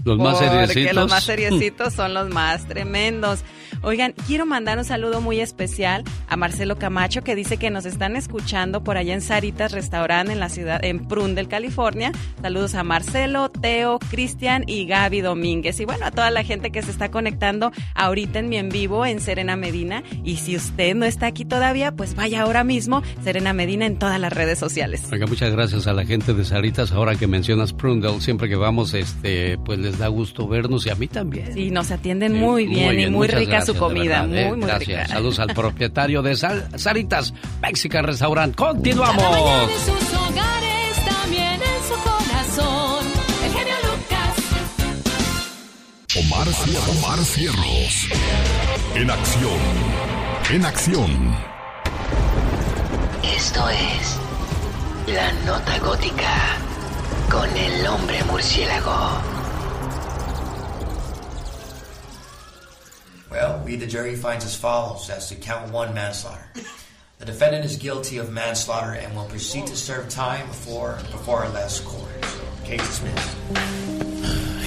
[0.04, 0.96] Los más Porque seriecitos.
[0.96, 3.40] los más seriecitos son los más tremendos.
[3.82, 8.16] Oigan, quiero mandar un saludo muy especial a Marcelo Camacho que dice que nos están
[8.16, 12.12] escuchando por allá en Saritas Restaurant en la ciudad, en Prundle, California.
[12.42, 15.80] Saludos a Marcelo, Teo, Cristian y Gaby Domínguez.
[15.80, 19.06] Y bueno, a toda la gente que se está conectando ahorita en mi en vivo
[19.06, 20.04] en Serena Medina.
[20.24, 24.20] Y si usted no está aquí todavía, pues vaya ahora mismo, Serena Medina en todas
[24.20, 25.04] las redes sociales.
[25.12, 26.92] Oiga, muchas gracias a la gente de Saritas.
[26.92, 30.96] Ahora que mencionas Prundle, siempre que vamos, este, pues les da gusto vernos y a
[30.96, 31.54] mí también.
[31.54, 34.22] Sí, nos atienden muy bien y muy muchas rica su comida.
[34.24, 34.48] verdad, ¿eh?
[34.50, 34.88] muy, muy gracias.
[35.04, 35.08] rica.
[35.08, 38.56] Saludos al propietario de Sal- Saritas Mexican Restaurant.
[38.56, 39.24] Continuamos.
[39.24, 43.06] En sus hogares, también en su corazón.
[43.46, 44.36] El genio Lucas.
[46.18, 46.48] Omar,
[46.98, 48.08] Omar Cierros.
[48.96, 49.60] En acción.
[50.52, 51.36] En acción.
[53.36, 54.18] Esto es
[55.14, 56.58] La Nota Gótica
[57.30, 59.20] con el hombre murciélago.
[63.36, 66.48] Well, we, the jury, finds as follows as to count one manslaughter.
[67.20, 71.50] The defendant is guilty of manslaughter and will proceed to serve time before before our
[71.50, 72.08] last court.
[72.64, 73.36] Case dismissed.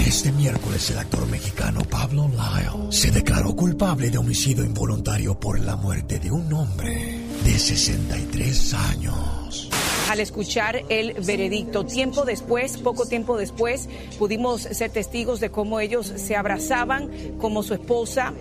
[0.07, 5.77] Este miércoles el actor mexicano Pablo Lyle se declaró culpable de homicidio involuntario por la
[5.77, 9.71] muerte de un hombre de 63 años.
[10.09, 16.13] Al escuchar el veredicto, tiempo después, poco tiempo después, pudimos ser testigos de cómo ellos
[16.17, 18.33] se abrazaban, como su esposa,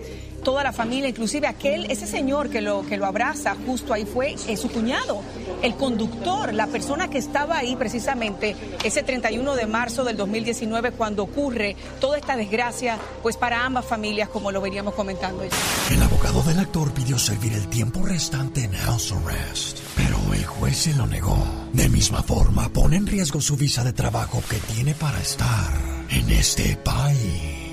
[0.42, 4.36] toda la familia, inclusive aquel, ese señor que lo, que lo abraza justo ahí fue
[4.38, 5.20] su cuñado,
[5.62, 11.22] el conductor, la persona que estaba ahí precisamente ese 31 de marzo del 2019 cuando
[11.22, 15.42] ocurre toda esta desgracia, pues para ambas familias, como lo veníamos comentando.
[15.90, 20.76] El abogado del actor pidió servir el tiempo restante en house arrest, pero el juez
[20.76, 21.38] se lo negó.
[21.72, 25.72] De misma forma, pone en riesgo su visa de trabajo que tiene para estar
[26.10, 27.67] en este país.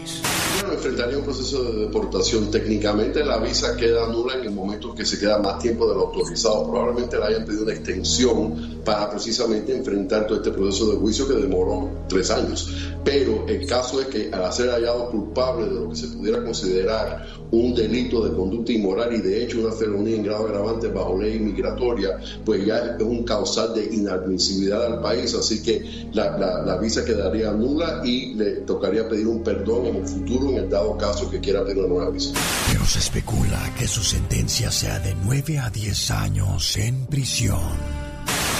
[0.66, 2.50] Bueno, enfrentaría un proceso de deportación.
[2.50, 6.08] Técnicamente la visa queda nula en el momento que se queda más tiempo de lo
[6.08, 6.68] autorizado.
[6.68, 11.36] Probablemente le hayan pedido una extensión para precisamente enfrentar todo este proceso de juicio que
[11.36, 12.68] demoró tres años.
[13.04, 17.28] Pero el caso es que al ser hallado culpable de lo que se pudiera considerar
[17.52, 21.40] un delito de conducta inmoral y de hecho una felonía en grado agravante bajo ley
[21.40, 27.06] migratoria, pues ya es un causal de inadmisibilidad al país, así que la, la visa
[27.06, 31.30] quedaría nula y le tocaría pedir un perdón en el futuro en el dado caso
[31.30, 32.34] que quiera pedir una nueva visa.
[32.72, 37.95] Pero se especula que su sentencia sea de 9 a 10 años en prisión.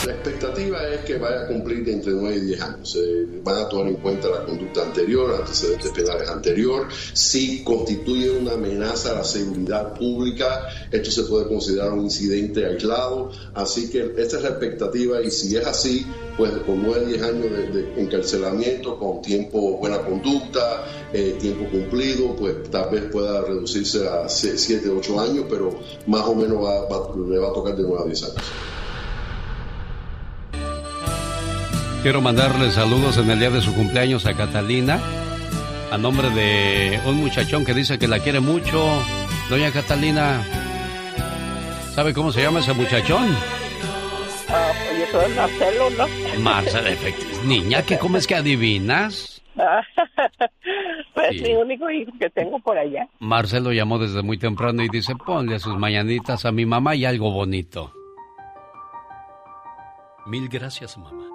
[0.06, 2.98] La expectativa es que vaya a cumplir entre 9 y 10 años.
[3.44, 6.88] van a tomar en cuenta la conducta anterior, antecedentes penales anterior.
[7.14, 13.32] Si constituye una amenaza a la seguridad pública, esto se puede considerar un incidente aislado.
[13.56, 16.06] Así que esta es la expectativa y si es así,
[16.38, 20.84] pues con 9 a 10 años de, encarcelamiento, con tiempo, buena conducta,
[21.14, 26.36] eh, tiempo cumplido, pues tal vez pueda reducirse a 7, 8 años, pero más o
[26.36, 26.60] menos
[27.28, 28.44] le va a tocar de 9 a 10 años.
[32.06, 35.00] Quiero mandarle saludos en el día de su cumpleaños a Catalina,
[35.92, 39.02] a nombre de un muchachón que dice que la quiere mucho.
[39.50, 40.44] Doña Catalina,
[41.96, 43.26] ¿sabe cómo se llama ese muchachón?
[44.50, 46.44] Ah, pues yo soy Marcelo, ¿no?
[46.44, 47.48] Marcelo, efectivamente.
[47.48, 49.42] Niña, ¿qué comes que adivinas?
[51.16, 53.08] pues es mi único hijo que tengo por allá.
[53.18, 57.32] Marcelo llamó desde muy temprano y dice, ponle sus mañanitas a mi mamá y algo
[57.32, 57.92] bonito.
[60.28, 61.35] Mil gracias, mamá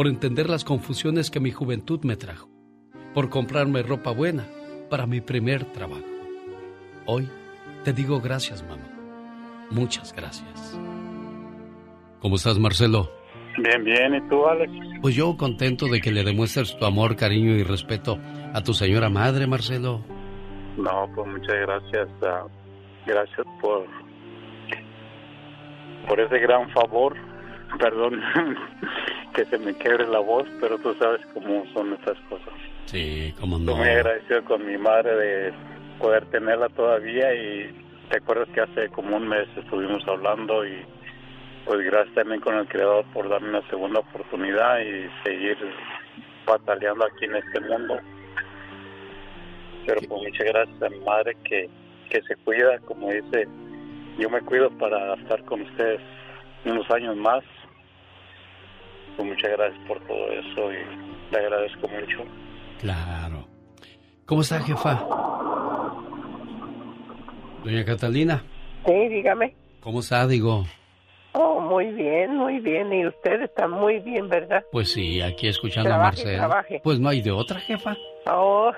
[0.00, 2.48] por entender las confusiones que mi juventud me trajo,
[3.12, 4.46] por comprarme ropa buena
[4.88, 6.06] para mi primer trabajo.
[7.04, 7.28] Hoy
[7.84, 8.88] te digo gracias, mamá.
[9.70, 10.80] Muchas gracias.
[12.18, 13.10] ¿Cómo estás, Marcelo?
[13.58, 14.14] Bien, bien.
[14.14, 14.72] ¿Y tú, Alex?
[15.02, 18.18] Pues yo contento de que le demuestres tu amor, cariño y respeto
[18.54, 20.02] a tu señora madre, Marcelo.
[20.78, 22.08] No, pues muchas gracias.
[22.22, 22.46] Ah,
[23.04, 23.84] gracias por,
[26.08, 27.14] por ese gran favor.
[27.78, 28.22] Perdón.
[29.34, 32.52] que se me quiebre la voz, pero tú sabes cómo son estas cosas.
[32.86, 33.72] Sí, cómo no.
[33.72, 35.52] Estoy muy agradecido con mi madre de
[35.98, 37.72] poder tenerla todavía y
[38.10, 40.84] te acuerdas que hace como un mes estuvimos hablando y
[41.64, 45.56] pues gracias también con el creador por darme una segunda oportunidad y seguir
[46.46, 48.00] bataleando aquí en este mundo.
[49.86, 51.68] Pero pues muchas gracias a mi madre que,
[52.10, 53.46] que se cuida, como dice,
[54.18, 56.00] yo me cuido para estar con ustedes
[56.64, 57.44] unos años más
[59.24, 62.24] muchas gracias por todo eso y le agradezco mucho.
[62.80, 63.46] Claro.
[64.26, 65.04] ¿Cómo está, jefa?
[67.64, 68.44] Doña Catalina.
[68.86, 69.54] Sí, dígame.
[69.80, 70.64] ¿Cómo está, digo?
[71.32, 72.92] Oh, muy bien, muy bien.
[72.92, 74.64] Y usted está muy bien, ¿verdad?
[74.72, 76.48] Pues sí, aquí escuchando a Marcelo.
[76.82, 77.96] Pues no hay de otra, jefa.
[78.26, 78.72] Oh.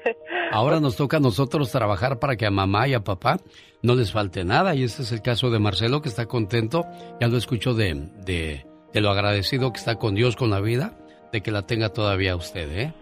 [0.52, 3.38] Ahora nos toca a nosotros trabajar para que a mamá y a papá
[3.82, 4.74] no les falte nada.
[4.74, 6.84] Y este es el caso de Marcelo, que está contento.
[7.20, 7.94] Ya lo escucho de,
[8.24, 8.66] de
[8.96, 10.92] de lo agradecido que está con Dios, con la vida,
[11.30, 12.94] de que la tenga todavía usted, ¿eh?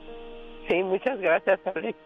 [0.68, 1.96] Sí, muchas gracias, Alex.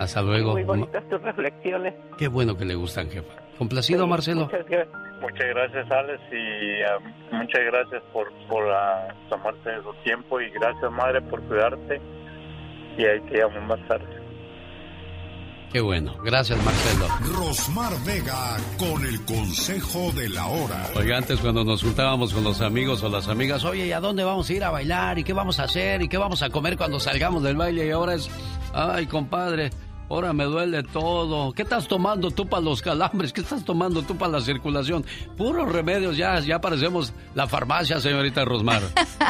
[0.00, 0.54] Hasta luego.
[0.54, 1.94] Muy bonitas tus reflexiones.
[2.18, 3.32] Qué bueno que le gustan, jefa.
[3.58, 4.46] Complacido, Marcelo.
[4.46, 4.88] Muchas gracias.
[5.20, 10.90] Muchas gracias, Alex, y um, muchas gracias por, por uh, tomarte su tiempo y gracias,
[10.90, 12.00] madre, por cuidarte.
[12.98, 14.25] Y ahí te llamo más tarde.
[15.72, 16.14] Qué bueno.
[16.24, 17.08] Gracias, Marcelo.
[17.34, 20.90] Rosmar Vega con el consejo de la hora.
[20.94, 24.24] Oiga, antes cuando nos juntábamos con los amigos o las amigas, oye, ¿y a dónde
[24.24, 25.18] vamos a ir a bailar?
[25.18, 26.02] ¿Y qué vamos a hacer?
[26.02, 27.86] ¿Y qué vamos a comer cuando salgamos del baile?
[27.86, 28.30] Y ahora es,
[28.72, 29.70] ay, compadre,
[30.08, 31.52] Ahora me duele todo.
[31.52, 33.32] ¿Qué estás tomando tú para los calambres?
[33.32, 35.04] ¿Qué estás tomando tú para la circulación?
[35.36, 38.82] Puros remedios, ya, ya parecemos la farmacia, señorita Rosmar.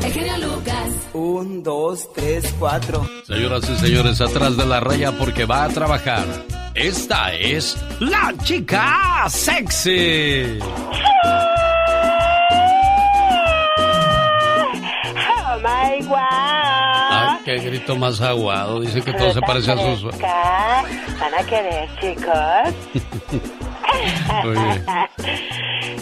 [0.05, 0.89] El genio Lucas.
[1.13, 3.09] Un, dos, tres, cuatro.
[3.25, 6.27] Señoras y señores, atrás de la raya porque va a trabajar.
[6.75, 10.59] Esta es la chica sexy.
[15.39, 16.19] Oh my God.
[16.19, 18.81] Ay, qué grito más aguado.
[18.81, 20.03] Dice que todo se parece a sus...
[20.03, 22.75] Van a querer, chicos.
[24.45, 24.83] Oye.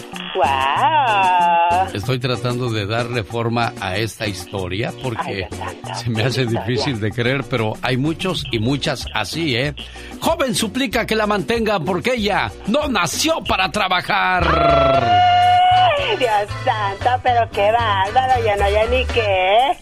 [0.35, 1.93] wow.
[1.93, 5.47] Estoy tratando de darle forma a esta historia porque
[5.95, 9.75] se me hace difícil de creer, pero hay muchos y muchas así, ¿eh?
[10.19, 14.43] Joven suplica que la mantengan porque ella no nació para trabajar.
[14.47, 16.31] Ay, Dios
[16.63, 19.77] santo, pero qué bárbaro, ya no ya ni qué.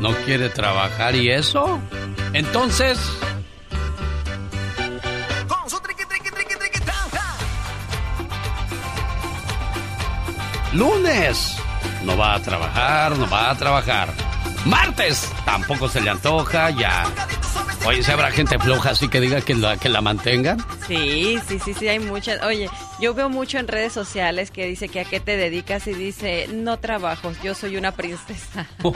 [0.00, 1.80] ¿No quiere trabajar y eso?
[2.32, 2.98] Entonces...
[10.72, 11.56] Lunes,
[12.04, 14.08] no va a trabajar, no va a trabajar.
[14.66, 17.06] Martes, tampoco se le antoja, ya.
[17.86, 20.58] Oye, ¿se habrá gente floja así que diga que la, que la mantengan?
[20.86, 22.42] Sí, sí, sí, sí, hay muchas.
[22.42, 22.68] Oye,
[23.00, 26.48] yo veo mucho en redes sociales que dice que a qué te dedicas y dice,
[26.52, 28.66] no trabajo, yo soy una princesa.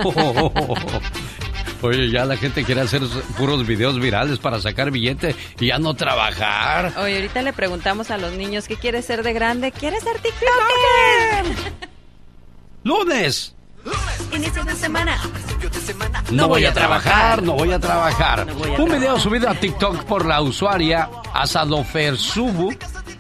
[1.82, 3.02] Oye, ya la gente quiere hacer
[3.36, 6.92] puros videos virales para sacar billete y ya no trabajar.
[6.98, 9.72] Oye, ahorita le preguntamos a los niños, ¿qué quieres ser de grande?
[9.72, 11.72] ¿Quieres ser TikToker?
[12.84, 13.54] Lunes,
[14.32, 15.18] Inicio de semana.
[16.30, 18.46] No voy a trabajar, no voy a trabajar.
[18.78, 22.72] Un video subido a TikTok por la usuaria Asadofer Subu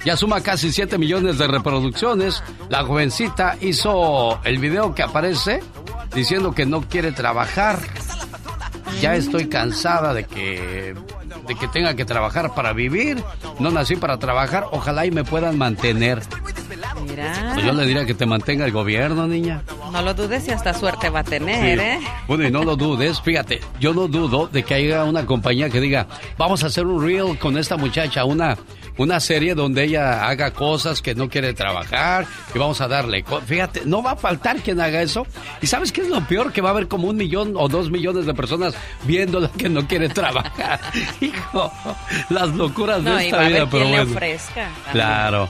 [0.04, 2.42] ya suma casi 7 millones de reproducciones.
[2.68, 5.60] La jovencita hizo el video que aparece
[6.14, 7.78] diciendo que no quiere trabajar.
[9.00, 10.94] Ya estoy cansada de que
[11.46, 13.22] de que tenga que trabajar para vivir.
[13.58, 14.66] No nací para trabajar.
[14.72, 16.22] Ojalá y me puedan mantener.
[17.06, 17.50] Mira.
[17.54, 19.62] Pues yo le diría que te mantenga el gobierno, niña.
[19.92, 21.84] No lo dudes y hasta suerte va a tener, Sí.
[21.84, 22.00] ¿eh?
[22.26, 25.80] Bueno, y no lo dudes, fíjate, yo no dudo de que haya una compañía que
[25.80, 26.06] diga,
[26.38, 28.56] vamos a hacer un reel con esta muchacha, una,
[28.96, 33.24] una serie donde ella haga cosas que no quiere trabajar y vamos a darle.
[33.46, 35.26] Fíjate, no va a faltar quien haga eso.
[35.60, 36.52] ¿Y sabes qué es lo peor?
[36.52, 38.74] Que va a haber como un millón o dos millones de personas
[39.04, 40.80] viéndola que no quiere trabajar.
[41.20, 41.70] Hijo,
[42.30, 44.12] las locuras No, de y esta a vida, haber pero quien le bueno.
[44.16, 44.68] ofrezca.
[44.92, 45.48] Claro.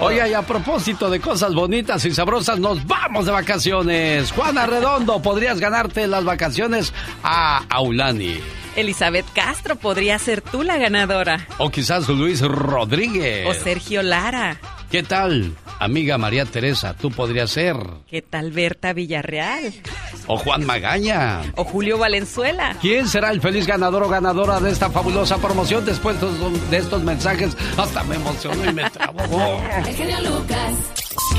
[0.00, 4.32] Oiga, y a propósito de cosas bonitas y sabrosas, nos vamos de vacaciones.
[4.32, 8.40] Juana Redondo, podrías ganarte las vacaciones a Aulani.
[8.74, 11.46] Elizabeth Castro podría ser tú la ganadora.
[11.58, 13.46] O quizás Luis Rodríguez.
[13.46, 14.58] O Sergio Lara.
[14.90, 16.94] ¿Qué tal, amiga María Teresa?
[16.94, 17.76] Tú podrías ser.
[18.08, 19.72] ¿Qué tal Berta Villarreal?
[20.26, 21.40] O Juan Magaña.
[21.56, 22.76] O Julio Valenzuela.
[22.80, 26.16] ¿Quién será el feliz ganador o ganadora de esta fabulosa promoción después
[26.70, 27.56] de estos- mensajes?
[27.76, 29.60] Hasta me emociono y me trabo.
[29.86, 30.72] El genio Lucas.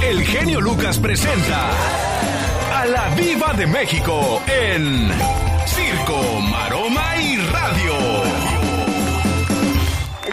[0.03, 1.69] El genio Lucas presenta
[2.73, 5.09] a la Viva de México en
[5.65, 7.18] Circo, Maroma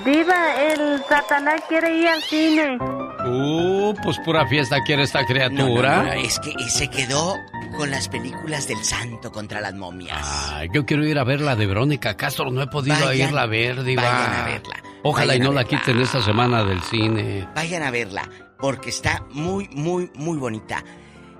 [0.06, 2.78] Diva, el Satanás quiere ir al cine.
[3.26, 5.96] Uh, pues pura fiesta quiere esta criatura.
[5.96, 7.34] No, no, no, es que se quedó
[7.76, 10.16] con las películas del santo contra las momias.
[10.22, 13.42] Ay, yo quiero ir a ver la de Verónica Castro, no he podido Vayan, irla
[13.42, 14.02] a ver, Diva.
[14.02, 17.48] vayan a verla, Ojalá vayan y no la quiten esta semana del cine.
[17.56, 18.30] Vayan a verla,
[18.60, 20.84] porque está muy, muy, muy bonita.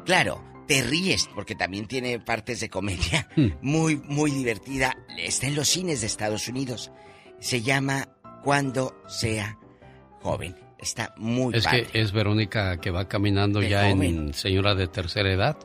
[0.05, 3.28] Claro, te ríes, porque también tiene partes de comedia.
[3.36, 3.51] Hmm.
[3.62, 4.97] Muy, muy divertida.
[5.18, 6.90] Está en los cines de Estados Unidos.
[7.38, 8.09] Se llama
[8.47, 9.59] Cuando sea
[10.23, 10.55] joven.
[10.78, 11.86] Está muy Es padre.
[11.86, 15.56] que es Verónica que va caminando De ya en señora de tercera edad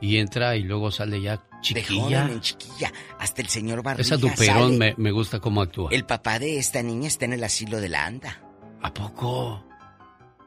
[0.00, 2.22] y entra y luego sale ya De chiquilla.
[2.22, 2.92] joven en chiquilla.
[3.20, 5.90] Hasta el señor Barriga Esa Duperón me, me gusta cómo actúa.
[5.92, 8.42] El papá de esta niña está en el asilo de la anda.
[8.82, 9.64] ¿A poco?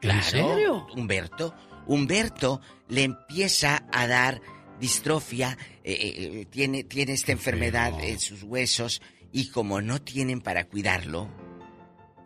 [0.02, 0.86] Claro, ¿En serio?
[0.94, 1.54] Humberto.
[1.86, 4.42] Humberto le empieza a dar
[4.78, 5.96] distrofia, eh,
[6.42, 9.00] eh, tiene, tiene esta enfermedad en sus huesos
[9.32, 11.28] y como no tienen para cuidarlo,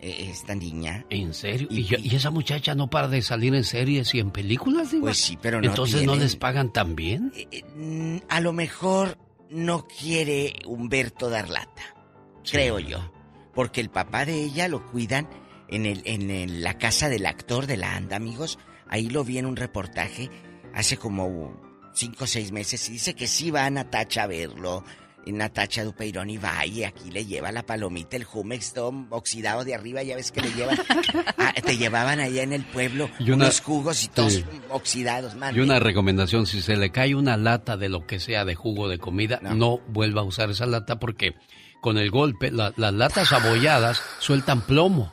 [0.00, 1.04] esta niña...
[1.10, 1.68] ¿En serio?
[1.70, 5.02] ¿Y, y esa muchacha no para de salir en series y en películas, Diva?
[5.04, 7.32] Pues sí, pero no Entonces no les pagan tan bien.
[7.76, 9.18] Mm, A lo mejor
[9.50, 11.82] no quiere Humberto dar lata,
[12.50, 13.12] creo yo,
[13.54, 15.28] porque el papá de ella lo cuidan
[15.68, 18.58] en, el, en el- la casa del actor de la anda, amigos.
[18.88, 20.28] ahí lo vi en un reportaje
[20.74, 21.60] hace como
[21.94, 24.84] cinco o seis meses y dice que sí va a Natacha a verlo.
[25.26, 29.64] Y Natacha Dupeirón y va y aquí le lleva la palomita, el Jumex todo oxidado
[29.64, 30.78] de arriba, ya ves que le llevan.
[31.38, 34.44] Ah, te llevaban allá en el pueblo Y una- unos jugos y todos Sí.
[34.70, 35.54] oxidados, man.
[35.54, 38.88] Y una recomendación, si se le cae una lata de lo que sea de jugo
[38.88, 41.34] de comida, no, vuelva a usar esa lata porque
[41.80, 45.12] con el golpe la- las latas abolladas sueltan plomo.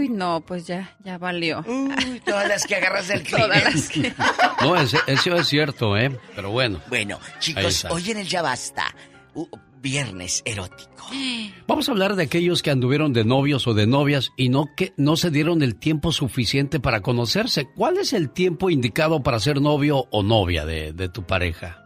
[0.00, 1.62] Uy, no, pues ya, ya valió.
[1.66, 4.12] Uy, todas las que agarras del Todas las que...
[4.62, 6.16] No, ese- eso es cierto, ¿eh?
[6.34, 6.80] Pero bueno.
[6.88, 8.94] Bueno, chicos, hoy en el Ya Basta,
[9.34, 9.46] uh,
[9.80, 10.90] viernes erótico.
[11.66, 14.92] Vamos a hablar de aquellos que anduvieron de novios o de novias y no que
[14.96, 17.68] no se dieron el tiempo suficiente para conocerse.
[17.74, 21.76] ¿Cuál es el tiempo indicado para ser novio o novia de, de tu pareja?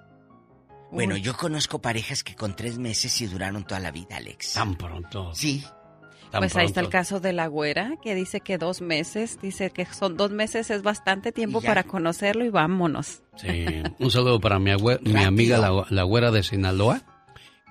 [0.93, 4.53] Bueno, yo conozco parejas que con tres meses sí duraron toda la vida, Alex.
[4.53, 5.35] Tan pronto.
[5.35, 5.65] Sí.
[6.35, 9.70] Tan Pues ahí está el caso de la güera, que dice que dos meses, dice
[9.70, 13.23] que son dos meses es bastante tiempo para conocerlo y vámonos.
[13.36, 13.65] Sí,
[14.01, 17.02] un saludo para mi, amiga la, la güera de Sinaloa,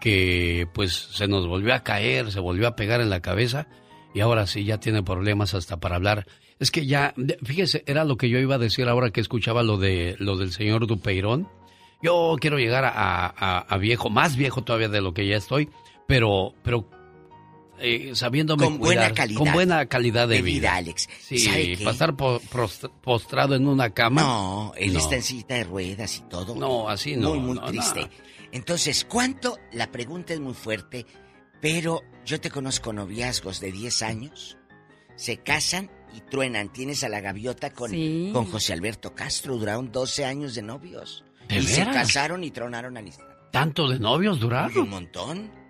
[0.02, 3.68] que pues se nos volvió a caer, se volvió a pegar en la cabeza
[4.14, 6.26] y ahora sí ya tiene problemas hasta para hablar.
[6.60, 7.14] Es que ya,
[7.44, 10.52] fíjese, era lo que yo iba a decir ahora que escuchaba lo de lo del
[10.52, 11.50] señor Dupeirón.
[12.02, 12.92] Yo quiero llegar a,
[13.28, 15.70] a- a viejo, más viejo todavía de lo que ya estoy,
[16.08, 16.90] pero, pero
[17.80, 21.10] eh, sabiéndome Con buena calidad con buena calidad de, de vida, Alex.
[21.22, 21.84] Sí, ¿Sabe qué?
[22.16, 24.22] po- prost- postrado en una cama.
[24.22, 25.00] No, él no.
[25.00, 26.56] está en silla de ruedas y todo.
[26.56, 28.02] No, así no, Muy, muy no, triste.
[28.02, 28.10] no.
[28.52, 29.58] Entonces, ¿cuánto?
[29.72, 31.06] La pregunta es muy fuerte,
[31.62, 34.58] pero yo te conozco noviazgos de 10 años,
[35.16, 36.72] se casan y truenan.
[36.72, 38.30] Tienes a la gaviota con, Sí.
[38.32, 41.24] con José Alberto Castro, duraron 12 años de novios.
[41.50, 41.96] ¿De y se veras?
[41.96, 43.34] casaron y tronaron al instante.
[43.52, 44.78] ¿Tanto de novios duraron?
[44.78, 45.63] un montón.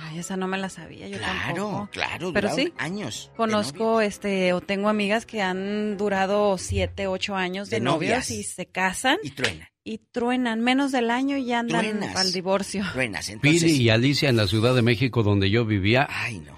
[0.00, 1.88] Ay, esa no me la sabía yo Claro, tampoco.
[1.92, 3.30] claro, Pero sí, años.
[3.36, 8.30] conozco este o tengo amigas que han durado siete, ocho años de, De novios novias.
[8.30, 9.68] y se casan Y truenan.
[9.82, 12.14] y truenan menos del año y ya andan Truenas.
[12.16, 12.84] al divorcio.
[12.92, 13.72] Truenas, Pili entonces.
[13.80, 16.08] y Alicia en la Ciudad de México, donde yo vivía,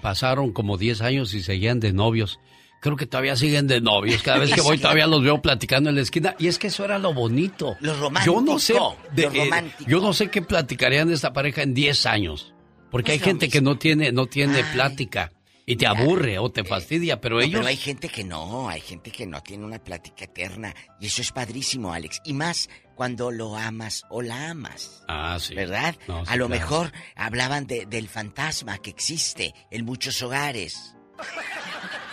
[0.01, 2.39] pasaron como 10 años y seguían de novios.
[2.79, 4.23] Creo que todavía siguen de novios.
[4.23, 6.35] Cada vez que voy todavía los veo platicando en la esquina.
[6.39, 7.75] Y es que eso era lo bonito.
[7.79, 8.41] Lo Yo romántico.
[8.41, 8.73] no sé,
[9.13, 12.53] de- lo eh, yo no sé qué platicarían de esta pareja en 10 años.
[12.91, 15.31] Porque hay gente que no tiene, no tiene plática
[15.65, 18.81] y te aburre o te fastidia, pero No, ellos Pero hay gente que no, hay
[18.81, 20.75] gente que no tiene una plática eterna.
[20.99, 22.19] Y eso es padrísimo, Alex.
[22.25, 25.03] Y más cuando lo amas o la amas.
[25.07, 25.55] Ah, sí.
[25.55, 25.95] ¿Verdad?
[26.07, 26.61] No, sí, a lo claro.
[26.61, 30.93] mejor hablaban de- del fantasma que existe en muchos hogares.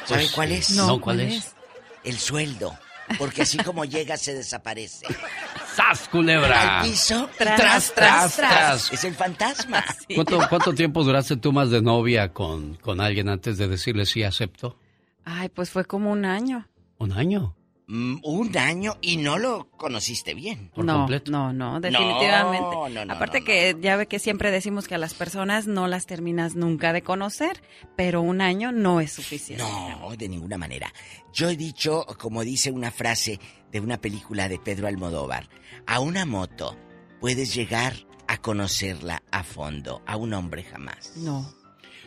[0.06, 0.70] ¿Sabe Pues, cuál es?
[0.70, 1.34] No, No, ¿cuál ¿cuál es?
[1.46, 1.54] es?
[2.04, 2.78] El sueldo.
[3.18, 5.06] Porque así como llega, se desaparece.
[5.78, 6.80] ¡Sas, culebra!
[6.80, 8.92] Al piso, Tras, tras, tras, tras.
[8.92, 9.84] Es el fantasma.
[10.16, 14.24] ¿Cuánto, ¿Cuánto tiempo duraste tú más de novia con, con alguien antes de decirle sí
[14.24, 14.76] acepto?
[15.24, 16.66] Ay, pues fue como un año.
[16.98, 17.54] ¿Un año?
[17.90, 20.70] Mm, un año y no lo conociste bien.
[20.76, 22.76] no, no, no, definitivamente.
[22.76, 25.66] No, no, no, Aparte no, que ya ve que siempre decimos que a las personas
[25.66, 27.62] no las terminas nunca de conocer,
[27.96, 29.64] pero un año no es suficiente.
[29.64, 30.92] No, de ninguna manera.
[31.32, 33.40] Yo he dicho, como dice una frase
[33.72, 35.48] de una película de Pedro Almodóvar,
[35.86, 36.76] a una moto
[37.20, 37.94] puedes llegar
[38.26, 41.14] a conocerla a fondo, a un hombre jamás.
[41.16, 41.50] No.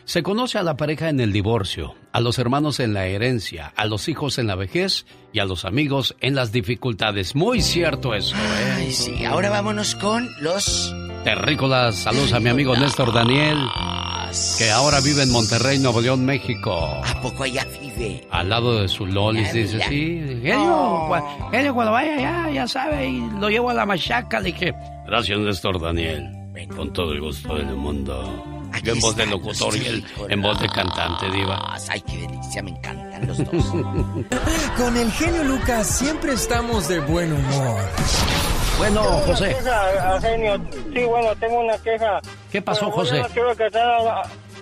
[0.04, 3.86] Se conoce a la pareja en el divorcio, a los hermanos en la herencia, a
[3.86, 7.34] los hijos en la vejez y a los amigos en las dificultades.
[7.34, 8.72] Muy cierto eso, ¿eh?
[8.76, 9.24] Ay, sí.
[9.24, 10.94] Ahora vámonos con los...
[11.24, 13.56] Terrícolas, saludos a mi amigo Néstor Daniel,
[14.58, 16.74] que ahora vive en Monterrey, Nuevo León, México.
[17.04, 18.26] ¿A poco allá vive?
[18.30, 20.20] Al lado de su Lolis, dice, sí.
[20.42, 24.40] Genio, cua- genio, cuando vaya ya, ya sabe, y lo llevo a la machaca.
[24.40, 24.74] Le dije,
[25.06, 26.28] gracias, Néstor Daniel.
[26.76, 28.44] Con todo el gusto del mundo.
[28.82, 31.74] Yo en voz de locutor y él en voz de cantante, diva.
[31.88, 33.64] Ay, qué delicia, me encantan los dos.
[34.76, 37.82] Con el genio Lucas siempre estamos de buen humor.
[38.78, 39.48] Bueno, Tengo una José.
[39.56, 40.60] queja, a genio.
[40.92, 42.20] Sí, bueno, tengo una queja.
[42.50, 43.20] ¿Qué pasó, José?
[43.20, 43.82] No quiero que estén,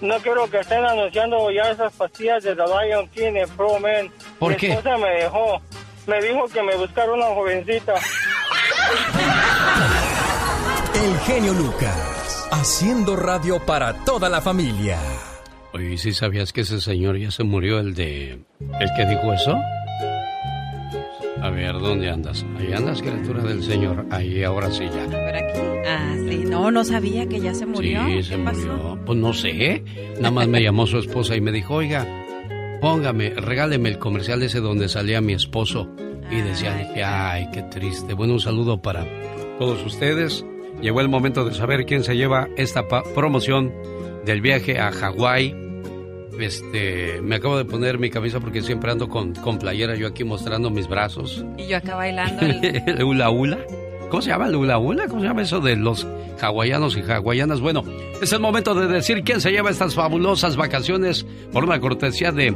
[0.02, 4.10] no quiero que estén anunciando ya esas pastillas de The Lion King en Pro Man.
[4.38, 4.72] ¿Por Mi qué?
[4.72, 5.60] esposa me dejó.
[6.06, 7.94] Me dijo que me buscara una jovencita.
[10.94, 11.96] El genio Lucas,
[12.50, 14.98] haciendo radio para toda la familia.
[15.72, 18.40] Oye, ¿sí sabías que ese señor ya se murió, el de...
[18.80, 19.56] el que dijo eso?
[21.42, 22.44] A ver, ¿dónde andas?
[22.58, 24.04] Ahí andas, criatura del señor.
[24.10, 25.04] Ahí, ahora sí ya.
[25.04, 25.60] A ver aquí.
[25.86, 28.04] Ah, sí, no, no sabía que ya se murió.
[28.06, 28.58] Sí, ¿Qué se pasó?
[28.66, 28.98] murió.
[29.06, 29.82] Pues no sé.
[30.16, 32.06] Nada más me llamó su esposa y me dijo, oiga,
[32.82, 35.88] póngame, regáleme el comercial ese donde salía mi esposo.
[36.30, 38.12] Y decía, dije, ay, qué triste.
[38.12, 39.06] Bueno, un saludo para
[39.58, 40.44] todos ustedes.
[40.80, 43.72] Llegó el momento de saber quién se lleva esta promoción
[44.24, 45.70] del viaje a Hawái
[46.40, 50.24] este, me acabo de poner mi camisa porque siempre ando con, con playera yo aquí
[50.24, 51.44] mostrando mis brazos.
[51.58, 52.82] Y yo acá bailando el...
[52.86, 53.58] el hula hula.
[54.08, 55.06] ¿Cómo se llama el hula hula?
[55.06, 56.06] ¿Cómo se llama eso de los
[56.40, 57.60] hawaianos y hawaianas?
[57.60, 57.84] Bueno,
[58.20, 62.54] es el momento de decir quién se lleva estas fabulosas vacaciones por una cortesía de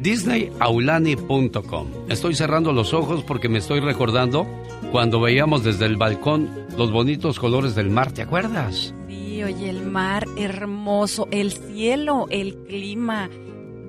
[0.00, 1.88] disneyaulani.com.
[2.08, 4.46] Estoy cerrando los ojos porque me estoy recordando
[4.92, 8.94] cuando veíamos desde el balcón los bonitos colores del mar, ¿te acuerdas?
[9.08, 13.28] Sí, oye, el mar hermoso, el cielo, el clima.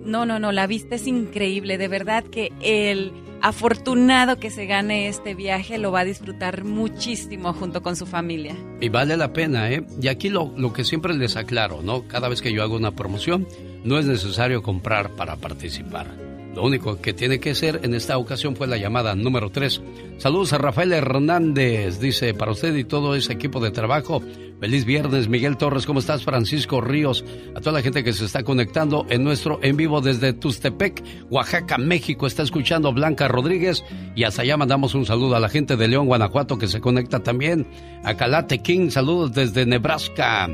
[0.03, 3.11] No, no, no, la vista es increíble, de verdad que el
[3.41, 8.55] afortunado que se gane este viaje lo va a disfrutar muchísimo junto con su familia.
[8.81, 9.85] Y vale la pena, ¿eh?
[10.01, 12.07] Y aquí lo, lo que siempre les aclaro, ¿no?
[12.07, 13.47] Cada vez que yo hago una promoción,
[13.87, 16.07] no es necesario comprar para participar.
[16.53, 19.79] Lo único que tiene que ser en esta ocasión fue la llamada número 3.
[20.17, 24.23] Saludos a Rafael Hernández, dice, para usted y todo ese equipo de trabajo.
[24.59, 26.23] Feliz viernes, Miguel Torres, ¿cómo estás?
[26.23, 27.23] Francisco Ríos,
[27.55, 31.77] a toda la gente que se está conectando en nuestro en vivo desde Tustepec, Oaxaca,
[31.77, 32.25] México.
[32.25, 33.85] Está escuchando Blanca Rodríguez
[34.15, 37.21] y hasta allá mandamos un saludo a la gente de León, Guanajuato, que se conecta
[37.21, 37.67] también.
[38.03, 40.49] A Calate King, saludos desde Nebraska.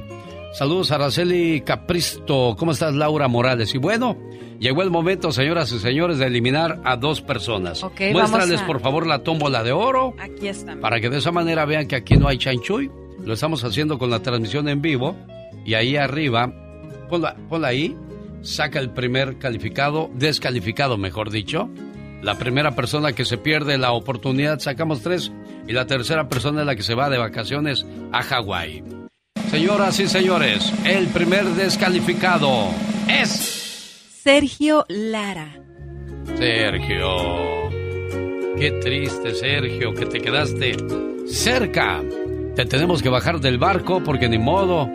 [0.54, 2.56] Saludos a Araceli Capristo.
[2.58, 3.74] ¿Cómo estás, Laura Morales?
[3.74, 4.16] Y bueno,
[4.60, 7.84] llegó el momento, señoras y señores, de eliminar a dos personas.
[7.84, 10.76] Ok, Muéstrales, a- por favor, la tómbola de oro Aquí está.
[10.80, 12.92] para que de esa manera vean que aquí no hay chanchuy.
[13.26, 15.16] Lo estamos haciendo con la transmisión en vivo.
[15.66, 16.52] Y ahí arriba,
[17.10, 17.96] ponla, ponla ahí,
[18.42, 21.70] saca el primer calificado, descalificado, mejor dicho.
[22.22, 25.32] La primera persona que se pierde la oportunidad, sacamos tres.
[25.68, 28.84] Y la tercera persona es la que se va de vacaciones a Hawái.
[29.54, 32.70] Señoras y señores, el primer descalificado
[33.08, 35.62] es Sergio Lara.
[36.36, 37.70] Sergio.
[38.58, 40.76] Qué triste, Sergio, que te quedaste
[41.28, 42.02] cerca.
[42.56, 44.90] Te tenemos que bajar del barco porque ni modo.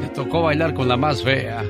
[0.00, 1.62] Te tocó bailar con la más fea.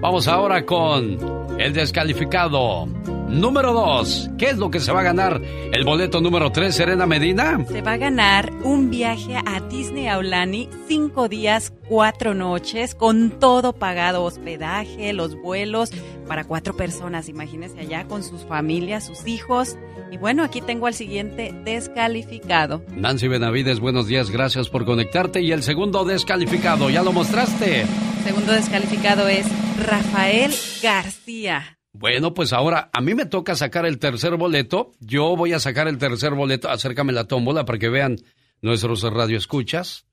[0.00, 2.88] Vamos ahora con el descalificado
[3.28, 4.30] número 2.
[4.38, 5.40] ¿Qué es lo que se va a ganar?
[5.72, 7.64] ¿El boleto número 3, Serena Medina?
[7.68, 13.72] Se va a ganar un viaje a Disney Aulani, cinco días, cuatro noches, con todo
[13.72, 15.90] pagado, hospedaje, los vuelos
[16.28, 17.28] para cuatro personas.
[17.28, 19.76] Imagínense allá con sus familias, sus hijos.
[20.10, 22.84] Y bueno, aquí tengo al siguiente descalificado.
[22.94, 25.40] Nancy Benavides, buenos días, gracias por conectarte.
[25.40, 27.84] Y el segundo descalificado, ¿ya lo mostraste?
[28.24, 29.46] Segundo descalificado es
[29.78, 30.52] Rafael
[30.82, 31.73] García.
[31.96, 34.92] Bueno, pues ahora a mí me toca sacar el tercer boleto.
[34.98, 36.68] Yo voy a sacar el tercer boleto.
[36.68, 38.16] Acércame la tómbola para que vean
[38.60, 40.04] nuestros radioescuchas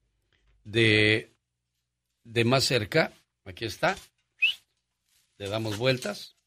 [0.63, 1.33] de,
[2.23, 3.11] de más cerca.
[3.45, 3.95] Aquí está.
[5.39, 6.37] Le damos vueltas.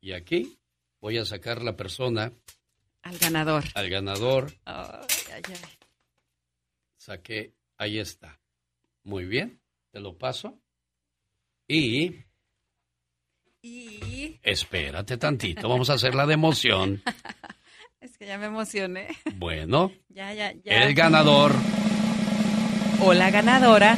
[0.00, 0.58] Y aquí
[0.98, 2.32] voy a sacar la persona,
[3.02, 3.64] Al ganador.
[3.74, 4.52] al ganador.
[4.64, 5.78] Ay, ay, ay.
[6.96, 8.40] Saqué, ahí está.
[9.04, 9.60] Muy bien,
[9.90, 10.58] te lo paso.
[11.68, 12.14] Y
[14.42, 17.02] Espérate tantito, vamos a hacer la de emoción.
[18.00, 19.08] es que ya me emocioné.
[19.36, 20.82] Bueno, Ya, ya, ya.
[20.84, 21.52] el ganador
[23.04, 23.96] O la ganadora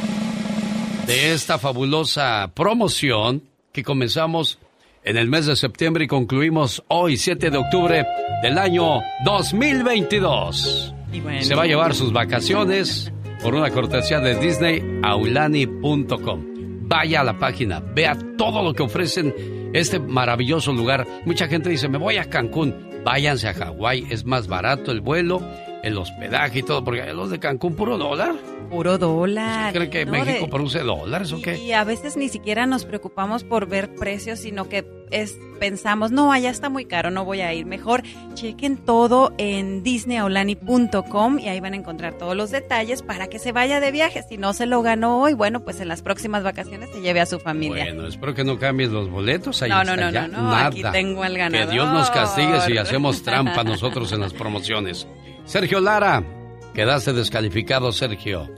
[1.06, 4.58] de esta fabulosa promoción que comenzamos
[5.04, 8.06] en el mes de septiembre y concluimos hoy, 7 de octubre
[8.42, 10.94] del año 2022.
[11.12, 11.42] Y bueno.
[11.42, 13.12] Se va a llevar sus vacaciones
[13.42, 16.54] por una cortesía de disneyaulani.com.
[16.86, 19.34] Vaya a la página, vea todo lo que ofrecen
[19.74, 21.06] este maravilloso lugar.
[21.26, 22.74] Mucha gente dice, me voy a Cancún.
[23.04, 25.42] Váyanse a Hawái, es más barato el vuelo,
[25.84, 28.34] el hospedaje y todo, porque los de Cancún puro dólar.
[28.70, 29.72] Puro dólar.
[29.72, 31.58] ¿Creen que No, México de- produce dólares o qué?
[31.58, 36.32] Y a veces ni siquiera nos preocupamos por ver precios, sino que es, pensamos, no,
[36.32, 37.66] allá está muy caro, no voy a ir.
[37.66, 38.02] Mejor
[38.32, 43.52] chequen todo en disneyaulani.com y ahí van a encontrar todos los detalles para que se
[43.52, 44.22] vaya de viaje.
[44.28, 47.26] Si no se lo ganó hoy, bueno, pues en las próximas vacaciones se lleve a
[47.26, 47.84] su familia.
[47.84, 49.62] Bueno, espero que no cambies los boletos.
[49.62, 50.66] Ahí No, no, no, no, no, Nada.
[50.66, 51.70] aquí tengo al Que ganador.
[51.72, 55.06] Dios nos castigue si hacemos trampa nosotros en las promociones.
[55.46, 56.24] Sergio Lara,
[56.72, 58.48] quedaste descalificado, Sergio.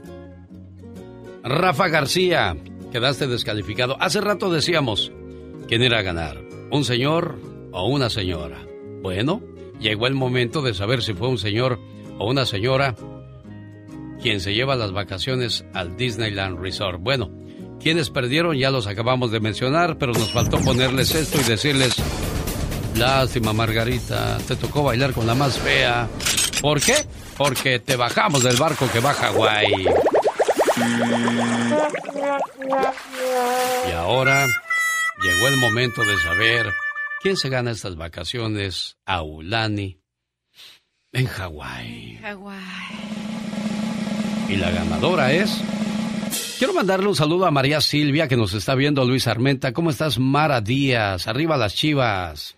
[1.43, 2.55] Rafa García,
[2.91, 3.97] quedaste descalificado.
[3.99, 5.11] Hace rato decíamos,
[5.67, 6.41] ¿quién irá a ganar?
[6.71, 7.39] ¿Un señor
[7.71, 8.65] o una señora?
[9.01, 9.41] Bueno,
[9.79, 11.79] llegó el momento de saber si fue un señor
[12.17, 12.95] o una señora
[14.21, 16.99] quien se lleva las vacaciones al Disneyland Resort.
[17.01, 17.29] Bueno,
[17.79, 21.95] quienes perdieron ya los acabamos de mencionar, pero nos faltó ponerles esto y decirles,
[22.95, 26.07] lástima Margarita, te tocó bailar con la más fea.
[26.61, 26.95] ¿Por qué?
[27.37, 29.87] Porque te bajamos del barco que va a Hawái.
[33.87, 34.45] Y ahora
[35.21, 36.73] llegó el momento de saber
[37.21, 39.99] quién se gana estas vacaciones a Ulani
[41.13, 42.19] en Hawái.
[42.21, 42.57] Hawái.
[44.49, 45.61] Y la ganadora es
[46.57, 49.73] Quiero mandarle un saludo a María Silvia que nos está viendo, Luis Armenta.
[49.73, 51.27] ¿Cómo estás, Mara Díaz?
[51.27, 52.57] Arriba las chivas.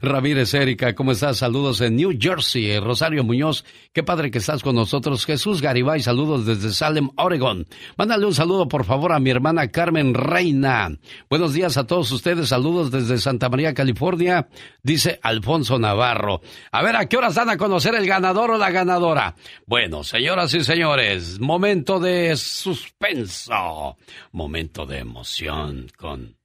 [0.00, 1.38] Ramírez Erika, ¿cómo estás?
[1.38, 2.78] Saludos en New Jersey.
[2.80, 5.24] Rosario Muñoz, qué padre que estás con nosotros.
[5.26, 7.66] Jesús Garibay, saludos desde Salem, Oregon.
[7.96, 10.90] Mándale un saludo, por favor, a mi hermana Carmen Reina.
[11.28, 12.48] Buenos días a todos ustedes.
[12.48, 14.48] Saludos desde Santa María, California,
[14.82, 16.40] dice Alfonso Navarro.
[16.72, 19.34] A ver, ¿a qué horas dan a conocer el ganador o la ganadora?
[19.66, 23.96] Bueno, señoras y señores, momento de suspenso,
[24.32, 26.36] momento de emoción con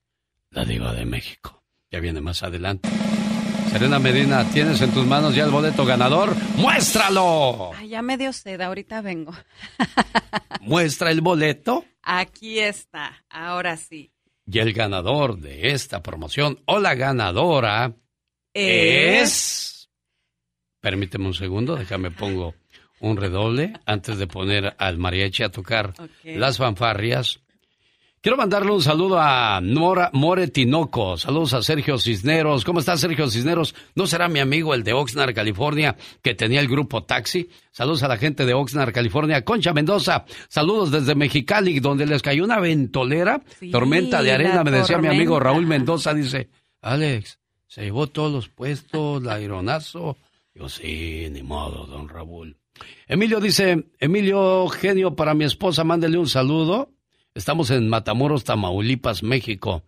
[0.52, 1.59] la diva de México.
[1.92, 2.88] Ya viene más adelante.
[3.72, 6.36] Serena Medina, ¿tienes en tus manos ya el boleto ganador?
[6.56, 7.72] ¡Muéstralo!
[7.74, 9.34] Ay, ya me dio sed, ahorita vengo.
[10.62, 11.86] ¿Muestra el boleto?
[12.04, 14.12] Aquí está, ahora sí.
[14.46, 17.96] Y el ganador de esta promoción o la ganadora
[18.54, 19.90] es...
[20.80, 22.54] Permíteme un segundo, déjame pongo
[23.00, 25.94] un redoble antes de poner al mariachi a tocar
[26.24, 27.42] las fanfarrias.
[28.22, 31.16] Quiero mandarle un saludo a Nora More Tinoco.
[31.16, 32.66] Saludos a Sergio Cisneros.
[32.66, 33.74] ¿Cómo está Sergio Cisneros?
[33.96, 37.50] ¿No será mi amigo el de Oxnard, California, que tenía el grupo Taxi?
[37.72, 39.46] Saludos a la gente de Oxnard, California.
[39.46, 40.26] Concha Mendoza.
[40.50, 43.42] Saludos desde Mexicali, donde les cayó una ventolera,
[43.72, 44.66] tormenta de arena.
[44.66, 46.50] Me decía mi amigo Raúl Mendoza, dice,
[46.82, 50.18] Alex, se llevó todos los puestos, el aeronazo.
[50.54, 52.58] Yo sí, ni modo, don Raúl.
[53.08, 56.99] Emilio dice, Emilio, genio para mi esposa, mándele un saludo.
[57.36, 59.84] Estamos en Matamoros, Tamaulipas, México.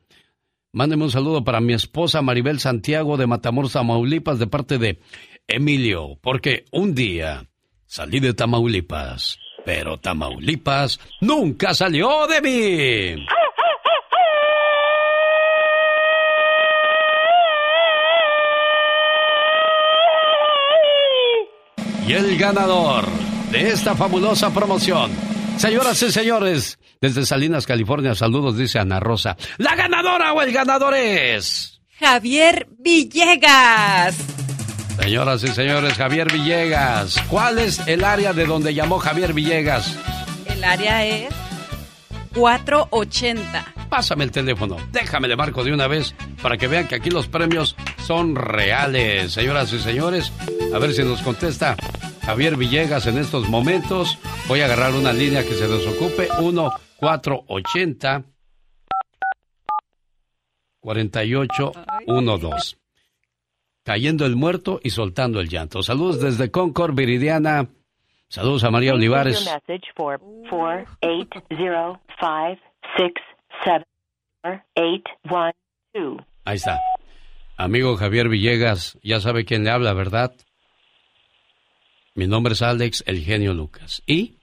[0.72, 5.00] Mándeme un saludo para mi esposa Maribel Santiago de Matamoros, Tamaulipas, de parte de
[5.48, 7.50] Emilio, porque un día
[7.86, 13.26] salí de Tamaulipas, pero Tamaulipas nunca salió de mí.
[22.08, 23.06] Y el ganador
[23.52, 25.12] de esta fabulosa promoción,
[25.62, 29.38] señoras y señores, desde Salinas, California, saludos, dice Ana Rosa.
[29.58, 31.80] ¿La ganadora o el ganador es?
[32.00, 34.16] Javier Villegas.
[35.00, 37.22] Señoras y señores, Javier Villegas.
[37.30, 39.96] ¿Cuál es el área de donde llamó Javier Villegas?
[40.48, 41.34] El área es
[42.34, 43.66] 480.
[43.88, 47.28] Pásame el teléfono, déjame le marco de una vez para que vean que aquí los
[47.28, 49.34] premios son reales.
[49.34, 50.32] Señoras y señores,
[50.74, 51.76] a ver si nos contesta
[52.32, 54.18] Javier Villegas en estos momentos.
[54.48, 56.30] Voy a agarrar una línea que se desocupe.
[56.40, 58.24] 1480
[60.80, 62.78] 4812.
[63.84, 65.84] Cayendo el muerto y soltando el llanto.
[65.84, 67.68] Saludos desde Concord, Viridiana.
[68.30, 69.46] Saludos a María Olivares.
[76.46, 76.80] Ahí está.
[77.58, 80.32] Amigo Javier Villegas, ya sabe quién le habla, ¿verdad?
[82.14, 84.02] Mi nombre es Alex, el genio Lucas.
[84.06, 84.36] Y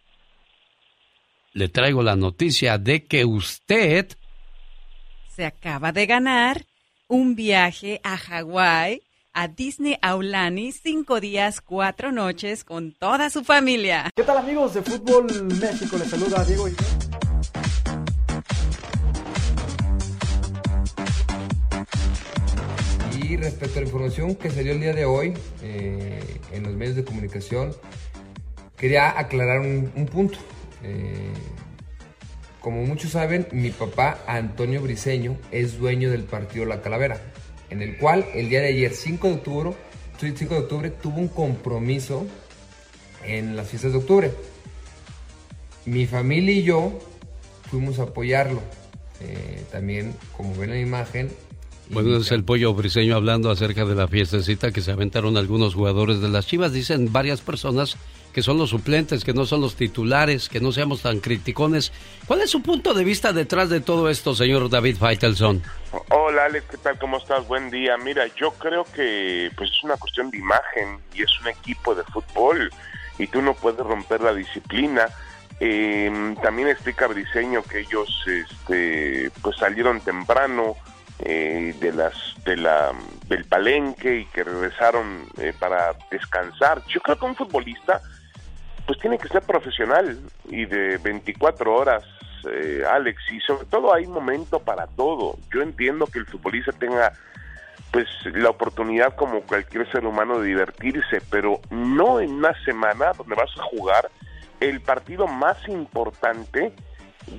[1.53, 4.09] le traigo la noticia de que usted
[5.35, 6.65] se acaba de ganar
[7.09, 9.03] un viaje a Hawái,
[9.35, 14.11] a Disney Aulani, cinco días, cuatro noches con toda su familia.
[14.17, 15.27] ¿Qué tal amigos de Fútbol
[15.61, 15.99] México?
[15.99, 16.69] Les saluda Diego.
[16.69, 17.08] Y
[23.37, 26.21] respecto a la información que salió el día de hoy eh,
[26.53, 27.75] en los medios de comunicación,
[28.77, 30.39] quería aclarar un, punto.
[30.83, 31.33] Eh,
[32.61, 37.21] como muchos saben, mi papá Antonio Briseño es dueño del partido La Calavera,
[37.71, 39.73] en el cual el día de ayer, 5 de octubre,
[40.21, 42.27] 5 de octubre tuvo un compromiso
[43.25, 44.33] en las fiestas de octubre.
[45.85, 46.99] Mi familia y yo
[47.71, 48.61] fuimos a apoyarlo.
[49.21, 51.31] Eh, también, como ven en la imagen,
[51.91, 56.21] bueno, es el pollo briseño hablando acerca de la fiestecita que se aventaron algunos jugadores
[56.21, 56.73] de las Chivas.
[56.73, 57.97] Dicen varias personas
[58.33, 61.93] que son los suplentes, que no son los titulares, que no seamos tan criticones.
[62.27, 65.63] ¿Cuál es su punto de vista detrás de todo esto, señor David Feitelson?
[66.11, 66.99] Hola Alex, ¿qué tal?
[66.99, 67.49] ¿Cómo estás?
[67.49, 67.97] Buen día.
[67.97, 72.05] Mira, yo creo que pues es una cuestión de imagen y es un equipo de
[72.05, 72.71] fútbol
[73.19, 75.09] y tú no puedes romper la disciplina.
[75.61, 80.77] Eh, también explica Briseño que ellos este, pues salieron temprano,
[81.21, 82.15] eh, de las
[82.45, 82.93] de la
[83.27, 86.83] del palenque y que regresaron eh, para descansar.
[86.87, 88.01] Yo creo que un futbolista
[88.87, 90.19] pues tiene que ser profesional
[90.49, 92.05] y de 24 horas,
[92.51, 95.37] eh, Alex, y sobre todo hay momento para todo.
[95.53, 97.13] Yo entiendo que el futbolista tenga
[97.91, 103.35] pues la oportunidad como cualquier ser humano de divertirse, pero no en una semana donde
[103.35, 104.09] vas a jugar
[104.61, 106.73] el partido más importante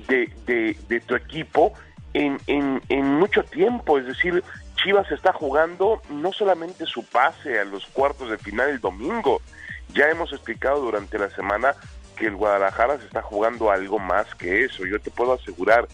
[0.06, 1.72] de, de, de tu equipo
[2.14, 3.98] en, en, en mucho tiempo.
[3.98, 4.42] Es decir,
[4.76, 9.40] Chivas está jugando no solamente su pase a los cuartos de final el domingo,
[9.92, 11.74] ya hemos explicado durante la semana
[12.16, 14.86] que el Guadalajara se está jugando algo más que eso.
[14.86, 15.88] Yo te puedo asegurar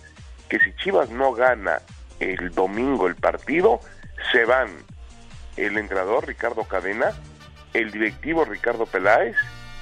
[0.49, 1.81] que si Chivas no gana
[2.21, 3.81] el domingo el partido,
[4.33, 4.69] se van
[5.57, 7.13] el entrenador Ricardo Cadena,
[7.73, 9.37] el directivo Ricardo Peláez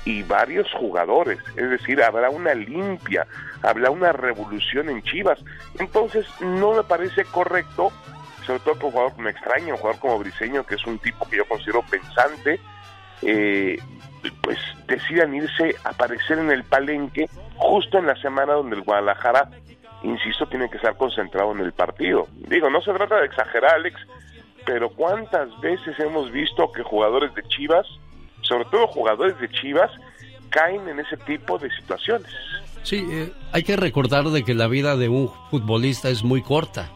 [0.05, 1.39] y varios jugadores.
[1.57, 3.27] Es decir, habrá una limpia,
[3.63, 5.39] habrá una revolución en Chivas.
[5.79, 7.91] Entonces, no me parece correcto,
[8.47, 11.29] sobre todo con un jugador como extraño, un jugador como Briseño, que es un tipo
[11.29, 12.61] que yo considero pensante,
[13.23, 13.79] eh,
[14.43, 19.51] pues decidan irse a aparecer en el palenque justo en la semana donde el Guadalajara,
[20.03, 22.27] insisto, tiene que estar concentrado en el partido.
[22.49, 23.99] Digo, no se trata de exagerar, Alex,
[24.67, 27.87] pero ¿cuántas veces hemos visto que jugadores de Chivas,
[28.45, 29.91] sobre todo jugadores de Chivas,
[30.51, 32.31] caen en ese tipo de situaciones?
[32.83, 36.91] Sí, eh, hay que recordar de que la vida de un futbolista es muy corta.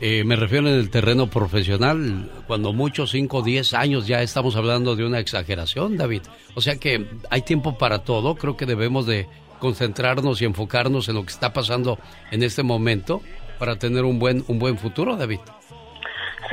[0.00, 4.56] Eh, me refiero en el terreno profesional, cuando muchos 5 o 10 años ya estamos
[4.56, 6.22] hablando de una exageración, David.
[6.54, 9.28] O sea que hay tiempo para todo, creo que debemos de
[9.60, 11.98] concentrarnos y enfocarnos en lo que está pasando
[12.30, 13.22] en este momento
[13.58, 15.40] para tener un buen, un buen futuro, David.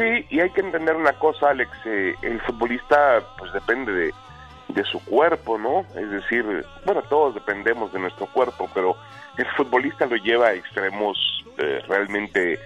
[0.01, 4.99] Sí, y hay que entender una cosa, Alex, eh, el futbolista pues depende de, su
[5.05, 5.81] cuerpo, ¿no?
[5.95, 8.95] Es decir, bueno, todos dependemos de nuestro cuerpo, pero
[9.37, 12.57] el futbolista lo lleva a extremos eh, realmente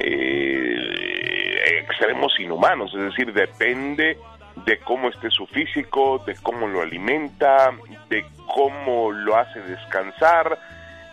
[0.00, 4.16] eh, extremos inhumanos, es decir, depende
[4.64, 7.72] de cómo esté su físico, de cómo lo alimenta,
[8.08, 10.58] de cómo lo hace descansar,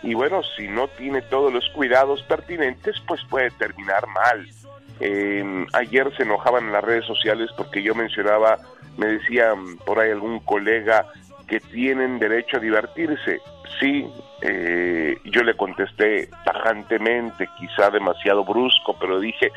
[0.02, 4.46] y bueno, si no tiene todos los cuidados pertinentes, pues puede terminar mal.
[5.00, 8.58] Eh, ayer se enojaban en las redes sociales porque yo mencionaba,
[8.96, 9.52] me decía
[9.84, 11.06] por ahí algún colega
[11.46, 13.40] que tienen derecho a divertirse.
[13.78, 14.06] Sí,
[14.42, 19.52] eh, yo le contesté tajantemente, quizá demasiado brusco, pero dije,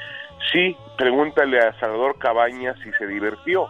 [0.51, 3.67] sí, pregúntale a Salvador Cabañas si se divirtió.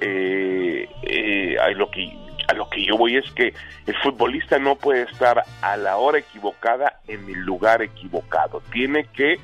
[0.00, 2.16] Eh, eh, lo que,
[2.48, 3.52] a lo que yo voy es que
[3.86, 8.62] el futbolista no puede estar a la hora equivocada en el lugar equivocado.
[8.70, 9.38] Tiene que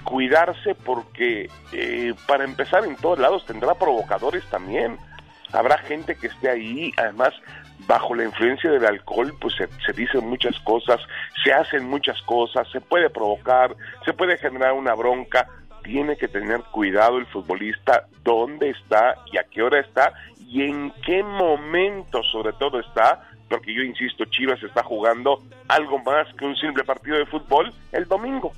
[0.00, 4.98] cuidarse porque eh, para empezar en todos lados tendrá provocadores también.
[5.52, 7.34] Habrá gente que esté ahí, además
[7.86, 11.00] bajo la influencia del alcohol pues se, se dicen muchas cosas,
[11.42, 13.74] se hacen muchas cosas, se puede provocar,
[14.04, 15.48] se puede generar una bronca,
[15.82, 20.12] tiene que tener cuidado el futbolista dónde está y a qué hora está
[20.50, 26.32] y en qué momento sobre todo está, porque yo insisto, Chivas está jugando algo más
[26.34, 28.52] que un simple partido de fútbol el domingo.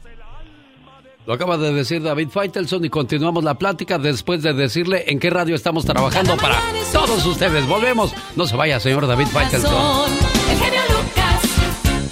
[1.27, 5.31] Lo acaba de decir David Feitelson y continuamos la plática después de decirle en qué
[5.31, 6.57] radio estamos trabajando para
[6.93, 7.67] todos ustedes.
[7.69, 8.13] Volvemos.
[8.37, 9.73] No se vaya, señor David Feitelson.
[10.51, 12.03] El genio Lucas.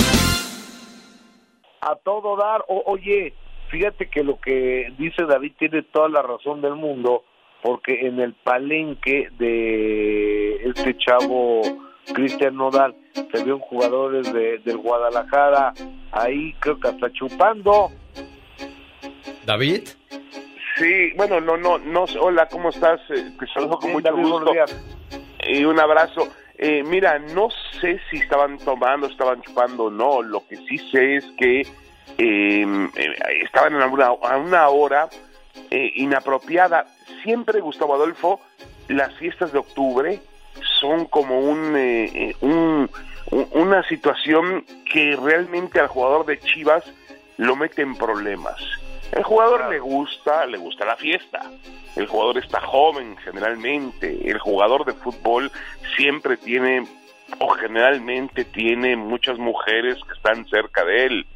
[1.80, 2.64] a todo dar.
[2.68, 3.34] O- oye,
[3.70, 7.24] fíjate que lo que dice David tiene toda la razón del mundo,
[7.64, 11.62] porque en el palenque de este chavo
[12.14, 15.72] Cristian Nodal se vieron jugadores de, del Guadalajara
[16.12, 17.90] ahí, creo que hasta chupando.
[19.44, 19.88] David.
[20.78, 23.00] Sí, bueno, no, no, no, hola, ¿cómo estás?
[23.10, 24.52] Eh, Te saludo con mucho David, buenos gusto.
[24.52, 24.76] días.
[25.46, 26.28] Y un abrazo.
[26.56, 27.48] Eh, mira, no
[27.80, 30.22] sé si estaban tomando, estaban chupando o no.
[30.22, 31.66] Lo que sí sé es que eh,
[32.96, 35.08] eh, estaban a una, a una hora
[35.70, 36.86] eh, inapropiada.
[37.22, 38.40] Siempre, Gustavo Adolfo,
[38.88, 40.20] las fiestas de octubre
[40.80, 42.90] son como un, eh, eh, un-
[43.30, 46.84] un- una situación que realmente al jugador de Chivas
[47.38, 48.56] lo mete en problemas.
[49.12, 51.40] El jugador le gusta, le gusta la fiesta.
[51.96, 54.28] El jugador está joven generalmente.
[54.30, 55.50] El jugador de fútbol
[55.96, 56.84] siempre tiene
[57.38, 61.26] o generalmente tiene muchas mujeres que están cerca de él.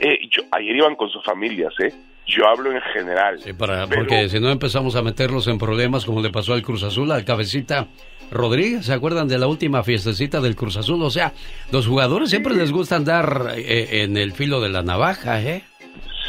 [0.00, 1.92] Eh, yo, ayer iban con sus familias, ¿eh?
[2.26, 3.40] Yo hablo en general.
[3.58, 6.82] Para, Pero- porque si no empezamos a meterlos en problemas como le pasó al Cruz
[6.82, 7.86] Azul, al cabecita
[8.30, 11.02] Rodríguez, ¿se acuerdan de la última fiestecita del Cruz Azul?
[11.02, 11.32] O sea,
[11.72, 15.62] los jugadores siempre les gusta andar eh, en el filo de la navaja, ¿eh?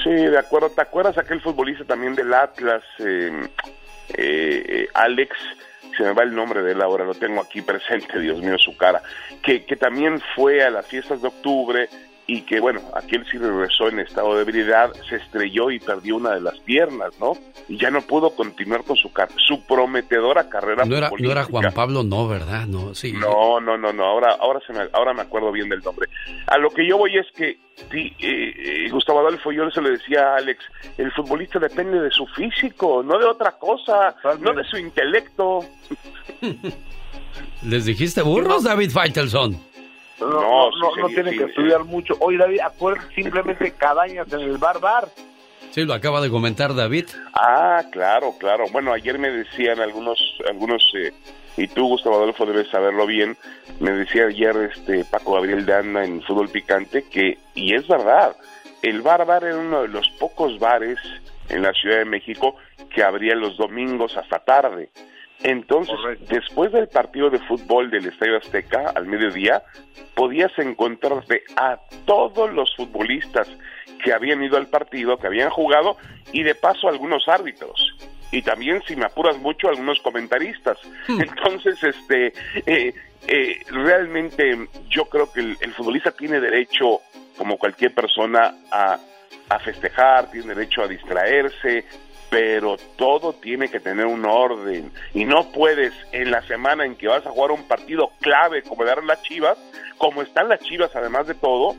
[0.03, 0.69] Sí, de acuerdo.
[0.69, 3.31] ¿Te acuerdas aquel futbolista también del Atlas, eh,
[4.17, 5.35] eh, eh, Alex?
[5.97, 8.77] Se me va el nombre de él ahora, lo tengo aquí presente, Dios mío, su
[8.77, 9.01] cara.
[9.43, 11.89] Que, que también fue a las fiestas de octubre
[12.31, 16.31] y que, bueno, aquel sí regresó en estado de debilidad, se estrelló y perdió una
[16.35, 17.33] de las piernas, ¿no?
[17.67, 21.43] Y ya no pudo continuar con su, car- su prometedora carrera No era, no era.
[21.45, 22.67] Juan Pablo, no, ¿verdad?
[22.67, 23.13] No, sí.
[23.13, 24.05] No, no, no, no.
[24.05, 26.07] Ahora, ahora, se me, ahora me acuerdo bien del nombre.
[26.47, 27.57] A lo que yo voy es que
[27.91, 28.53] sí, eh,
[28.85, 30.63] eh, Gustavo Adolfo, yo se lo decía a Alex,
[30.99, 35.61] el futbolista depende de su físico, no de otra cosa, no de su intelecto.
[37.63, 39.57] ¿Les dijiste burros, David Feitelson?
[40.19, 41.49] No, No, no, sí, no, sí, no sí, tienen sí, que sí.
[41.51, 42.15] estudiar mucho.
[42.19, 45.07] Oye, David, acuérdate simplemente Cabañas en el bar bar.
[45.71, 47.05] Sí, lo acaba de comentar David.
[47.33, 48.65] Ah, claro, claro.
[48.71, 50.19] Bueno, ayer me decían algunos,
[50.49, 51.13] algunos eh,
[51.57, 53.37] y tú, Gustavo Adolfo, debes saberlo bien.
[53.79, 58.35] Me decía ayer este Paco Gabriel de Anda en Fútbol Picante que, y es verdad,
[58.81, 60.97] el Bar Bar era uno de los pocos bares
[61.49, 62.55] en la Ciudad de México
[62.93, 64.89] que abría los domingos hasta tarde.
[65.43, 65.95] Entonces,
[66.27, 69.63] después del partido de fútbol del Estadio Azteca, al mediodía,
[70.13, 73.47] podías encontrarte a todos los futbolistas
[74.03, 75.97] que habían ido al partido, que habían jugado,
[76.33, 77.95] y de paso algunos árbitros.
[78.31, 80.77] Y también, si me apuras mucho, algunos comentaristas.
[81.07, 82.33] Entonces, este,
[82.65, 82.93] eh,
[83.27, 86.99] eh, realmente yo creo que el, el futbolista tiene derecho,
[87.37, 88.99] como cualquier persona, a,
[89.49, 91.85] a festejar, tiene derecho a distraerse,
[92.29, 97.07] pero todo tiene que tener un orden y no puedes en la semana en que
[97.07, 99.57] vas a jugar un partido clave como dar las Chivas,
[99.97, 101.75] como están las Chivas además de todo,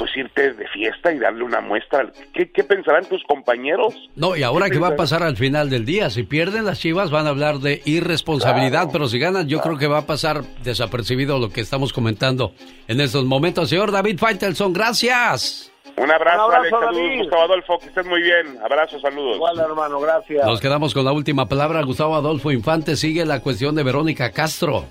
[0.00, 2.10] pues irte de fiesta y darle una muestra.
[2.32, 3.94] ¿Qué, qué pensarán tus compañeros?
[4.16, 6.08] No, y ahora ¿Qué va a pasar al final del día.
[6.08, 9.86] Si pierden las Chivas van a hablar de irresponsabilidad, pero si ganan yo creo que
[9.86, 12.54] va a pasar desapercibido lo que estamos comentando
[12.88, 13.68] en estos momentos.
[13.68, 15.69] Señor David Faitelson, gracias.
[16.00, 17.18] Un abrazo, Un abrazo, Alex, saludos.
[17.18, 18.58] Gustavo Adolfo, que estés muy bien.
[18.64, 19.36] Abrazos, saludos.
[19.36, 20.46] Igual, hermano, gracias.
[20.46, 21.82] Nos quedamos con la última palabra.
[21.82, 24.86] Gustavo Adolfo Infante sigue la cuestión de Verónica Castro.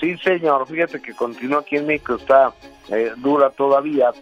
[0.00, 0.68] Sí, señor.
[0.68, 2.52] Fíjate que continúa aquí en México, está
[2.88, 4.12] eh, dura todavía.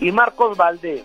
[0.00, 1.04] Y Marcos Valdés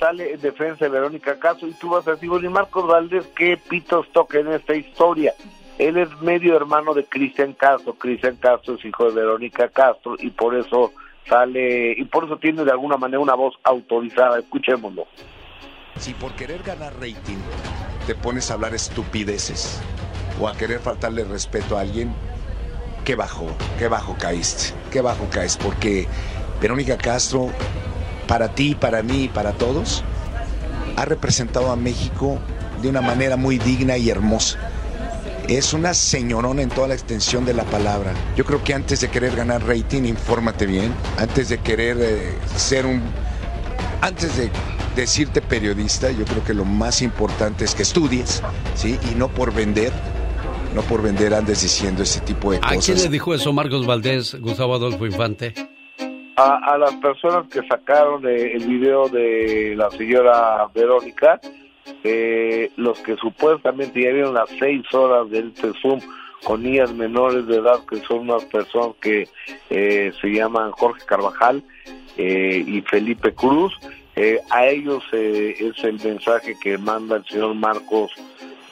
[0.00, 3.24] sale en defensa de Verónica Castro y tú vas a decir, bueno, ¿y Marcos Valdés
[3.36, 5.32] qué pitos toca en esta historia?
[5.78, 7.94] Él es medio hermano de Cristian Castro.
[7.94, 10.92] Cristian Castro es hijo de Verónica Castro y por eso
[11.28, 14.38] sale, y por eso tiene de alguna manera una voz autorizada.
[14.38, 15.06] Escuchémoslo.
[15.98, 17.38] Si por querer ganar rating
[18.06, 19.80] te pones a hablar estupideces
[20.40, 22.12] o a querer faltarle respeto a alguien,
[23.04, 23.46] qué bajo,
[23.78, 26.08] qué bajo caíste, qué bajo caes, porque
[26.60, 27.50] Verónica Castro,
[28.26, 30.02] para ti, para mí y para todos,
[30.96, 32.38] ha representado a México
[32.80, 34.58] de una manera muy digna y hermosa.
[35.52, 38.14] Es una señorona en toda la extensión de la palabra.
[38.36, 40.94] Yo creo que antes de querer ganar rating, infórmate bien.
[41.18, 43.02] Antes de querer eh, ser un...
[44.00, 44.50] Antes de
[44.96, 48.42] decirte periodista, yo creo que lo más importante es que estudies,
[48.74, 48.98] ¿sí?
[49.12, 49.92] Y no por vender,
[50.74, 53.02] no por vender andes diciendo ese tipo de ¿A quién cosas.
[53.02, 55.52] le dijo eso Marcos Valdés, Gustavo Adolfo Infante?
[56.36, 61.38] a, a las personas que sacaron el video de la señora Verónica,
[62.04, 66.00] eh, los que supuestamente ya vieron las seis horas de este Zoom
[66.44, 69.28] con niñas menores de edad, que son unas personas que
[69.70, 71.62] eh, se llaman Jorge Carvajal
[72.16, 73.72] eh, y Felipe Cruz,
[74.14, 78.12] eh, a ellos eh, es el mensaje que manda el señor Marcos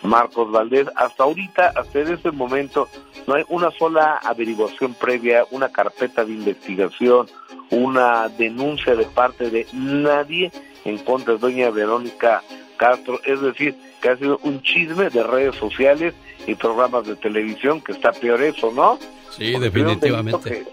[0.03, 0.87] Marcos Valdés.
[0.97, 2.89] Hasta ahorita, hasta en este momento,
[3.27, 7.27] no hay una sola averiguación previa, una carpeta de investigación,
[7.71, 10.51] una denuncia de parte de nadie
[10.85, 12.43] en contra de doña Verónica
[12.81, 13.21] Castro.
[13.27, 16.15] Es decir, que ha sido un chisme de redes sociales
[16.47, 18.99] y programas de televisión, que está peor eso, ¿no?
[19.37, 20.65] Sí, Porque definitivamente.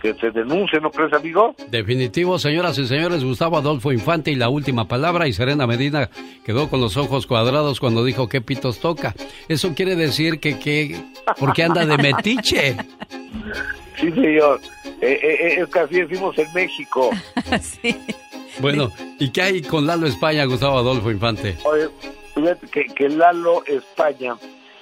[0.00, 1.56] Que, que se denuncie, ¿no crees, amigo?
[1.68, 6.08] Definitivo, señoras y señores, Gustavo Adolfo Infante y la última palabra y Serena Medina
[6.44, 9.14] quedó con los ojos cuadrados cuando dijo qué pitos toca.
[9.48, 11.00] Eso quiere decir que, que
[11.38, 12.76] ¿por qué anda de metiche?
[14.00, 14.60] Sí, señor.
[15.00, 17.10] Eh, eh, eh, es que así decimos en México.
[18.60, 21.56] Bueno, ¿y qué hay con Lalo España, Gustavo Adolfo Infante?
[21.64, 21.88] Oye,
[22.70, 24.36] que, que Lalo España,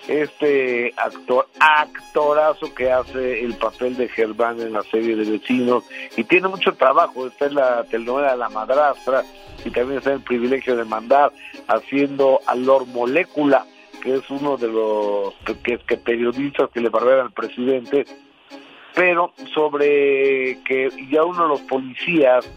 [0.08, 5.84] este actor, actorazo que hace el papel de Germán en la serie de vecinos,
[6.16, 9.22] y tiene mucho trabajo, está en la telenovela La Madrastra,
[9.64, 11.32] y también está en el privilegio de mandar,
[11.68, 13.66] haciendo a Lord Molécula,
[14.02, 18.06] que es uno de los que, que periodistas que le barberan al presidente,
[18.94, 22.48] pero sobre que ya uno de los policías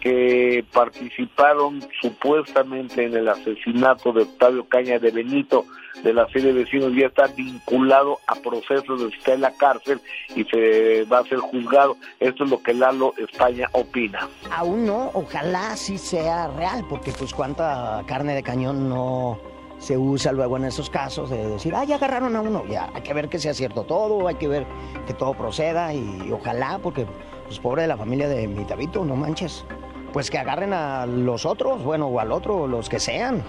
[0.00, 5.66] que participaron supuestamente en el asesinato de Octavio Caña de Benito
[6.02, 10.00] de la serie de vecinos ya está vinculado a procesos está en la cárcel
[10.34, 11.96] y se va a ser juzgado.
[12.18, 14.28] Esto es lo que Lalo España opina.
[14.50, 19.38] Aún no, ojalá sí sea real, porque pues cuánta carne de cañón no
[19.80, 23.02] se usa luego en esos casos de decir, ah, ya agarraron a uno, ya hay
[23.02, 24.66] que ver que sea cierto todo, hay que ver
[25.06, 27.06] que todo proceda y ojalá, porque
[27.46, 29.64] pues pobre de la familia de mi tabito, no manches.
[30.12, 33.42] Pues que agarren a los otros, bueno, o al otro, los que sean,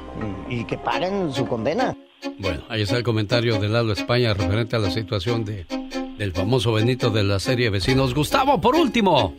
[0.47, 1.95] y, y que paguen su condena.
[2.37, 5.65] Bueno, ahí está el comentario de Lalo España referente a la situación de,
[6.17, 8.13] del famoso Benito de la serie Vecinos.
[8.13, 9.33] Gustavo, por último.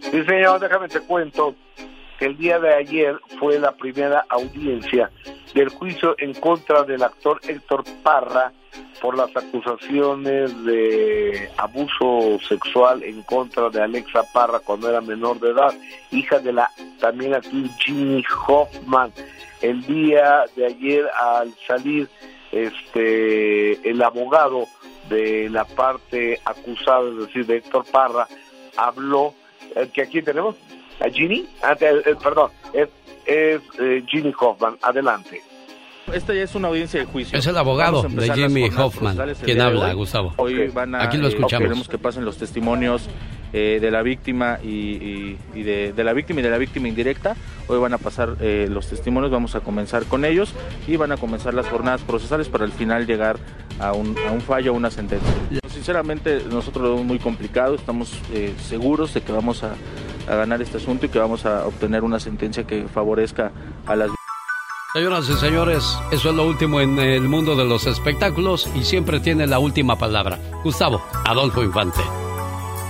[0.00, 1.54] Sí, señor, déjame te cuento
[2.20, 5.10] el día de ayer fue la primera audiencia
[5.54, 8.52] del juicio en contra del actor Héctor Parra
[9.00, 15.50] por las acusaciones de abuso sexual en contra de Alexa Parra cuando era menor de
[15.50, 15.74] edad,
[16.10, 19.12] hija de la también actriz Ginny Hoffman.
[19.60, 22.08] El día de ayer al salir
[22.52, 24.66] este el abogado
[25.08, 28.26] de la parte acusada, es decir, de Héctor Parra,
[28.76, 29.34] habló,
[29.74, 30.56] eh, que aquí tenemos
[31.00, 32.88] a Ginny, ah, eh, eh, perdón, es,
[33.26, 35.42] es eh, Ginny Hoffman, adelante.
[36.12, 37.36] Esta ya es una audiencia de juicio.
[37.36, 39.94] Es el abogado de Jimmy Hoffman, quien habla, hoy.
[39.94, 40.34] Gustavo.
[40.36, 41.64] Hoy van a, Aquí lo eh, escuchamos.
[41.64, 43.08] queremos que pasen los testimonios
[43.52, 47.36] eh, de la víctima y, de, la víctima y de la víctima indirecta.
[47.68, 50.52] Hoy van a pasar eh, los testimonios, vamos a comenzar con ellos
[50.86, 53.38] y van a comenzar las jornadas procesales para al final llegar
[53.78, 55.32] a un, a un fallo, a una sentencia.
[55.68, 59.74] Sinceramente nosotros lo vemos muy complicado, estamos eh, seguros de que vamos a,
[60.28, 63.52] a ganar este asunto y que vamos a obtener una sentencia que favorezca
[63.86, 64.10] a las
[64.96, 69.20] Señoras y señores, eso es lo último en el mundo de los espectáculos y siempre
[69.20, 70.38] tiene la última palabra.
[70.64, 72.00] Gustavo Adolfo Infante.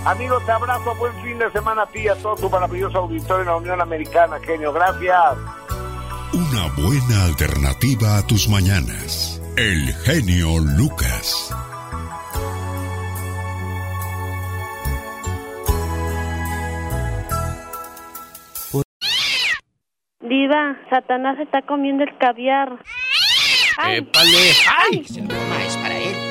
[0.06, 3.40] Amigos, te abrazo, buen fin de semana a ti y a todo tu maravilloso auditorio
[3.40, 5.36] en la Unión Americana, genio, gracias.
[6.32, 9.42] Una buena alternativa a tus mañanas.
[9.56, 11.52] El genio Lucas.
[20.20, 22.78] Diva, Satanás está comiendo el caviar.
[23.88, 24.52] ¡Épale!
[24.78, 25.04] ¡Ay!
[25.04, 26.25] Toma, es para él.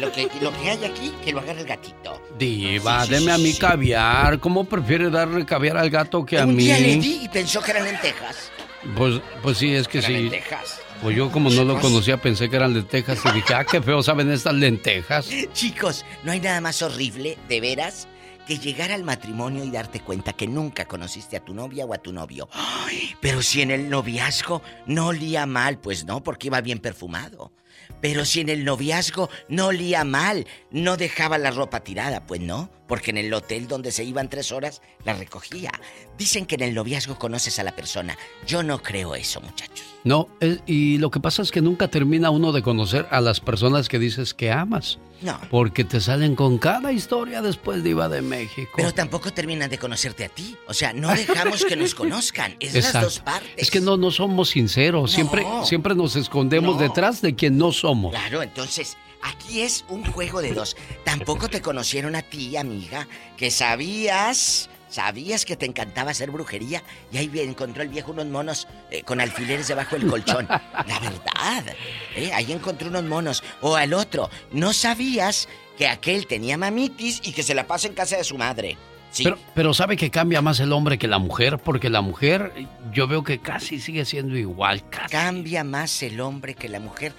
[0.00, 2.22] Lo, que, lo que hay aquí, que lo agarre el gatito.
[2.38, 4.38] Diva, Sí, sí, deme sí, a mí caviar.
[4.40, 6.64] ¿Cómo prefiere darle caviar al gato que a Un mí?
[6.64, 8.50] día le di y pensó que eran lentejas.
[8.96, 10.18] Pues, pues sí, es que Eran sí.
[10.22, 10.80] lentejas.
[11.02, 14.02] Pues yo como no lo conocía pensé que eran lentejas y dije, ah, qué feo
[14.02, 15.28] saben estas lentejas.
[15.52, 18.06] Chicos, no hay nada más horrible, de veras,
[18.46, 21.98] que llegar al matrimonio y darte cuenta que nunca conociste a tu novia o a
[21.98, 22.48] tu novio.
[22.52, 27.52] Ay, pero si en el noviazgo no olía mal, pues no, porque iba bien perfumado.
[28.00, 32.70] Pero si en el noviazgo no olía mal, no dejaba la ropa tirada, pues no,
[32.86, 35.70] porque en el hotel donde se iban tres horas la recogía.
[36.18, 38.16] Dicen que en el noviazgo conoces a la persona.
[38.46, 39.84] Yo no creo eso, muchachos.
[40.04, 43.40] No, es- y lo que pasa es que nunca termina uno de conocer a las
[43.40, 44.98] personas que dices que amas.
[45.22, 45.40] No.
[45.50, 48.72] Porque te salen con cada historia después de Iba de México.
[48.76, 50.56] Pero tampoco terminan de conocerte a ti.
[50.68, 52.56] O sea, no dejamos que nos conozcan.
[52.60, 53.52] Es las dos partes.
[53.56, 55.12] Es que no, no somos sinceros.
[55.12, 56.82] Siempre, siempre nos escondemos No.
[56.82, 58.12] detrás de quien no somos.
[58.12, 60.76] Claro, entonces, aquí es un juego de dos.
[61.04, 66.82] Tampoco te conocieron a ti, amiga, que sabías, sabías que te encantaba hacer brujería
[67.12, 70.46] y ahí encontró el viejo unos monos eh, con alfileres debajo del colchón.
[70.48, 71.74] La verdad,
[72.14, 72.30] ¿eh?
[72.32, 73.42] ahí encontró unos monos.
[73.60, 77.94] O al otro, no sabías que aquel tenía mamitis y que se la pasa en
[77.94, 78.76] casa de su madre.
[79.10, 79.24] Sí.
[79.24, 82.52] Pero, pero sabe que cambia más el hombre que la mujer, porque la mujer
[82.92, 84.88] yo veo que casi sigue siendo igual.
[84.90, 85.08] casi.
[85.10, 87.14] Cambia más el hombre que la mujer.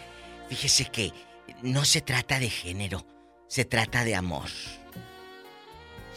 [0.50, 1.12] Fíjese que
[1.62, 3.06] no se trata de género,
[3.48, 4.50] se trata de amor.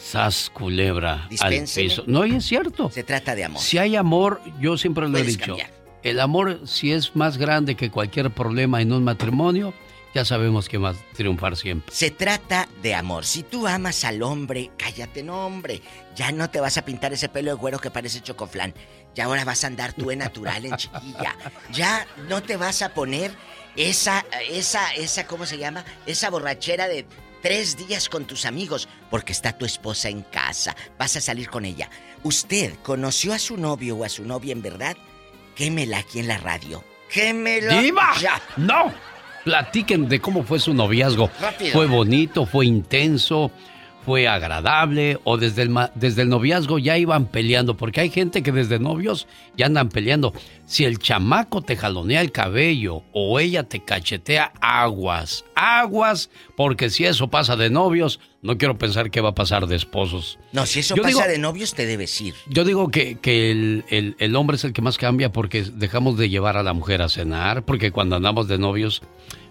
[0.02, 2.04] Sas culebra al piso.
[2.06, 2.90] No, y es cierto.
[2.90, 3.62] Se trata de amor.
[3.62, 5.46] Si hay amor, yo siempre lo he dicho.
[5.56, 5.70] cambiar.
[6.02, 9.74] El amor, si es más grande que cualquier problema en un matrimonio,
[10.14, 11.94] ya sabemos que va a triunfar siempre.
[11.94, 13.24] Se trata de amor.
[13.24, 15.82] Si tú amas al hombre, cállate, no, hombre.
[16.16, 18.74] Ya no te vas a pintar ese pelo de güero que parece chocoflán.
[19.14, 21.36] Ya ahora vas a andar tú en natural, en chiquilla.
[21.72, 23.32] Ya no te vas a poner
[23.76, 25.84] esa, esa, esa, ¿cómo se llama?
[26.06, 27.06] Esa borrachera de
[27.42, 30.76] tres días con tus amigos, porque está tu esposa en casa.
[30.98, 31.90] Vas a salir con ella.
[32.22, 34.96] ¿Usted conoció a su novio o a su novia en verdad?
[35.54, 36.84] Quémela aquí en la radio.
[37.12, 37.80] Quémela.
[37.80, 38.14] ¡Diva!
[38.20, 38.40] Ya.
[38.56, 38.92] ¡No!
[39.44, 41.30] Platiquen de cómo fue su noviazgo.
[41.40, 41.72] Rápido.
[41.72, 42.46] ¿Fue bonito?
[42.46, 43.50] ¿Fue intenso?
[44.06, 45.18] ¿Fue agradable?
[45.24, 47.76] ¿O desde el, desde el noviazgo ya iban peleando?
[47.76, 50.32] Porque hay gente que desde novios ya andan peleando.
[50.66, 57.04] Si el chamaco te jalonea el cabello o ella te cachetea, aguas, aguas, porque si
[57.04, 60.38] eso pasa de novios, no quiero pensar qué va a pasar de esposos.
[60.52, 62.34] No, si eso Yo pasa digo- de novios, te debes ir.
[62.48, 66.16] Yo digo que, que el, el- el hombre es el que más cambia porque dejamos
[66.16, 69.02] de llevar a la mujer a cenar, porque cuando andamos de novios,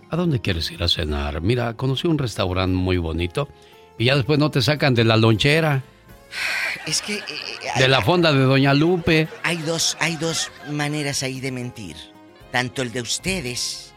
[0.09, 1.41] ¿a dónde quieres ir a cenar?
[1.41, 3.47] Mira, conocí un restaurante muy bonito
[3.99, 5.83] y ya después no te sacan de la lonchera,
[6.87, 7.23] Es que eh,
[7.77, 9.27] de la fonda de Doña Lupe.
[9.43, 11.95] hay dos, hay dos maneras ahí de mentir.
[12.51, 13.93] Tanto el de ustedes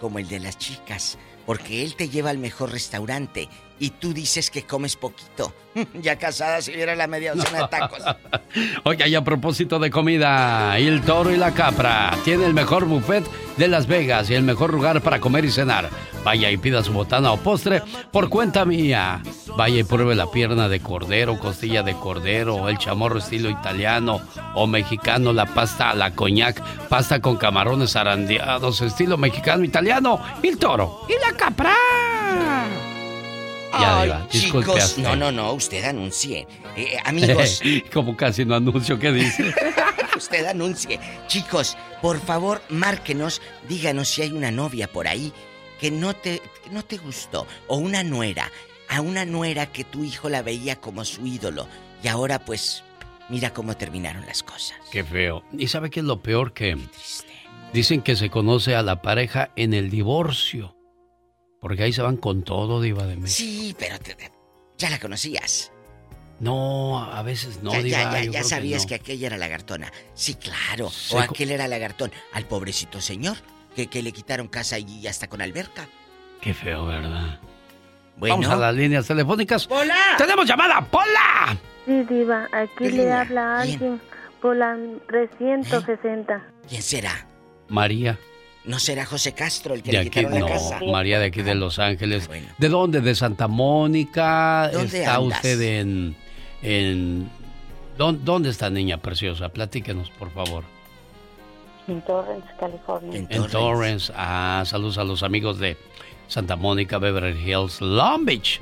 [0.00, 1.16] como el de las chicas.
[1.46, 3.48] Porque él te lleva al mejor restaurante
[3.80, 5.52] y tú dices que comes poquito.
[6.02, 8.00] ya casada si hubiera la media docena de tacos.
[8.84, 13.24] Oye, y a propósito de comida, El Toro y la Capra tiene el mejor buffet
[13.56, 15.88] de Las Vegas y el mejor lugar para comer y cenar.
[16.22, 17.82] Vaya y pida su botana o postre
[18.12, 19.22] por cuenta mía.
[19.56, 24.20] Vaya y pruebe la pierna de cordero, costilla de cordero, el chamorro estilo italiano
[24.54, 30.58] o mexicano, la pasta a la coñac, pasta con camarones arandeados estilo mexicano italiano, El
[30.58, 31.74] Toro y la Capra.
[33.72, 36.46] Ya, Ay, chicos, no, no, no, usted anuncie.
[36.76, 39.54] Eh, amigos, Como casi no anuncio, ¿qué dice?
[40.16, 40.98] usted anuncie.
[41.28, 45.32] Chicos, por favor, márquenos, díganos si hay una novia por ahí
[45.80, 48.50] que no te, que no te gustó, o una nuera,
[48.88, 51.66] a una nuera que tu hijo la veía como su ídolo,
[52.02, 52.84] y ahora pues,
[53.30, 54.76] mira cómo terminaron las cosas.
[54.92, 55.42] Qué feo.
[55.56, 56.76] ¿Y sabe qué es lo peor que
[57.72, 60.76] dicen que se conoce a la pareja en el divorcio?
[61.60, 63.28] Porque ahí se van con todo, diva de México.
[63.50, 64.16] Sí, pero te-
[64.78, 65.70] ya la conocías.
[66.38, 67.98] No, a veces no, ya, diva.
[67.98, 68.88] ya, ya, yo ya creo sabías no.
[68.88, 69.92] que, aquella era lagartona.
[70.14, 70.88] Sí, claro.
[70.88, 72.10] Se o aquel era lagartón.
[72.32, 73.36] Al pobrecito señor,
[73.76, 75.86] que, que le quitaron casa y hasta con alberca.
[76.40, 77.38] Qué feo, ¿verdad?
[78.16, 78.36] Bueno.
[78.36, 79.66] Vamos a las líneas telefónicas.
[79.70, 79.94] ¡Hola!
[80.16, 80.80] ¡Tenemos llamada!
[80.80, 81.58] ¡Pola!
[81.84, 83.20] Sí, Diva, aquí ¿Qué le línea?
[83.20, 84.00] habla alguien
[84.40, 84.76] por la
[85.08, 86.42] 360.
[86.68, 87.26] ¿Quién será?
[87.68, 88.18] María.
[88.64, 90.80] ¿No será José Castro el que De le aquí, quitaron no, la casa?
[90.86, 92.28] María de aquí de Los Ángeles.
[92.58, 93.00] ¿De dónde?
[93.00, 94.70] ¿De Santa Mónica?
[94.72, 95.38] ¿Dónde ¿Está andas?
[95.38, 96.16] usted en...
[96.62, 97.30] en
[97.96, 99.48] ¿dó- ¿Dónde está niña preciosa?
[99.48, 100.64] Platíquenos, por favor.
[101.88, 103.26] En Torrance, California.
[103.30, 104.12] En Torrance.
[104.14, 105.76] Ah, saludos a los amigos de
[106.28, 108.60] Santa Mónica, Beverly Hills, Long Beach,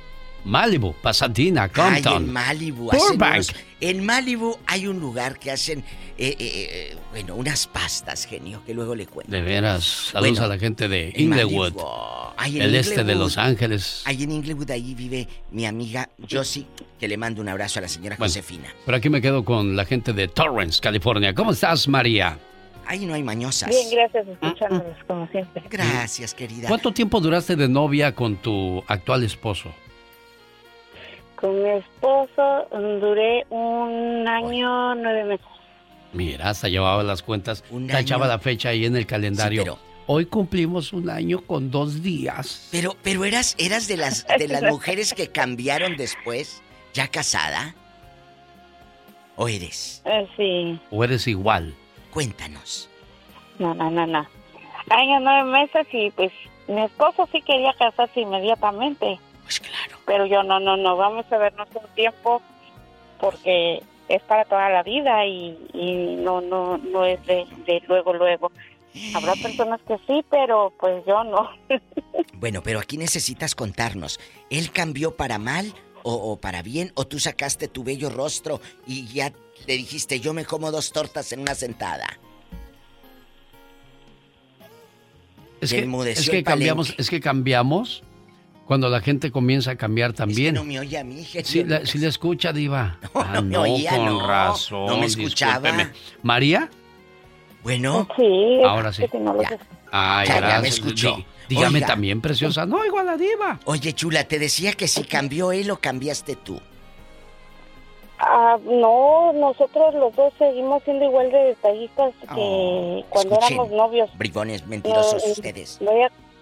[0.48, 1.70] Malibu, Pasadena, Ay,
[2.02, 2.24] Compton.
[2.24, 2.88] en Malibu.
[2.90, 5.80] unos- en Malibu hay un lugar que hacen,
[6.16, 9.30] eh, eh, eh, bueno, unas pastas, genio, que luego le cuento.
[9.30, 11.88] De veras, saludos Bueno, a la gente de en Inglewood, Malibu.
[12.38, 13.14] Ay, en el este de.
[13.14, 14.02] Los Ángeles.
[14.06, 16.66] Ahí en Inglewood, ahí vive mi amiga Josie,
[16.98, 18.68] que le mando un abrazo a la señora Bueno, Josefina.
[18.86, 21.34] Pero aquí me quedo con la gente de Torrance, California.
[21.34, 22.38] ¿Cómo estás, María?
[22.86, 23.68] Ahí no hay mañosas.
[23.68, 25.62] Bien, gracias, escuchándolos como siempre.
[25.68, 26.68] Gracias, querida.
[26.68, 29.70] ¿Cuánto tiempo duraste de novia con tu actual esposo?
[31.40, 32.66] Con mi esposo
[33.00, 35.46] duré un año, nueve meses.
[36.12, 38.32] Mira, hasta llevaba las cuentas, tachaba año.
[38.34, 39.62] la fecha ahí en el calendario.
[39.62, 42.66] Sí, pero- Hoy cumplimos un año con dos días.
[42.72, 46.62] Pero, pero eras, eras de las, de las mujeres que cambiaron después,
[46.94, 47.74] ya casada.
[49.36, 50.02] ¿O eres?
[50.06, 51.74] Eh, sí, ¿O eres igual?
[52.10, 52.88] Cuéntanos.
[53.58, 54.26] no, no, no, no.
[54.90, 56.32] Año, nueve meses y pues
[56.68, 59.20] mi esposo sí quería casarse inmediatamente.
[59.44, 59.77] Pues claro.
[60.08, 62.42] Pero yo no, no, no, vamos a vernos un tiempo
[63.20, 68.14] porque es para toda la vida y, y no, no, no es de, de luego,
[68.14, 68.50] luego.
[69.14, 71.50] Habrá personas que sí, pero pues yo no.
[72.32, 74.20] Bueno, pero aquí necesitas contarnos.
[74.48, 75.74] ¿Él cambió para mal
[76.04, 76.92] o, o para bien?
[76.94, 79.32] ¿O tú sacaste tu bello rostro y ya
[79.66, 82.06] le dijiste yo me como dos tortas en una sentada?
[85.60, 85.80] Es que,
[86.12, 88.04] es que cambiamos, es que cambiamos
[88.68, 90.54] cuando la gente comienza a cambiar también.
[90.54, 91.78] No me oye a mí, genio Sí, la,
[92.08, 92.98] escucha, Diva.
[93.14, 94.26] ah, no me oía, con no.
[94.28, 94.86] razón.
[94.86, 95.58] No me escuchaba.
[95.70, 95.90] discúlpeme.
[96.22, 96.68] ¿María?
[97.62, 98.06] Bueno.
[98.14, 98.60] Sí.
[98.62, 99.04] Ahora sí.
[99.90, 100.62] Ay, Ya, ya gracias.
[100.62, 101.16] me escuchó.
[101.16, 101.86] Dí- dígame Oiga.
[101.86, 102.66] también, preciosa.
[102.66, 103.58] No, igual a Diva.
[103.64, 106.60] Oye, chula, te decía que si cambió él o cambiaste tú.
[108.20, 113.52] Ah, no, nosotros los dos seguimos siendo igual de detallistas que cuando escuchen.
[113.54, 114.10] éramos novios.
[114.18, 115.78] Bribones mentirosos No, eh, ustedes.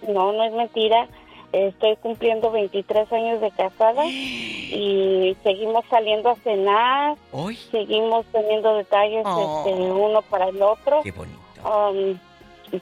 [0.09, 1.07] no, no es mentira.
[1.53, 7.15] Estoy cumpliendo 23 años de casada y seguimos saliendo a cenar.
[7.31, 7.55] ¿Hoy?
[7.55, 9.63] Seguimos teniendo detalles Oh.
[9.65, 11.01] este, uno para el otro.
[11.03, 11.39] Qué bonito.
[11.63, 12.17] Um,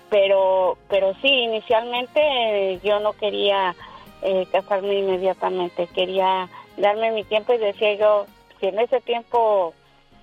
[0.09, 3.75] pero, pero sí, inicialmente eh, yo no quería
[4.23, 5.87] eh, casarme inmediatamente.
[5.93, 8.25] Quería darme mi tiempo y decía yo,
[8.59, 9.73] si en ese tiempo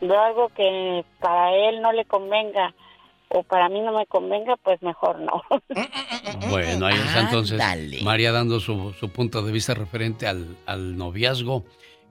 [0.00, 2.74] veo algo que para él no le convenga
[3.34, 5.42] o para mí no me convenga, pues mejor no.
[6.50, 8.02] Bueno, ahí está entonces Ándale.
[8.02, 11.64] María dando su, su punto de vista referente al, al noviazgo.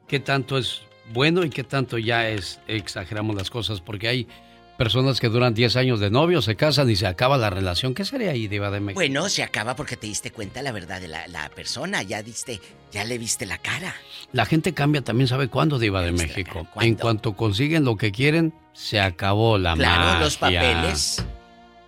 [0.08, 0.82] ¿Qué tanto es
[1.14, 3.82] bueno y qué tanto ya es exageramos las cosas?
[3.82, 4.28] Porque hay
[4.82, 7.94] personas que duran 10 años de novio, se casan y se acaba la relación.
[7.94, 9.00] ¿Qué sería ahí, Diva de México?
[9.00, 12.02] Bueno, se acaba porque te diste cuenta la verdad de la, la persona.
[12.02, 12.60] Ya diste,
[12.92, 13.94] ya le viste la cara.
[14.32, 16.66] La gente cambia también, ¿sabe cuándo, Diva de México?
[16.80, 21.24] En cuanto consiguen lo que quieren, se acabó la Claro, los papeles.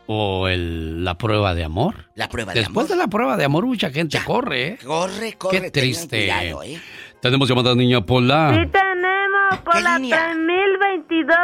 [0.05, 2.11] O el, la prueba de amor.
[2.13, 4.77] La prueba de Después de la prueba de amor, mucha gente corre, ¿eh?
[4.85, 5.61] Corre, corre.
[5.61, 6.27] Qué triste.
[6.27, 6.79] cuidado, ¿eh?
[7.21, 8.69] Tenemos llamada niña Pola.
[9.63, 11.37] Por la 3022.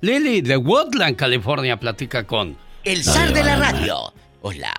[0.00, 2.56] Lily de Woodland, California, platica con...
[2.84, 4.12] El zar de la radio.
[4.42, 4.72] Hola.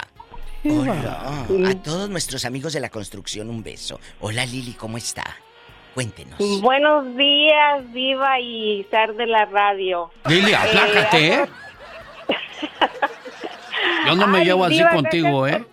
[0.64, 1.45] Hola.
[1.68, 3.99] A todos nuestros amigos de la construcción, un beso.
[4.19, 5.23] Hola Lili, ¿cómo está?
[5.93, 6.39] Cuéntenos.
[6.61, 10.11] Buenos días, Diva y Sar de la radio.
[10.27, 11.45] Lili, aplácate, ¿eh?
[14.07, 15.65] Yo no me Ay, llevo así Diva, contigo, ¿eh?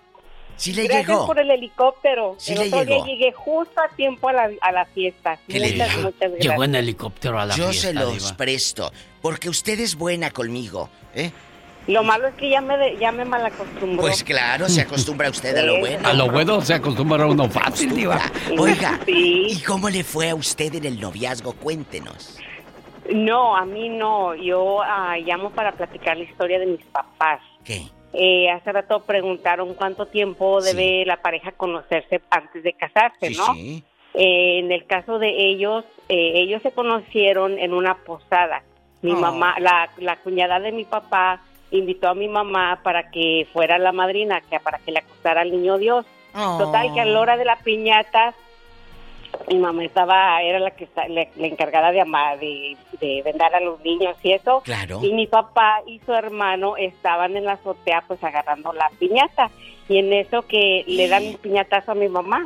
[0.59, 1.25] Sí le Gracias llegó.
[1.25, 2.35] por el helicóptero.
[2.37, 3.05] Sí el le otro día llegó.
[3.07, 5.39] llegué justo a tiempo a la, a la fiesta.
[5.47, 6.01] ¿Qué le muchas, dijo?
[6.01, 6.39] muchas gracias.
[6.51, 8.37] Llegó en helicóptero a la Yo fiesta, se los Diva.
[8.37, 8.91] presto,
[9.21, 11.31] porque usted es buena conmigo, ¿eh?
[11.87, 14.01] Lo malo es que ya me, de- ya me malacostumbró.
[14.01, 16.07] Pues claro, se acostumbra usted a lo bueno.
[16.07, 18.21] A lo bueno se acostumbra uno fácil, Diva.
[18.59, 21.53] Oiga, ¿y cómo le fue a usted en el noviazgo?
[21.53, 22.37] Cuéntenos.
[23.11, 24.35] No, a mí no.
[24.35, 27.39] Yo ah, llamo para platicar la historia de mis papás.
[27.63, 27.87] ¿Qué?
[28.13, 33.53] Eh, hace rato preguntaron cuánto tiempo debe la pareja conocerse antes de casarse, Sí, ¿no?
[33.53, 33.83] sí.
[34.15, 38.63] Eh, en el caso de ellos, eh, ellos se conocieron en una posada.
[39.03, 39.15] Mi Oh.
[39.17, 41.41] mamá, la, la cuñada de mi papá,
[41.71, 45.51] invitó a mi mamá para que fuera la madrina, que para que le acostara al
[45.51, 46.05] niño Dios.
[46.33, 46.57] Oh.
[46.57, 48.33] Total, que a la hora de la piñata,
[49.47, 53.53] mi mamá estaba, era la que está, la, la encargada de amar, de, de vendar
[53.55, 54.61] a los niños y eso.
[54.63, 54.99] Claro.
[55.03, 59.49] Y mi papá y su hermano estaban en la azotea, pues agarrando la piñata.
[59.87, 62.45] Y en eso que le dan un piñatazo a mi mamá.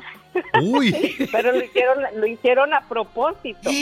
[0.62, 1.28] Uy.
[1.32, 3.70] Pero lo hicieron, lo hicieron a propósito.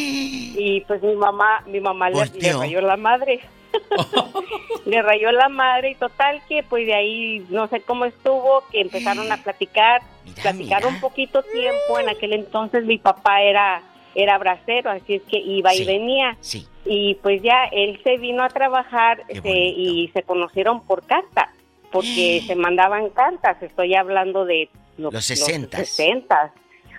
[0.54, 3.40] Y pues mi mamá, mi mamá le, le rayó la madre.
[4.86, 8.82] le rayó la madre y total que pues de ahí no sé cómo estuvo, que
[8.82, 10.02] empezaron a platicar,
[10.42, 13.82] platicaron un poquito tiempo, en aquel entonces mi papá era
[14.14, 16.36] era bracero, así es que iba y venía.
[16.42, 16.68] Sí.
[16.86, 21.50] Y pues ya él se vino a trabajar se- y se conocieron por carta,
[21.94, 24.68] porque se mandaban cartas, estoy hablando de
[24.98, 25.70] lo- Los 60s.
[25.98, 26.52] 60s.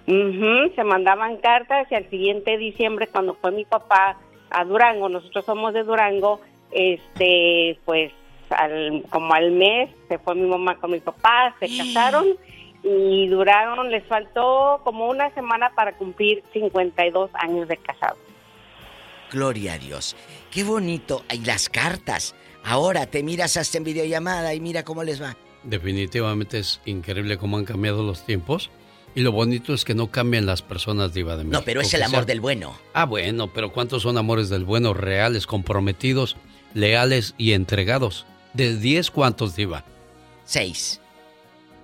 [0.06, 4.16] Ujú, se mandaban cartas y al siguiente diciembre cuando fue mi papá
[4.50, 6.40] a Durango, nosotros somos de Durango,
[6.72, 8.12] este, pues
[8.50, 12.26] al, como al mes se fue mi mamá con mi papá, se casaron
[12.82, 18.18] y duraron, les faltó como una semana para cumplir 52 años de casados.
[19.30, 20.16] Gloria a Dios.
[20.50, 21.24] Qué bonito.
[21.32, 22.34] Y las cartas.
[22.64, 25.36] Ahora te miras hasta en videollamada y mira cómo les va.
[25.64, 28.70] Definitivamente es increíble cómo han cambiado los tiempos.
[29.14, 31.58] Y lo bonito es que no cambian las personas, Diva de México.
[31.60, 32.74] No, pero es el amor sea- del bueno.
[32.94, 36.36] Ah, bueno, pero ¿cuántos son amores del bueno, reales, comprometidos,
[36.74, 38.26] leales y entregados?
[38.54, 39.84] ¿De 10 cuántos, Diva?
[40.44, 41.00] Seis.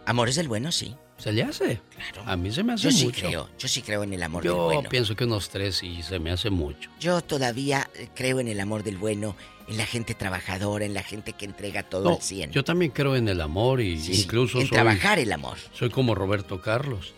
[0.06, 0.94] Amores del bueno, sí.
[1.18, 1.80] ¿Se le hace?
[1.96, 2.22] Claro.
[2.30, 3.26] A mí se me hace Yo sí mucho.
[3.26, 3.48] creo.
[3.58, 4.88] Yo sí creo en el amor del Yo bueno.
[4.88, 6.90] pienso que unos tres y se me hace mucho.
[7.00, 9.34] Yo todavía eh, creo en el amor del bueno,
[9.66, 12.52] en la gente trabajadora, en la gente que entrega todo No, al 100.
[12.52, 14.76] yo también creo en el amor y sí, incluso en soy...
[14.76, 15.58] trabajar el amor.
[15.72, 17.14] Soy como Roberto Carlos.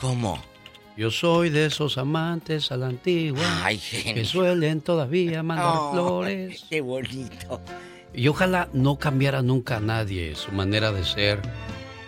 [0.00, 0.42] ¿Cómo?
[0.96, 6.64] Yo soy de esos amantes a la antigua Ay, que suelen todavía mandar Oh, flores.
[6.70, 7.60] Qué bonito.
[8.14, 11.40] Y ojalá no cambiara nunca a nadie su manera de ser.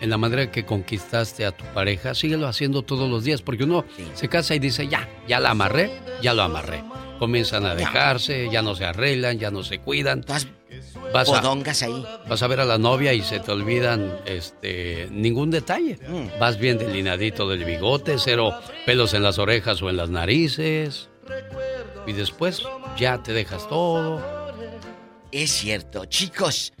[0.01, 3.83] En la manera que conquistaste a tu pareja, síguelo haciendo todos los días, porque uno
[4.13, 5.91] se casa y dice, ya, ya la amarré,
[6.21, 6.81] ya lo amarré.
[7.19, 10.23] Comienzan a dejarse, ya no se arreglan, ya no se cuidan.
[11.13, 12.05] Vas a, Podongas ahí.
[12.27, 15.97] vas a ver a la novia y se te olvidan este ningún detalle.
[16.07, 16.39] Mm.
[16.39, 18.53] Vas bien delineadito del bigote, cero
[18.85, 21.09] pelos en las orejas o en las narices.
[22.07, 22.63] Y después
[22.97, 24.23] ya te dejas todo.
[25.31, 26.05] Es cierto.
[26.05, 26.73] Chicos,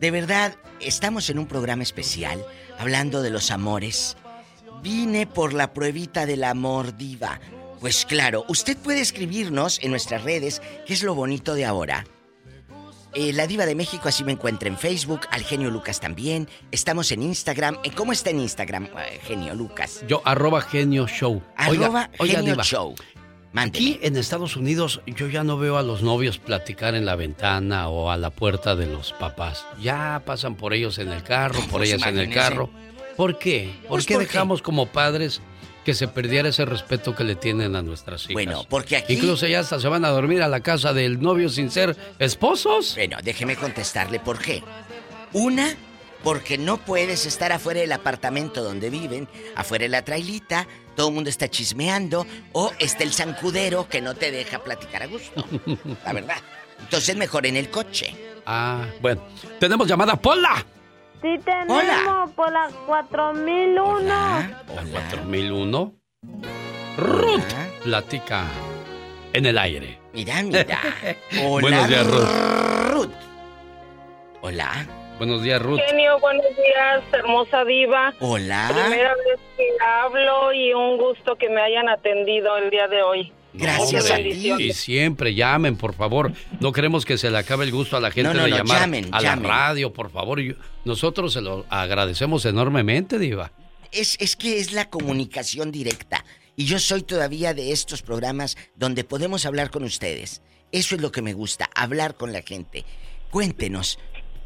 [0.00, 2.44] de verdad, estamos en un programa especial
[2.78, 4.16] hablando de los amores.
[4.82, 7.40] Vine por la pruebita del amor diva.
[7.80, 12.06] Pues claro, usted puede escribirnos en nuestras redes, que es lo bonito de ahora.
[13.18, 16.48] Eh, la Diva de México así me encuentra en Facebook, al genio Lucas también.
[16.70, 17.78] Estamos en Instagram.
[17.82, 20.04] Eh, ¿Cómo está en Instagram, eh, genio Lucas?
[20.06, 21.42] Yo, arroba genio show.
[21.56, 22.94] Arroba genio Diva, show.
[23.54, 27.88] Aquí en Estados Unidos yo ya no veo a los novios platicar en la ventana
[27.88, 29.64] o a la puerta de los papás.
[29.80, 32.68] Ya pasan por ellos en el carro, por ellas en el carro.
[33.16, 33.74] ¿Por qué?
[33.80, 34.28] ¿Por Pues, qué ¿por qué?
[34.28, 35.40] dejamos como padres
[35.86, 38.32] que se perdiera ese respeto que le tienen a nuestras hijas?
[38.34, 41.48] Bueno, porque aquí- Incluso ya hasta se van a dormir a la casa del novio
[41.48, 42.94] sin ser esposos.
[42.96, 44.64] Bueno, déjeme contestarle por qué.
[45.32, 45.76] Una,
[46.24, 51.14] porque no puedes estar afuera del apartamento donde viven, afuera de la trailita, todo el
[51.14, 55.44] mundo está chismeando, o está el zancudero que no te deja platicar a gusto.
[56.04, 56.38] La verdad.
[56.80, 58.12] Entonces mejor en el coche.
[58.44, 59.22] Ah, bueno.
[59.60, 60.66] Tenemos llamada Pola.
[61.22, 64.04] Sí tenemos por la 4001.
[64.06, 65.92] La 4001.
[66.98, 67.40] Ruth
[67.82, 68.44] platica
[69.32, 69.98] en el aire.
[70.12, 70.80] Mira, mira.
[71.44, 72.92] Hola, Buenos días, Ruth.
[72.92, 73.12] Ruth.
[74.42, 74.86] Hola.
[75.18, 75.80] Buenos días, Ruth.
[75.88, 78.12] Genio, buenos días, hermosa diva.
[78.20, 78.68] Hola.
[78.70, 83.32] Primera vez que hablo y un gusto que me hayan atendido el día de hoy.
[83.56, 84.52] Gracias a ti.
[84.58, 86.32] Y siempre llamen, por favor.
[86.60, 88.56] No queremos que se le acabe el gusto a la gente No, no, de no,
[88.58, 89.42] llamar llamen, a llamen.
[89.44, 90.40] la radio, por favor.
[90.84, 93.52] Nosotros se lo agradecemos enormemente, Diva.
[93.92, 96.24] Es, es que es la comunicación directa.
[96.56, 100.42] Y yo soy todavía de estos programas donde podemos hablar con ustedes.
[100.72, 102.84] Eso es lo que me gusta, hablar con la gente.
[103.30, 103.98] Cuéntenos,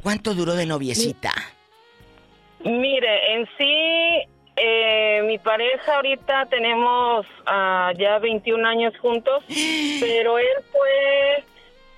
[0.02, 1.32] ¿cuánto duró de noviecita?
[2.64, 4.28] Mire, en sí,
[4.62, 9.42] eh, mi pareja ahorita tenemos ah, ya 21 años juntos,
[10.00, 11.44] pero él fue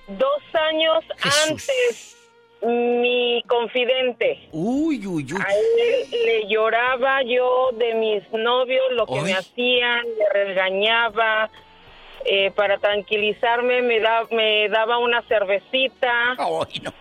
[0.07, 1.03] dos años
[1.47, 2.17] antes
[2.61, 4.47] mi confidente.
[4.51, 5.41] Uy, uy, uy.
[5.45, 11.49] A él le lloraba yo de mis novios, lo que me hacían, le regañaba.
[12.25, 16.35] Eh, para tranquilizarme me, da, me daba una cervecita.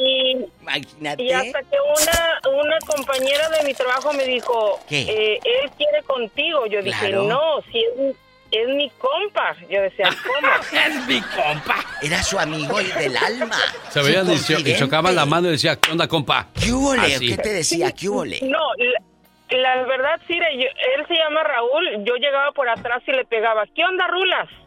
[0.00, 1.22] Y, Imagínate.
[1.22, 5.00] y hasta que una, una compañera de mi trabajo me dijo, ¿Qué?
[5.02, 6.66] eh, él quiere contigo.
[6.66, 8.16] Yo dije, no, si es,
[8.50, 9.56] es mi compa.
[9.70, 10.52] Yo decía, ¿cómo?
[10.86, 11.84] es mi compa.
[12.02, 13.56] Era su amigo y del alma.
[13.90, 16.48] Se veían y, chocaban la mano y decía, ¿qué onda, compa?
[16.60, 16.92] ¿Qué hubo.
[16.92, 17.92] ¿Qué te decía?
[17.92, 18.40] ¿Qué hubo, le?
[18.42, 19.07] No, la,
[19.56, 22.04] la verdad, sí, yo- él se llama Raúl.
[22.04, 24.48] Yo llegaba por atrás y le pegaba, ¿qué onda, Rulas?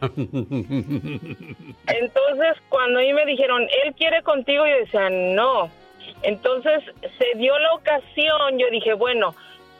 [1.86, 5.70] Entonces, cuando a mí me dijeron, él quiere contigo, yo decía, no.
[6.22, 6.82] Entonces,
[7.18, 9.34] se dio la ocasión, yo dije, bueno,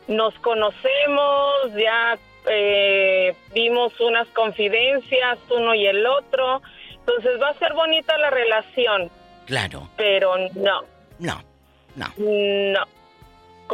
[0.08, 2.18] nos conocemos, ya
[2.50, 6.60] eh, vimos unas confidencias, uno y el otro.
[6.98, 9.10] Entonces, va a ser bonita la relación,
[9.46, 9.88] Claro.
[9.96, 10.82] pero no.
[11.18, 11.40] No,
[11.96, 12.06] no.
[12.16, 12.80] No.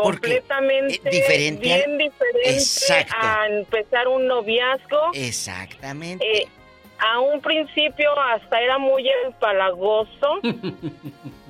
[0.03, 3.15] Completamente eh, diferente al- bien diferente Exacto.
[3.19, 5.11] a empezar un noviazgo.
[5.15, 6.43] Exactamente.
[6.43, 6.49] Eh,
[6.99, 10.41] a un principio hasta era muy empalagoso,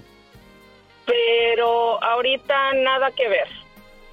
[1.06, 3.48] pero ahorita nada que ver.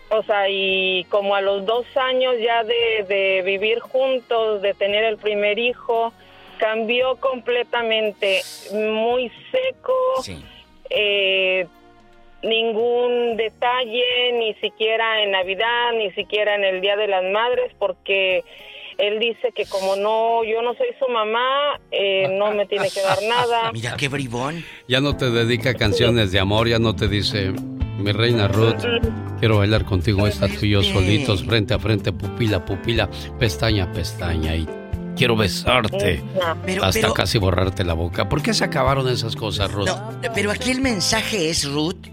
[0.10, 5.03] O sea, y como a los dos años ya de, de vivir juntos, de tener
[5.03, 6.14] el primer hijo,
[6.57, 8.41] cambió completamente,
[8.72, 9.94] muy seco,
[10.90, 11.68] eh,
[12.46, 18.44] ningún detalle, ni siquiera en Navidad, ni siquiera en el Día de las Madres, porque
[18.98, 23.02] él dice que como no, yo no soy su mamá, eh, no me tiene que
[23.02, 23.72] dar nada.
[23.74, 24.64] Mira qué bribón.
[24.88, 27.52] Ya no te dedica canciones de amor, ya no te dice,
[27.98, 28.84] mi reina Ruth,
[29.40, 33.10] quiero bailar contigo esta tú y yo solitos, frente a frente, pupila a pupila,
[33.40, 34.66] pestaña a pestaña y
[35.18, 36.22] quiero besarte
[36.66, 38.30] Pero- hasta pero- casi borrarte la boca.
[38.30, 39.88] ¿Por qué se acabaron esas cosas, Ruth?
[39.88, 42.08] No, pero aquí el mensaje es, Ruth,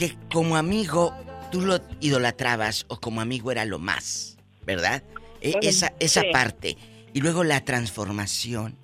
[0.00, 1.14] que como amigo
[1.52, 5.02] tú lo idolatrabas o como amigo era lo más, ¿verdad?
[5.42, 6.28] E- Bueno, esa esa sí.
[6.32, 6.76] parte.
[7.12, 8.78] Y luego la transformación.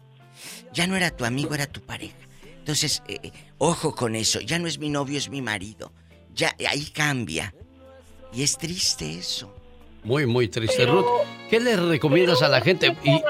[0.72, 2.14] Ya no era tu amigo, era tu pareja.
[2.58, 4.40] Entonces, eh, eh, ojo con eso.
[4.40, 5.90] Ya no es mi novio, es mi marido.
[6.34, 7.54] Ya ahí cambia.
[8.32, 9.54] Y es triste eso.
[10.04, 11.06] Muy, muy triste, Ruth.
[11.48, 12.94] ¿Qué le recomiendas a la gente?
[13.04, 13.22] Y,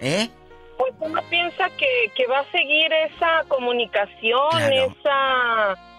[0.00, 0.30] ¿Eh?
[0.78, 4.96] Pues uno piensa que, que va a seguir esa comunicación, Claro.
[4.98, 5.91] esa,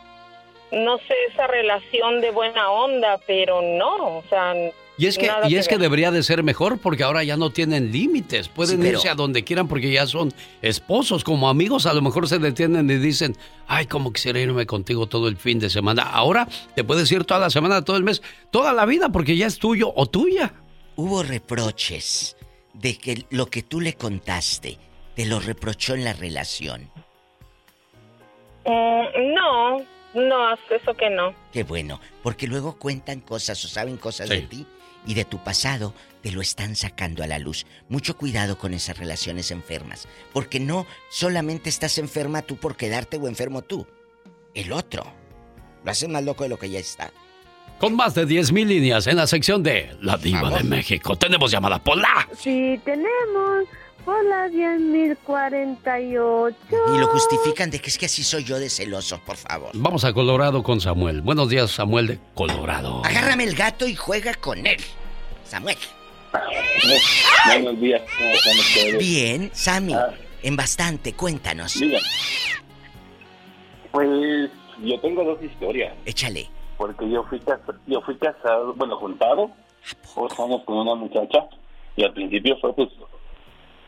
[0.73, 4.53] no sé, esa relación de buena onda, pero no, o sea...
[4.97, 7.91] y es que, y es que debería de ser mejor porque ahora ya no tienen
[7.91, 8.49] límites.
[8.49, 11.23] Pueden Sí, pero- irse a donde quieran porque ya son esposos.
[11.23, 13.35] Como amigos a lo mejor se detienen y dicen,
[13.67, 16.03] ay, como quisiera irme contigo todo el fin de semana.
[16.03, 18.21] Ahora te puedes ir toda la semana, todo el mes,
[18.51, 20.53] toda la vida porque ya es tuyo o tuya.
[20.95, 22.35] Hubo reproches
[22.73, 24.77] de que lo que tú le contaste
[25.15, 26.89] te lo reprochó en la relación.
[28.65, 29.81] Mm, no,
[30.13, 31.33] no, eso que no.
[31.51, 34.65] Qué bueno, porque luego cuentan cosas o saben cosas de ti
[35.05, 37.65] y de tu pasado, te lo están sacando a la luz.
[37.89, 43.27] Mucho cuidado con esas relaciones enfermas, porque no solamente estás enferma tú por quedarte o
[43.27, 43.85] enfermo tú,
[44.53, 45.03] el otro.
[45.83, 47.11] Lo hace más loco de lo que ya está.
[47.79, 51.17] Con más de 10.000 líneas en la sección de La Diva de México.
[51.17, 52.29] Tenemos llamada Pola.
[52.37, 53.65] Sí, tenemos
[54.05, 56.55] por la 10.048.
[56.93, 59.69] Y lo justifican de que es que así soy yo de celoso, por favor.
[59.73, 61.21] Vamos a Colorado con Samuel.
[61.21, 63.01] Buenos días, Samuel de Colorado.
[63.05, 64.77] Agárrame el gato y juega con él.
[65.45, 65.77] Samuel.
[67.45, 68.97] Buenos días, ¿cómo están ustedes?
[68.97, 69.93] Bien, Sammy.
[69.93, 70.13] Ah.
[70.41, 71.75] En bastante, cuéntanos.
[71.77, 71.99] Mira,
[73.91, 74.49] pues
[74.83, 75.93] yo tengo dos historias.
[76.05, 76.49] Échale.
[76.77, 77.41] Porque yo fui,
[77.87, 79.51] yo fui casado, bueno, juntado,
[80.17, 81.47] años con una muchacha,
[81.95, 82.89] y al principio fue pues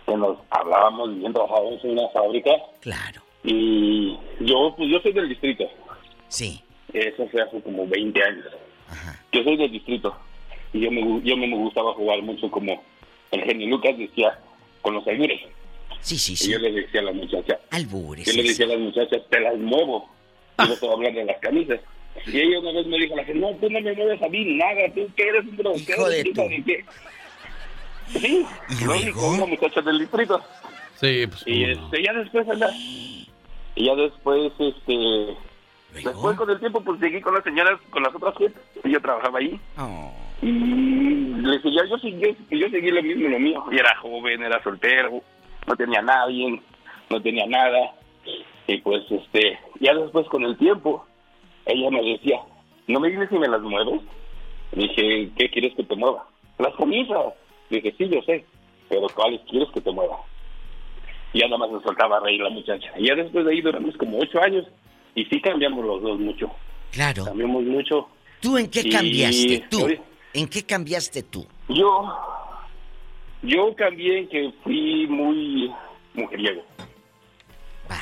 [0.05, 2.51] que nos hablábamos bien, trabajábamos en una fábrica.
[2.81, 3.21] Claro.
[3.43, 5.65] Y yo, pues yo soy del distrito.
[6.27, 6.61] Sí.
[6.93, 8.45] Eso fue hace como 20 años.
[9.31, 10.15] Yo soy del distrito.
[10.73, 12.81] Y yo me, yo me gustaba jugar mucho como
[13.31, 14.37] el genio Lucas decía,
[14.81, 15.41] con los albures.
[16.01, 18.25] Sí, sí, Y yo le decía a la muchacha, Albures.
[18.27, 20.07] yo le decía a las muchachas, te las muevo.
[20.63, 21.79] Y no te voy a hablar de las camisas.
[22.27, 24.45] Y ella una vez me dijo, la gente, no, tú no me mueves a mí
[24.55, 25.93] nada, tú que eres un grosero.
[25.93, 26.85] Hijo de ¿quién tu- sabe qué?".
[28.07, 28.45] Sí,
[28.85, 30.39] lo único, una muchacha del distrito.
[30.95, 31.43] Sí, pues.
[31.47, 32.69] Y este, ya después, anda.
[32.73, 35.35] Y ya después, este.
[35.93, 38.61] Después con el tiempo, pues seguí con las señoras, con las otras gentes.
[38.83, 39.59] Y yo trabajaba ahí.
[39.77, 40.13] Oh.
[40.41, 40.49] Y
[41.41, 43.63] le seguía, yo, seguí- yo, yo seguí lo mismo, lo mío.
[43.71, 45.21] Y era joven, era soltero,
[45.65, 46.61] no tenía nadie,
[47.09, 47.93] no tenía nada.
[48.67, 51.05] Y pues, este, ya después con el tiempo,
[51.65, 52.39] ella me decía,
[52.87, 54.01] ¿no me dices si me las mueves?
[54.73, 56.25] Dije, ¿qué quieres que te mueva?
[56.59, 57.33] Las camisas.
[57.69, 58.45] Dije, sí, yo sé,
[58.89, 60.17] pero ¿cuáles quieres que te mueva?
[61.33, 62.91] Y ya nada más me soltaba a reír la muchacha.
[62.97, 64.65] Y ya después de ahí duramos como ocho años
[65.15, 66.49] y sí cambiamos los dos mucho.
[66.91, 67.25] Claro.
[67.25, 68.07] Cambiamos mucho.
[68.39, 69.65] ¿Tú en qué Y- cambiaste?
[69.69, 69.87] ¿Tú?
[70.33, 71.45] ¿En qué cambiaste tú?
[71.69, 72.13] Yo,
[73.41, 75.71] Yo cambié que fui muy
[76.13, 76.63] mujeriego.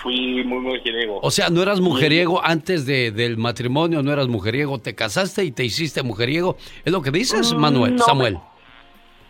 [0.02, 1.20] Fui muy mujeriego.
[1.22, 5.52] O sea, no eras mujeriego antes de, del matrimonio, no eras mujeriego, te casaste y
[5.52, 6.56] te hiciste mujeriego.
[6.86, 8.38] ¿Es lo que dices, Manuel, no Samuel?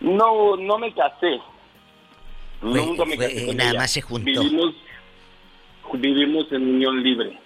[0.04, 1.40] No, no me casé.
[2.62, 3.80] Nunca me fue- casé con nada ella.
[3.80, 4.42] más se juntó.
[4.42, 4.76] Vivimos,
[5.94, 7.40] vivimos en unión libre.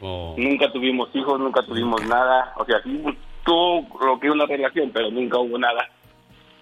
[0.00, 0.34] Oh.
[0.36, 2.52] Nunca tuvimos hijos, nunca tuvimos nada.
[2.56, 3.00] O sea, sí
[3.44, 5.88] tuvo lo que es una relación, pero nunca hubo nada.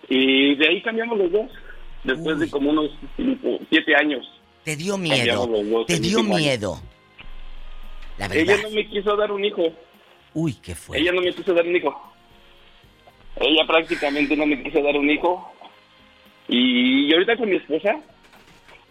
[0.08, 1.50] Y de ahí cambiamos los dos.
[2.04, 4.24] Después de como unos cinco, siete años.
[4.64, 5.46] Te dio miedo.
[5.46, 6.28] dos Te dio año.
[6.36, 6.80] miedo.
[8.18, 8.42] La verdad.
[8.54, 9.62] Ella no me quiso dar un hijo.
[10.34, 10.98] Uy, qué fue.
[10.98, 12.12] Ella no me quiso dar un hijo.
[13.36, 15.52] Ella prácticamente no me quiso dar un hijo.
[16.48, 17.96] Y ahorita con mi esposa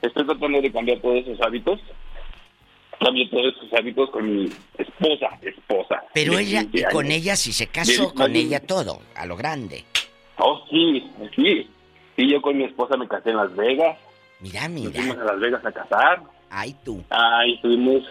[0.01, 1.79] estoy tratando de cambiar todos esos hábitos.
[2.99, 6.03] Cambio todos esos hábitos con mi esposa, esposa.
[6.13, 9.83] Pero ella, 15 y con ella, si se casó, con ella todo, a lo grande.
[10.37, 11.03] Oh, sí,
[11.35, 11.69] sí.
[12.17, 13.97] Y yo con mi esposa me casé en Las Vegas.
[14.39, 14.91] Mira, Nos mira.
[14.91, 16.21] fuimos a Las Vegas a casar.
[16.49, 17.03] Ay, tú.
[17.09, 18.03] Ahí estuvimos.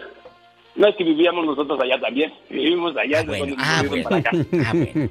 [0.75, 2.33] No es que vivíamos nosotros allá también.
[2.49, 3.25] Vivimos allá.
[3.25, 4.23] cuando nos ah, movieron bueno.
[4.23, 5.09] para acá.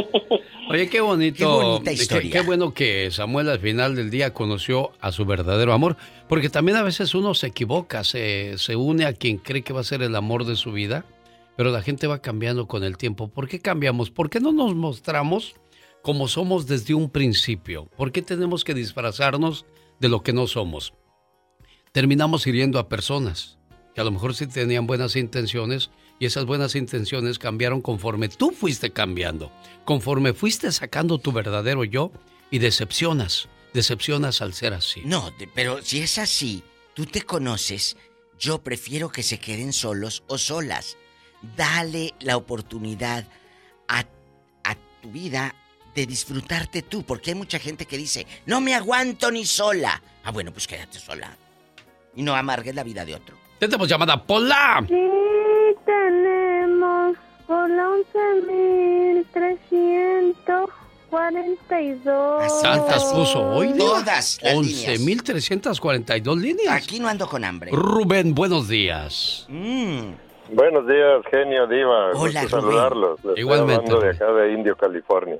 [0.68, 1.38] Oye, qué bonito.
[1.38, 2.30] Qué bonita qué- historia.
[2.30, 5.96] Qué, bueno que Samuel al final del día conoció a su verdadero amor.
[6.28, 9.80] Porque también a veces uno se equivoca, se, se une a quien cree que va
[9.80, 11.06] a ser el amor de su vida.
[11.56, 13.28] Pero la gente va cambiando con el tiempo.
[13.28, 14.10] ¿Por qué cambiamos?
[14.10, 15.54] ¿Por qué no nos mostramos
[16.02, 17.86] como somos desde un principio?
[17.96, 19.64] ¿Por qué tenemos que disfrazarnos
[19.98, 20.92] de lo que no somos?
[21.92, 23.58] Terminamos hiriendo a personas
[23.94, 28.50] que a lo mejor sí tenían buenas intenciones y esas buenas intenciones cambiaron conforme tú
[28.50, 29.52] fuiste cambiando,
[29.84, 32.12] conforme fuiste sacando tu verdadero yo
[32.50, 35.02] y decepcionas, decepcionas al ser así.
[35.04, 36.62] No, pero si es así,
[36.94, 37.96] tú te conoces,
[38.38, 40.96] yo prefiero que se queden solos o solas.
[41.56, 43.28] Dale la oportunidad
[43.88, 44.04] a,
[44.64, 45.54] a tu vida
[45.94, 50.02] de disfrutarte tú, porque hay mucha gente que dice, no me aguanto ni sola.
[50.24, 51.36] Ah, bueno, pues quédate sola.
[52.16, 53.43] Y no amargues la vida de otro.
[53.64, 54.84] Tenemos llamada Pola.
[54.86, 54.94] Sí,
[55.86, 57.88] tenemos por la
[61.10, 62.62] 11.342.
[62.62, 63.72] Tantas puso hoy?
[63.78, 66.74] Todas las 11.342 líneas.
[66.74, 67.70] Aquí no ando con hambre.
[67.72, 69.46] Rubén, buenos días.
[69.48, 72.10] Buenos días, genio Diva.
[72.14, 72.74] Hola, Gusto Rubén.
[72.74, 73.12] saludarlos.
[73.12, 75.36] Les estoy Igualmente, hablando de acá de Indio, California.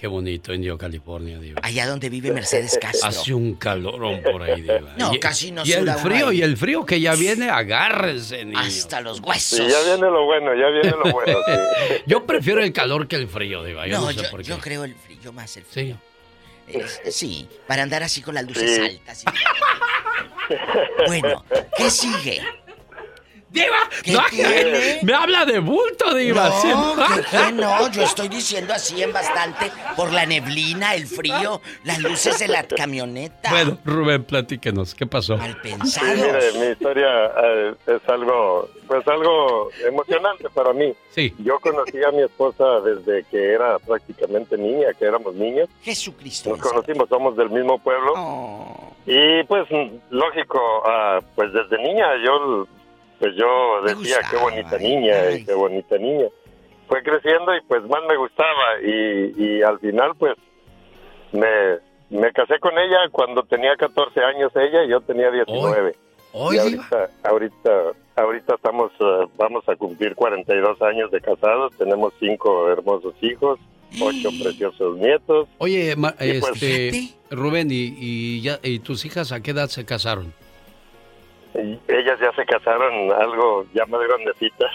[0.00, 1.60] Qué bonito, Indio, California, Diva.
[1.62, 3.06] Allá donde vive Mercedes Castro.
[3.06, 4.94] Hace un calorón por ahí, Diva.
[4.96, 6.38] No, Y- casi no Y el frío, ahí.
[6.38, 8.58] y el frío que ya viene, agárrense, niño.
[8.58, 9.58] Hasta los huesos.
[9.58, 11.38] Sí, ya viene lo bueno, ya viene lo bueno.
[11.46, 11.94] sí.
[12.06, 13.86] Yo prefiero el calor que el frío, Diva.
[13.86, 14.48] Yo no, no, sé yo, por qué.
[14.48, 15.68] yo creo el frío, más el Sí.
[15.70, 15.98] frío.
[16.66, 18.80] Es- sí, para andar así con las luces Sí.
[18.80, 19.22] altas.
[19.24, 19.26] y-
[21.06, 21.44] Bueno,
[21.76, 22.40] ¿qué sigue?
[23.50, 23.78] ¡Diva!
[24.04, 25.00] ¿Qué No, tiene?
[25.02, 26.48] Me habla de bulto, Diva.
[26.48, 26.68] No, sí.
[27.14, 27.90] ¿qué, qué no?
[27.90, 32.62] Yo estoy diciendo así en bastante por la neblina, el frío, las luces de la
[32.62, 33.50] camioneta.
[33.50, 34.94] Bueno, Rubén, platíquenos.
[34.94, 35.36] ¿Qué pasó?
[35.38, 36.14] Sí, pensados.
[36.16, 37.08] mire, mi historia
[37.44, 40.92] eh, es algo, pues algo emocionante para mí.
[41.10, 41.34] Sí.
[41.38, 45.68] Yo conocí a mi esposa desde que era prácticamente niña, que éramos niños.
[45.82, 46.50] Jesucristo.
[46.50, 48.12] Nos conocimos, somos del mismo pueblo.
[49.06, 49.66] Y pues,
[50.10, 52.68] lógico, ah, pues desde niña yo,
[53.20, 56.26] pues yo decía, qué bonita niña, y qué bonita niña.
[56.88, 60.34] Fue creciendo y pues más me gustaba y, y al final pues
[61.32, 61.78] me,
[62.10, 65.94] me casé con ella cuando tenía 14 años ella y yo tenía 19.
[66.32, 67.82] Hoy, y ahorita, ahorita,
[68.16, 73.58] ahorita estamos, ah, vamos a cumplir 42 años de casados, tenemos cinco hermosos hijos,
[74.00, 75.48] ocho preciosos nietos.
[75.58, 79.68] Oye, ma- Y pues- este, Rubén, ¿y, y ya, ¿y tus hijas a qué edad
[79.68, 80.32] se casaron?
[81.54, 84.70] Ellas ya se casaron algo ya más grandecitas.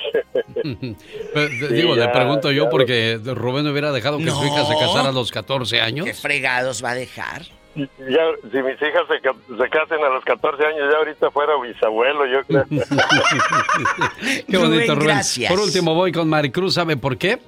[1.33, 5.13] Pero, digo, le pregunto yo porque Rubén hubiera dejado que su hija se casara a
[5.13, 6.05] los 14 años.
[6.05, 7.43] ¿Qué fregados va a dejar?
[7.75, 9.19] Ya, si mis hijas se,
[9.57, 12.63] se casen a los 14 años, ya ahorita fuera bisabuelo, yo creo.
[14.47, 15.51] Qué bonito, Rubén, gracias.
[15.51, 16.75] Por último, voy con Maricruz.
[16.75, 17.39] ¿Sabe por qué?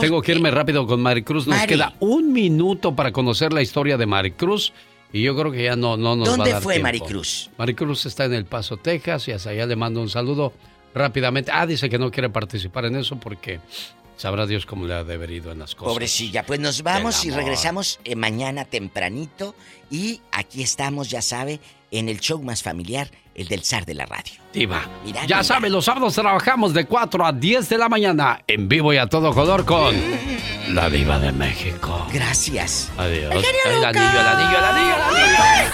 [0.00, 1.48] Tengo que irme rápido con Maricruz.
[1.48, 1.68] Nos Mari.
[1.68, 4.72] queda un minuto para conocer la historia de Maricruz.
[5.12, 6.88] Y yo creo que ya no, no nos va a ¿Dónde dar fue tiempo.
[6.88, 7.50] Maricruz?
[7.58, 9.28] Maricruz está en El Paso, Texas.
[9.28, 10.52] Y hasta allá le mando un saludo
[10.94, 11.50] rápidamente.
[11.52, 13.60] Ah, dice que no quiere participar en eso porque
[14.16, 15.92] sabrá Dios cómo le ha deberido en las cosas.
[15.92, 19.54] Pobrecilla, pues nos vamos y regresamos eh, mañana tempranito.
[19.90, 21.60] Y aquí estamos, ya sabe,
[21.90, 24.34] en el show más familiar, el del zar de la radio.
[24.52, 24.82] Diva.
[25.04, 25.44] Mira, Ya mira.
[25.44, 29.06] sabe, los sábados trabajamos de 4 a 10 de la mañana en vivo y a
[29.06, 29.94] todo color con
[30.68, 32.06] La Diva de México.
[32.12, 32.90] Gracias.
[32.98, 33.34] Adiós.
[33.34, 35.72] El El anillo, el anillo, el anillo, el anillo.